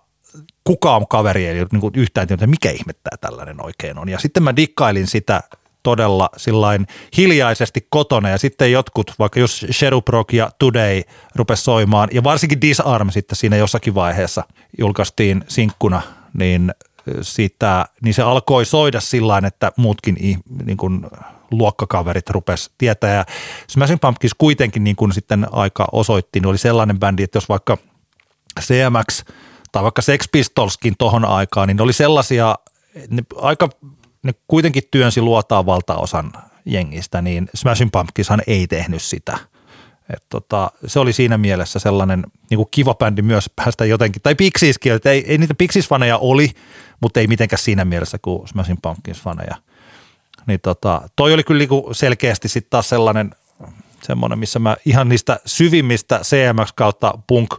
[0.63, 4.09] kukaan kaveri ei niin kuin yhtään tiennyt, mikä ihmettää tällainen oikein on.
[4.09, 5.43] Ja sitten mä dikkailin sitä
[5.84, 11.01] todella sillain hiljaisesti kotona ja sitten jotkut, vaikka jos Sherubrock ja Today
[11.35, 14.43] rupes soimaan ja varsinkin Disarm sitten siinä jossakin vaiheessa
[14.80, 16.01] julkaistiin sinkkuna,
[16.34, 16.73] niin
[17.21, 20.17] siitä, niin se alkoi soida sillä että muutkin
[20.65, 21.05] niin kuin
[21.57, 23.15] luokkakaverit rupes tietää.
[23.15, 23.25] Ja
[23.67, 27.77] Smashing Pumpkins kuitenkin niin kuin sitten aika osoitti, niin oli sellainen bändi, että jos vaikka
[28.61, 29.23] CMX–
[29.73, 32.55] tai vaikka Sex Pistolskin tohon aikaan, niin ne oli sellaisia,
[33.09, 33.69] ne aika,
[34.23, 36.31] ne kuitenkin työnsi luotaa valtaosan
[36.65, 39.38] jengistä, niin Smashing Pumpkinshan ei tehnyt sitä.
[40.13, 44.35] Et tota, se oli siinä mielessä sellainen niin kuin kiva bändi myös päästä jotenkin, tai
[44.35, 46.51] Pixieskin, että ei, ei niitä Pixies-faneja oli,
[47.01, 49.55] mutta ei mitenkään siinä mielessä kuin Smashing Pumpkins-faneja.
[50.48, 53.32] Niin tota, toi oli kyllä niinku selkeästi sitten taas sellainen,
[54.03, 57.56] semmoinen, missä mä ihan niistä syvimmistä CMX kautta punk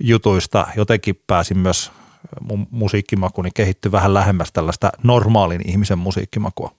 [0.00, 1.92] jutuista jotenkin pääsin myös
[2.40, 6.70] mun musiikkimakuni kehittyi vähän lähemmäs tällaista normaalin ihmisen musiikkimakua.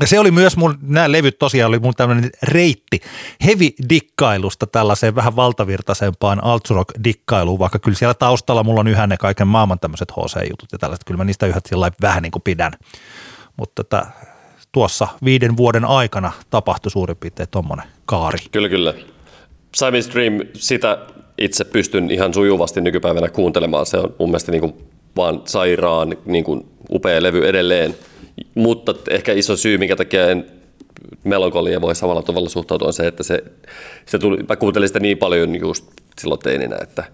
[0.00, 3.00] Ja se oli myös mun, nämä levyt tosiaan oli mun tämmöinen reitti
[3.44, 9.16] heavy dikkailusta tällaiseen vähän valtavirtaisempaan altsrock dikkailuun, vaikka kyllä siellä taustalla mulla on yhä ne
[9.16, 12.72] kaiken maailman tämmöiset HC-jutut ja tällaiset, kyllä mä niistä yhä sillä vähän niin kuin pidän.
[13.56, 14.06] Mutta tätä,
[14.72, 18.38] tuossa viiden vuoden aikana tapahtui suurin piirtein tuommoinen kaari.
[18.52, 18.94] Kyllä, kyllä.
[19.76, 20.98] Simon's Dream, sitä
[21.38, 23.86] itse pystyn ihan sujuvasti nykypäivänä kuuntelemaan.
[23.86, 24.74] Se on mun mielestä niin kuin
[25.16, 27.94] vaan sairaan niin kuin upea levy edelleen.
[28.54, 30.46] Mutta ehkä iso syy, minkä takia en
[31.24, 33.44] melankolia voi samalla tavalla suhtautua, on se, että se,
[34.06, 35.86] se tuli, mä kuuntelin sitä niin paljon just
[36.18, 37.04] silloin teininä, että,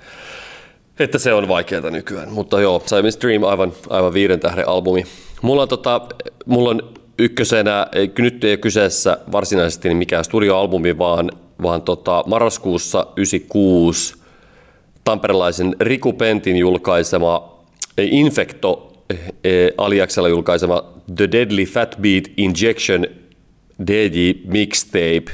[0.98, 2.32] että se on vaikeaa nykyään.
[2.32, 5.04] Mutta joo, Simon's Dream, aivan, aivan viiden tähden albumi.
[5.42, 6.00] Mulla on, tota,
[6.46, 6.82] mulla on
[7.18, 7.86] ykkösenä,
[8.18, 11.30] nyt ei ole kyseessä varsinaisesti niin mikään studioalbumi, vaan,
[11.62, 14.14] vaan tota, marraskuussa 96
[15.04, 17.60] tamperelaisen Riku Pentin julkaisema
[17.98, 18.92] Infecto
[19.44, 20.84] eh, aliaksella julkaisema
[21.16, 23.06] The Deadly Fat Beat Injection
[23.86, 25.24] DJ Mixtape.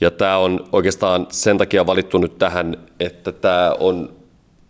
[0.00, 4.16] Ja tämä on oikeastaan sen takia valittu nyt tähän, että tämä on,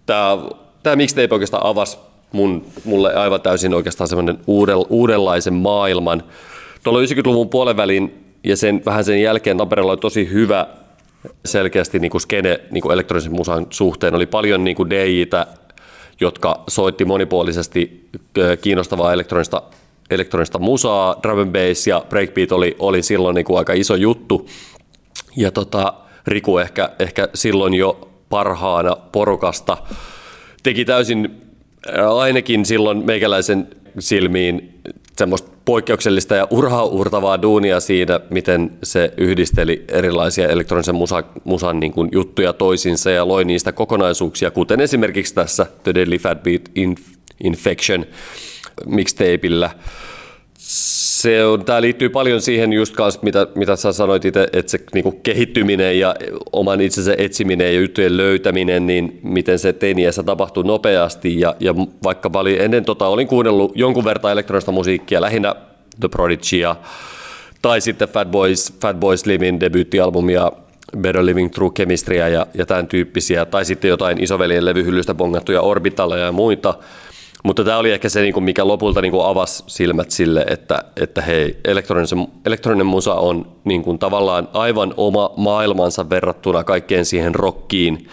[0.07, 0.39] tämä,
[0.83, 1.99] tämä mixtape oikeastaan avasi
[2.33, 6.23] mun, mulle aivan täysin oikeastaan semmoinen uudel, uudenlaisen maailman.
[6.85, 10.67] Tuolla 90-luvun puolen välin ja sen, vähän sen jälkeen Tampereella oli tosi hyvä
[11.45, 14.15] selkeästi niin kuin skene niin kuin elektronisen musan suhteen.
[14.15, 15.47] Oli paljon niin kuin DJitä,
[16.21, 18.09] jotka soitti monipuolisesti
[18.61, 19.63] kiinnostavaa elektronista,
[20.11, 24.49] elektronista musaa, drum and bass ja breakbeat oli, oli silloin niin kuin aika iso juttu.
[25.37, 25.95] Ja tota,
[26.27, 29.77] Riku ehkä, ehkä silloin jo parhaana porukasta.
[30.63, 31.41] Teki täysin
[32.17, 34.81] ainakin silloin meikäläisen silmiin
[35.17, 41.93] semmoista poikkeuksellista ja urhaa uurtavaa duunia siinä, miten se yhdisteli erilaisia elektronisen musa, musan niin
[41.93, 46.63] kuin juttuja toisinsa ja loi niistä kokonaisuuksia, kuten esimerkiksi tässä The Deadly Fat Beat
[47.45, 48.07] Infection
[48.87, 49.71] mixtapeillä
[51.25, 54.81] se on, tämä liittyy paljon siihen just kanssa, mitä, mitä sä sanoit itse, että se
[54.95, 56.15] niin kuin kehittyminen ja
[56.53, 61.41] oman itsensä etsiminen ja juttujen löytäminen, niin miten se teiniässä tapahtuu nopeasti.
[61.41, 65.55] Ja, ja vaikka paljon ennen tota, olin kuunnellut jonkun verran elektronista musiikkia, lähinnä
[66.01, 66.77] The Prodigya,
[67.63, 70.53] tai sitten Fat Boys, Fat Boys Slimin debyyttialbumia,
[70.99, 76.25] Better Living Through Chemistryä ja, ja tämän tyyppisiä, tai sitten jotain isoveljen levyhyllystä bongattuja Orbitaleja
[76.25, 76.75] ja muita–
[77.45, 81.59] mutta tämä oli ehkä se, niinku, mikä lopulta niinku avasi silmät sille, että, että hei,
[81.65, 88.09] elektroninen, elektroninen musa on niinku, tavallaan aivan oma maailmansa verrattuna kaikkeen siihen rockiin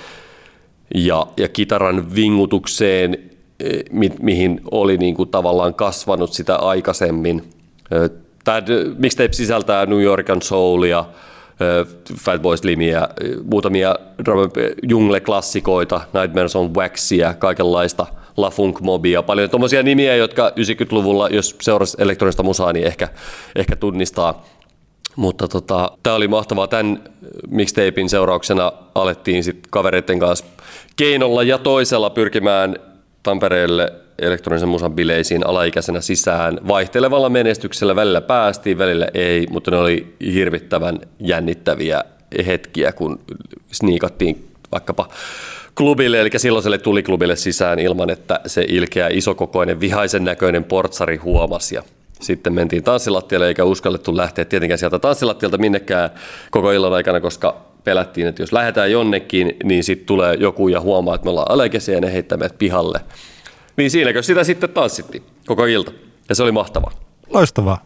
[0.96, 3.18] ja, ja kitaran vingutukseen,
[3.60, 7.50] e, mi, mihin oli niinku, tavallaan kasvanut sitä aikaisemmin.
[8.44, 8.62] Tämä
[8.98, 11.06] mixtape sisältää New Yorkan soulia,
[12.20, 13.10] Fatboy Slimia,
[13.44, 13.96] muutamia
[14.88, 21.98] jungle-klassikoita, Nightmares on Waxia, kaikenlaista– La Funk Mobia, paljon tuommoisia nimiä, jotka 90-luvulla, jos seurasi
[22.00, 23.08] elektronista musaa, niin ehkä,
[23.56, 24.46] ehkä tunnistaa.
[25.16, 26.68] Mutta tota, tämä oli mahtavaa.
[26.68, 27.04] Tämän
[27.50, 30.46] mixtapein seurauksena alettiin sitten kavereiden kanssa
[30.96, 32.76] keinolla ja toisella pyrkimään
[33.24, 36.60] Tampereelle elektronisen musan bileisiin alaikäisenä sisään.
[36.68, 42.04] Vaihtelevalla menestyksellä välillä päästiin, välillä ei, mutta ne oli hirvittävän jännittäviä
[42.46, 43.20] hetkiä, kun
[43.72, 45.08] sniikattiin vaikkapa
[45.76, 51.76] klubille, eli silloiselle tuliklubille sisään ilman, että se ilkeä isokokoinen vihaisen näköinen portsari huomasi.
[51.76, 51.84] Ja
[52.22, 56.10] sitten mentiin tanssilattialle eikä uskallettu lähteä tietenkään sieltä tanssilattialta minnekään
[56.52, 61.16] koko illan aikana, koska pelättiin, että jos lähdetään jonnekin, niin sitten tulee joku ja huomaa,
[61.16, 63.00] että me ollaan alaikäisiä ja ne heittää meidät pihalle.
[63.78, 65.92] Niin siinäkö sitä sitten tanssittiin koko ilta.
[66.30, 66.92] Ja se oli mahtavaa.
[67.30, 67.86] Loistavaa.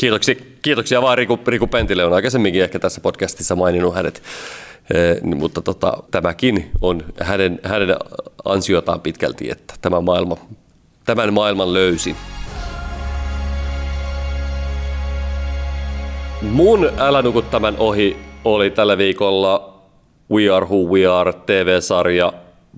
[0.00, 2.04] Kiitoksia, kiitoksia vaan Riku, Riku Pentille.
[2.04, 4.22] On aikaisemminkin ehkä tässä podcastissa maininnut hänet
[5.22, 7.96] mutta tota, tämäkin on hänen, hänen
[8.44, 10.36] ansiotaan pitkälti, että tämä maailma,
[11.04, 12.16] tämän maailman löysin.
[16.42, 19.82] Mun Älä nuku tämän ohi oli tällä viikolla
[20.30, 22.32] We Are Who We Are TV-sarja.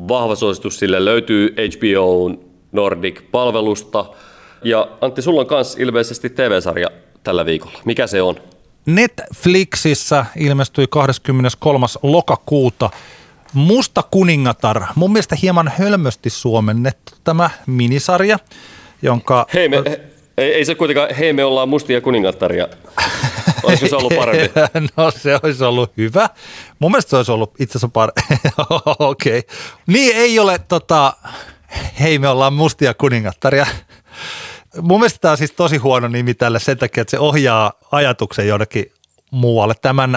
[0.08, 2.30] Vahva suositus sille löytyy HBO
[2.72, 4.04] Nordic-palvelusta.
[4.64, 6.88] Ja Antti, sulla on myös ilmeisesti TV-sarja
[7.22, 7.78] tällä viikolla.
[7.84, 8.36] Mikä se on?
[8.86, 11.86] Netflixissä ilmestyi 23.
[12.02, 12.90] lokakuuta
[13.54, 14.82] Musta kuningatar.
[14.94, 18.38] Mun mielestä hieman hölmösti suomennettu tämä minisarja,
[19.02, 19.46] jonka...
[19.54, 20.00] Hei, me, he,
[20.36, 22.68] ei, ei se kuitenkaan, hei me ollaan mustia kuningattaria.
[23.62, 24.52] Olisiko se ollut parempi?
[24.96, 26.28] no se olisi ollut hyvä.
[26.78, 28.20] Mun mielestä se olisi ollut itse asiassa parempi.
[28.98, 29.38] Okei.
[29.38, 29.56] Okay.
[29.86, 31.12] Niin ei ole tota,
[32.00, 33.66] hei me ollaan mustia kuningattaria
[34.80, 38.48] mun mielestä tämä on siis tosi huono nimi tälle sen takia, että se ohjaa ajatuksen
[38.48, 38.92] jonnekin
[39.30, 39.74] muualle.
[39.82, 40.16] Tämän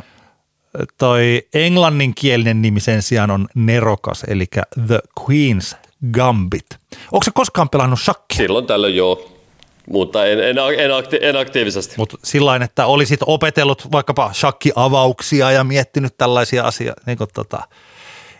[0.98, 4.46] toi englanninkielinen nimi sen sijaan on nerokas, eli
[4.88, 5.76] The Queen's
[6.12, 6.66] Gambit.
[7.12, 8.38] Onko se koskaan pelannut shakkia?
[8.38, 9.32] Silloin tällöin joo,
[9.90, 11.94] mutta en, en, en, akti, en aktiivisesti.
[11.98, 17.64] Mutta sillä että olisit opetellut vaikkapa shakki-avauksia ja miettinyt tällaisia asioita, niin, tota,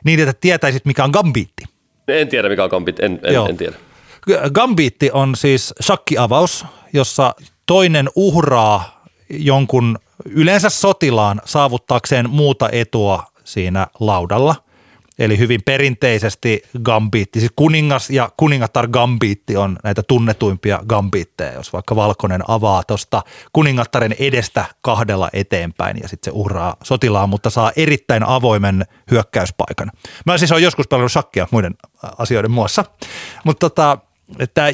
[0.04, 1.64] niin että tietäisit mikä on gambitti.
[2.08, 3.76] En tiedä mikä on gambit, en, en, en tiedä.
[4.54, 7.36] Gambitti on siis shakkiavaus, jossa
[7.66, 14.56] toinen uhraa jonkun yleensä sotilaan saavuttaakseen muuta etua siinä laudalla.
[15.20, 21.96] Eli hyvin perinteisesti gambiitti, siis kuningas ja kuningatar gambiitti on näitä tunnetuimpia gambiitteja, jos vaikka
[21.96, 23.24] valkoinen avaa tuosta
[23.54, 29.92] kuningattaren edestä kahdella eteenpäin ja sitten se uhraa sotilaan, mutta saa erittäin avoimen hyökkäyspaikan.
[30.26, 31.76] Mä siis olen joskus pelannut shakkia muiden
[32.18, 32.86] asioiden muassa,
[33.44, 33.98] mutta tota,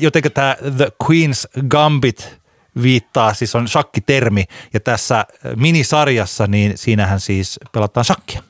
[0.02, 2.42] jotenkin tämä The Queen's Gambit
[2.82, 5.26] viittaa, siis on shakkitermi ja tässä
[5.56, 8.44] minisarjassa niin siinähän siis pelataan shakkia.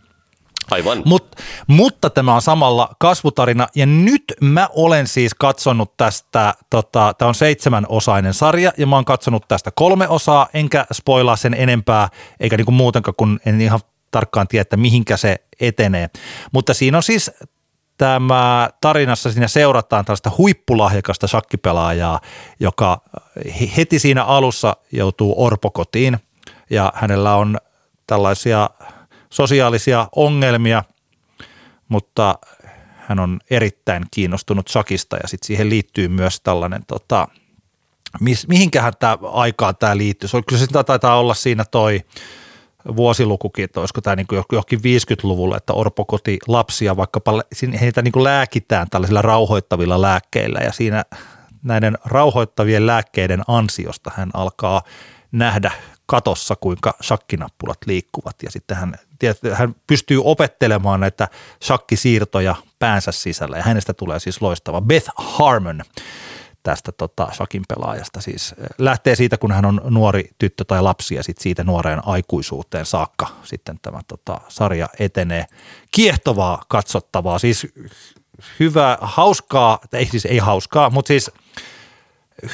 [0.72, 1.02] Aivan.
[1.06, 1.36] Mut,
[1.68, 7.36] mutta tämä on samalla kasvutarina ja nyt mä olen siis katsonut tästä, tota, tämä on
[7.36, 12.10] seitsemän osainen sarja ja mä oon katsonut tästä kolme osaa, enkä spoilaa sen enempää,
[12.40, 13.80] eikä niinku muutenkaan, kun en ihan
[14.12, 16.10] tarkkaan tiedä, että mihinkä se etenee.
[16.52, 17.32] Mutta siinä on siis
[18.02, 22.20] tämä tarinassa siinä seurataan tällaista huippulahjakasta shakkipelaajaa,
[22.60, 23.02] joka
[23.78, 26.18] heti siinä alussa joutuu orpokotiin
[26.70, 27.58] ja hänellä on
[28.08, 28.70] tällaisia
[29.30, 30.84] sosiaalisia ongelmia,
[31.90, 32.36] mutta
[32.98, 37.28] hän on erittäin kiinnostunut sakista ja sitten siihen liittyy myös tällainen, tota,
[38.48, 40.30] mihinkähän tämä aikaa tämä liittyy.
[40.48, 42.02] Kyllä se taitaa olla siinä toi
[42.96, 47.42] vuosilukukin, että olisiko tämä niin johonkin 50-luvulla, että orpokoti lapsia vaikkapa
[47.82, 50.60] heitä niin lääkitään tällaisilla rauhoittavilla lääkkeillä.
[50.60, 51.06] Ja siinä
[51.64, 54.82] näiden rauhoittavien lääkkeiden ansiosta hän alkaa
[55.32, 55.72] nähdä
[56.06, 58.36] katossa, kuinka shakkinappulat liikkuvat.
[58.44, 58.96] Ja sitten hän,
[59.54, 61.28] hän pystyy opettelemaan näitä
[61.64, 65.82] shakkisiirtoja päänsä sisällä ja hänestä tulee siis loistava Beth Harmon
[66.64, 68.22] tästä tota, shakin pelaajasta.
[68.22, 72.08] Siis eh, lähtee siitä, kun hän on nuori tyttö tai lapsi ja sitten siitä nuoreen
[72.08, 75.46] aikuisuuteen saakka sitten tämä tota, sarja etenee.
[75.92, 77.68] Kiehtovaa katsottavaa, siis
[78.60, 81.32] hyvää, hauskaa, ei siis ei hauskaa, mutta siis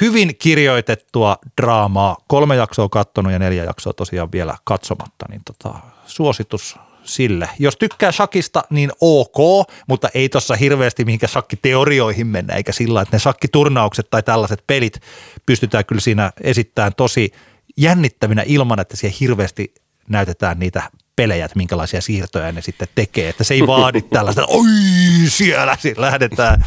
[0.00, 2.16] hyvin kirjoitettua draamaa.
[2.28, 6.78] Kolme jaksoa kattonut ja neljä jaksoa tosiaan vielä katsomatta, niin tota, suositus
[7.08, 7.48] sille.
[7.58, 13.16] Jos tykkää shakista, niin ok, mutta ei tuossa hirveästi mihinkä shakkiteorioihin mennä, eikä sillä, että
[13.16, 15.00] ne shakkiturnaukset tai tällaiset pelit
[15.46, 17.32] pystytään kyllä siinä esittämään tosi
[17.76, 19.74] jännittävinä ilman, että siihen hirveästi
[20.08, 20.82] näytetään niitä
[21.16, 23.28] pelejä, että minkälaisia siirtoja ne sitten tekee.
[23.28, 24.64] Että se ei vaadi tällaista, oi
[25.28, 26.64] siellä lähdetään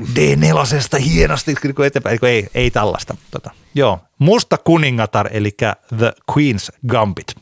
[0.00, 1.54] D4 hienosti
[1.86, 2.18] eteenpäin.
[2.22, 3.16] Ei, ei tällaista.
[3.30, 3.98] Tota, joo.
[4.18, 5.50] Musta kuningatar, eli
[5.96, 7.34] The Queen's Gambit.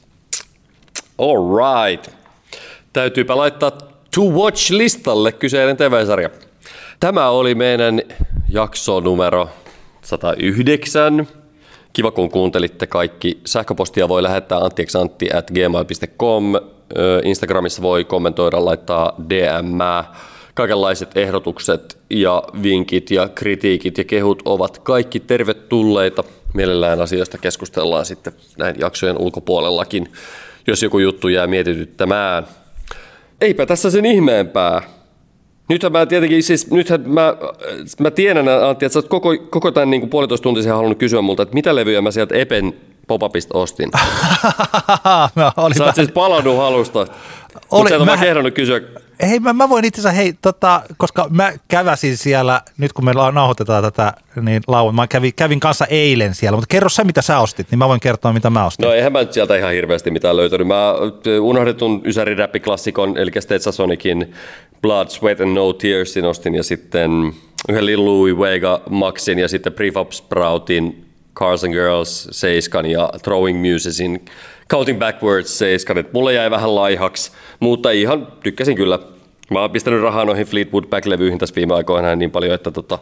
[1.19, 2.24] All right.
[2.95, 3.71] Täytyypä laittaa
[4.15, 6.31] to watch listalle kyseinen TV-sarja.
[7.01, 8.03] Tämä oli meidän
[8.49, 9.49] jakso numero
[10.03, 11.29] 109.
[11.93, 13.41] Kiva, kun kuuntelitte kaikki.
[13.45, 16.53] Sähköpostia voi lähettää anttieksi.antti at gmail.com.
[17.25, 19.79] Instagramissa voi kommentoida, laittaa DM.
[20.55, 26.25] Kaikenlaiset ehdotukset ja vinkit ja kritiikit ja kehut ovat kaikki tervetulleita.
[26.53, 30.13] Mielellään asioista keskustellaan sitten näin jaksojen ulkopuolellakin,
[30.67, 32.47] jos joku juttu jää mietityttämään.
[33.45, 34.83] Eipä tässä sen ihmeempää.
[35.69, 37.35] Nythän mä tietenkin, siis nythän mä,
[38.01, 41.23] mä tiedän Antti, että sä oot koko, koko tämän niin kuin puolitoista tuntia halunnut kysyä
[41.23, 42.75] multa, että mitä levyjä mä sieltä Epen
[43.07, 43.91] popapista ostin.
[45.37, 46.99] no, oli Sä oot siis palannut halusta.
[46.99, 47.09] Oli,
[47.71, 48.17] Mutta sä mä...
[48.17, 48.81] kehdannut kysyä.
[49.23, 53.13] Hei, mä, mä voin itse asiassa, hei, tota, koska mä käväsin siellä, nyt kun me
[53.33, 54.13] nauhoitetaan tätä,
[54.43, 57.79] niin lauan, mä kävin, kävin kanssa eilen siellä, mutta kerro sä, mitä sä ostit, niin
[57.79, 58.85] mä voin kertoa, mitä mä ostin.
[58.85, 60.67] No eihän mä nyt sieltä ihan hirveästi mitään löytänyt.
[60.67, 60.95] Mä
[61.41, 64.35] unohdetun ysäriräppiklassikon, eli Stetsasonicin
[64.83, 67.11] Blood, Sweat and No Tearsin ostin, ja sitten
[67.69, 71.05] yhden Lil Louis Vega Maxin, ja sitten Prefab Sproutin
[71.35, 74.25] Cars and Girls 7 ja Throwing Musesin
[74.71, 78.99] Counting Backwards 7, että mulle jäi vähän laihaksi, mutta ihan tykkäsin kyllä.
[79.51, 82.99] Mä oon pistänyt rahaa noihin Fleetwood Back-levyihin tässä viime aikoina niin paljon, että, tota,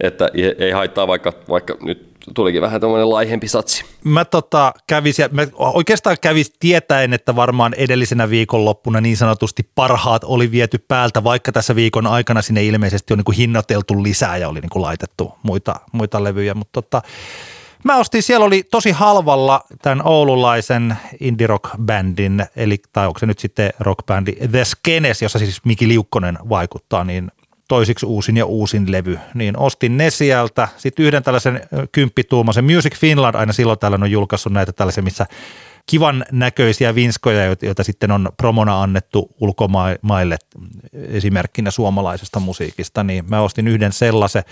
[0.00, 3.84] että ei haittaa, vaikka, vaikka nyt tulikin vähän tämmöinen laihempi satsi.
[4.04, 4.72] Mä tota,
[5.10, 11.24] siellä, mä oikeastaan kävin tietäen, että varmaan edellisenä viikonloppuna niin sanotusti parhaat oli viety päältä,
[11.24, 14.82] vaikka tässä viikon aikana sinne ilmeisesti on niin kuin hinnoiteltu lisää ja oli niin kuin
[14.82, 17.02] laitettu muita, muita levyjä, mutta tota,
[17.84, 23.26] Mä ostin, siellä oli tosi halvalla tämän oululaisen indie rock bändin, eli tai onko se
[23.26, 27.30] nyt sitten rockbändi The Skenes, jossa siis Miki Liukkonen vaikuttaa, niin
[27.68, 30.68] toisiksi uusin ja uusin levy, niin ostin ne sieltä.
[30.76, 31.60] Sitten yhden tällaisen
[31.92, 35.26] kymppituumaisen Music Finland aina silloin täällä on julkaissut näitä tällaisia, missä
[35.86, 40.36] kivan näköisiä vinskoja, joita sitten on promona annettu ulkomaille
[40.92, 44.42] esimerkkinä suomalaisesta musiikista, niin mä ostin yhden sellaisen.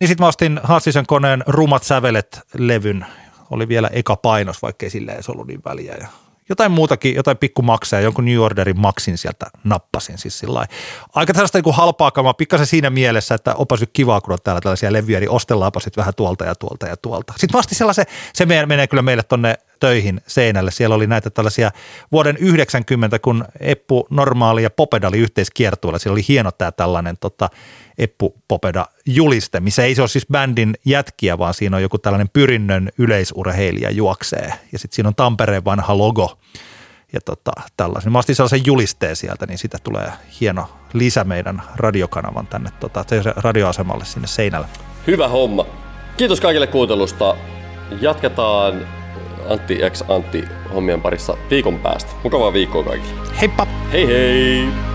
[0.00, 3.06] Niin sitten mä ostin Hassisen koneen Rumat sävelet levyn.
[3.50, 5.94] Oli vielä eka painos, vaikka ei sillä ollut niin väliä.
[6.00, 6.08] Ja
[6.48, 10.66] jotain muutakin, jotain pikkumakseja, jonkun New Orderin maksin sieltä nappasin siis sillä
[11.14, 14.60] Aika tällaista niin halpaa kamaa, pikkasen siinä mielessä, että opas nyt kivaa, kun on täällä
[14.60, 17.32] tällaisia levyjä, niin ostellaanpa sitten vähän tuolta ja tuolta ja tuolta.
[17.36, 20.70] Sitten vasti sellaisen, se menee kyllä meille tonne töihin seinälle.
[20.70, 21.70] Siellä oli näitä tällaisia
[22.12, 25.98] vuoden 90, kun Eppu Normaali ja Popeda oli yhteiskiertueella.
[25.98, 27.48] Siellä oli hieno tämä tällainen tota,
[28.00, 32.28] Eppu Popeda juliste, missä ei se ole siis bändin jätkiä, vaan siinä on joku tällainen
[32.32, 34.52] pyrinnön yleisurheilija juoksee.
[34.72, 36.38] Ja sitten siinä on Tampereen vanha logo
[37.12, 38.12] ja tota, tällaisen.
[38.12, 43.04] Mä ostin sellaisen julisteen sieltä, niin sitä tulee hieno lisä meidän radiokanavan tänne tota,
[43.36, 44.66] radioasemalle sinne seinälle.
[45.06, 45.66] Hyvä homma.
[46.16, 47.36] Kiitos kaikille kuuntelusta.
[48.00, 48.86] Jatketaan
[49.48, 50.44] Antti X Antti
[50.74, 52.12] hommien parissa viikon päästä.
[52.22, 53.20] Mukavaa viikkoa kaikille.
[53.40, 53.66] Heippa!
[53.92, 54.89] Hei hei!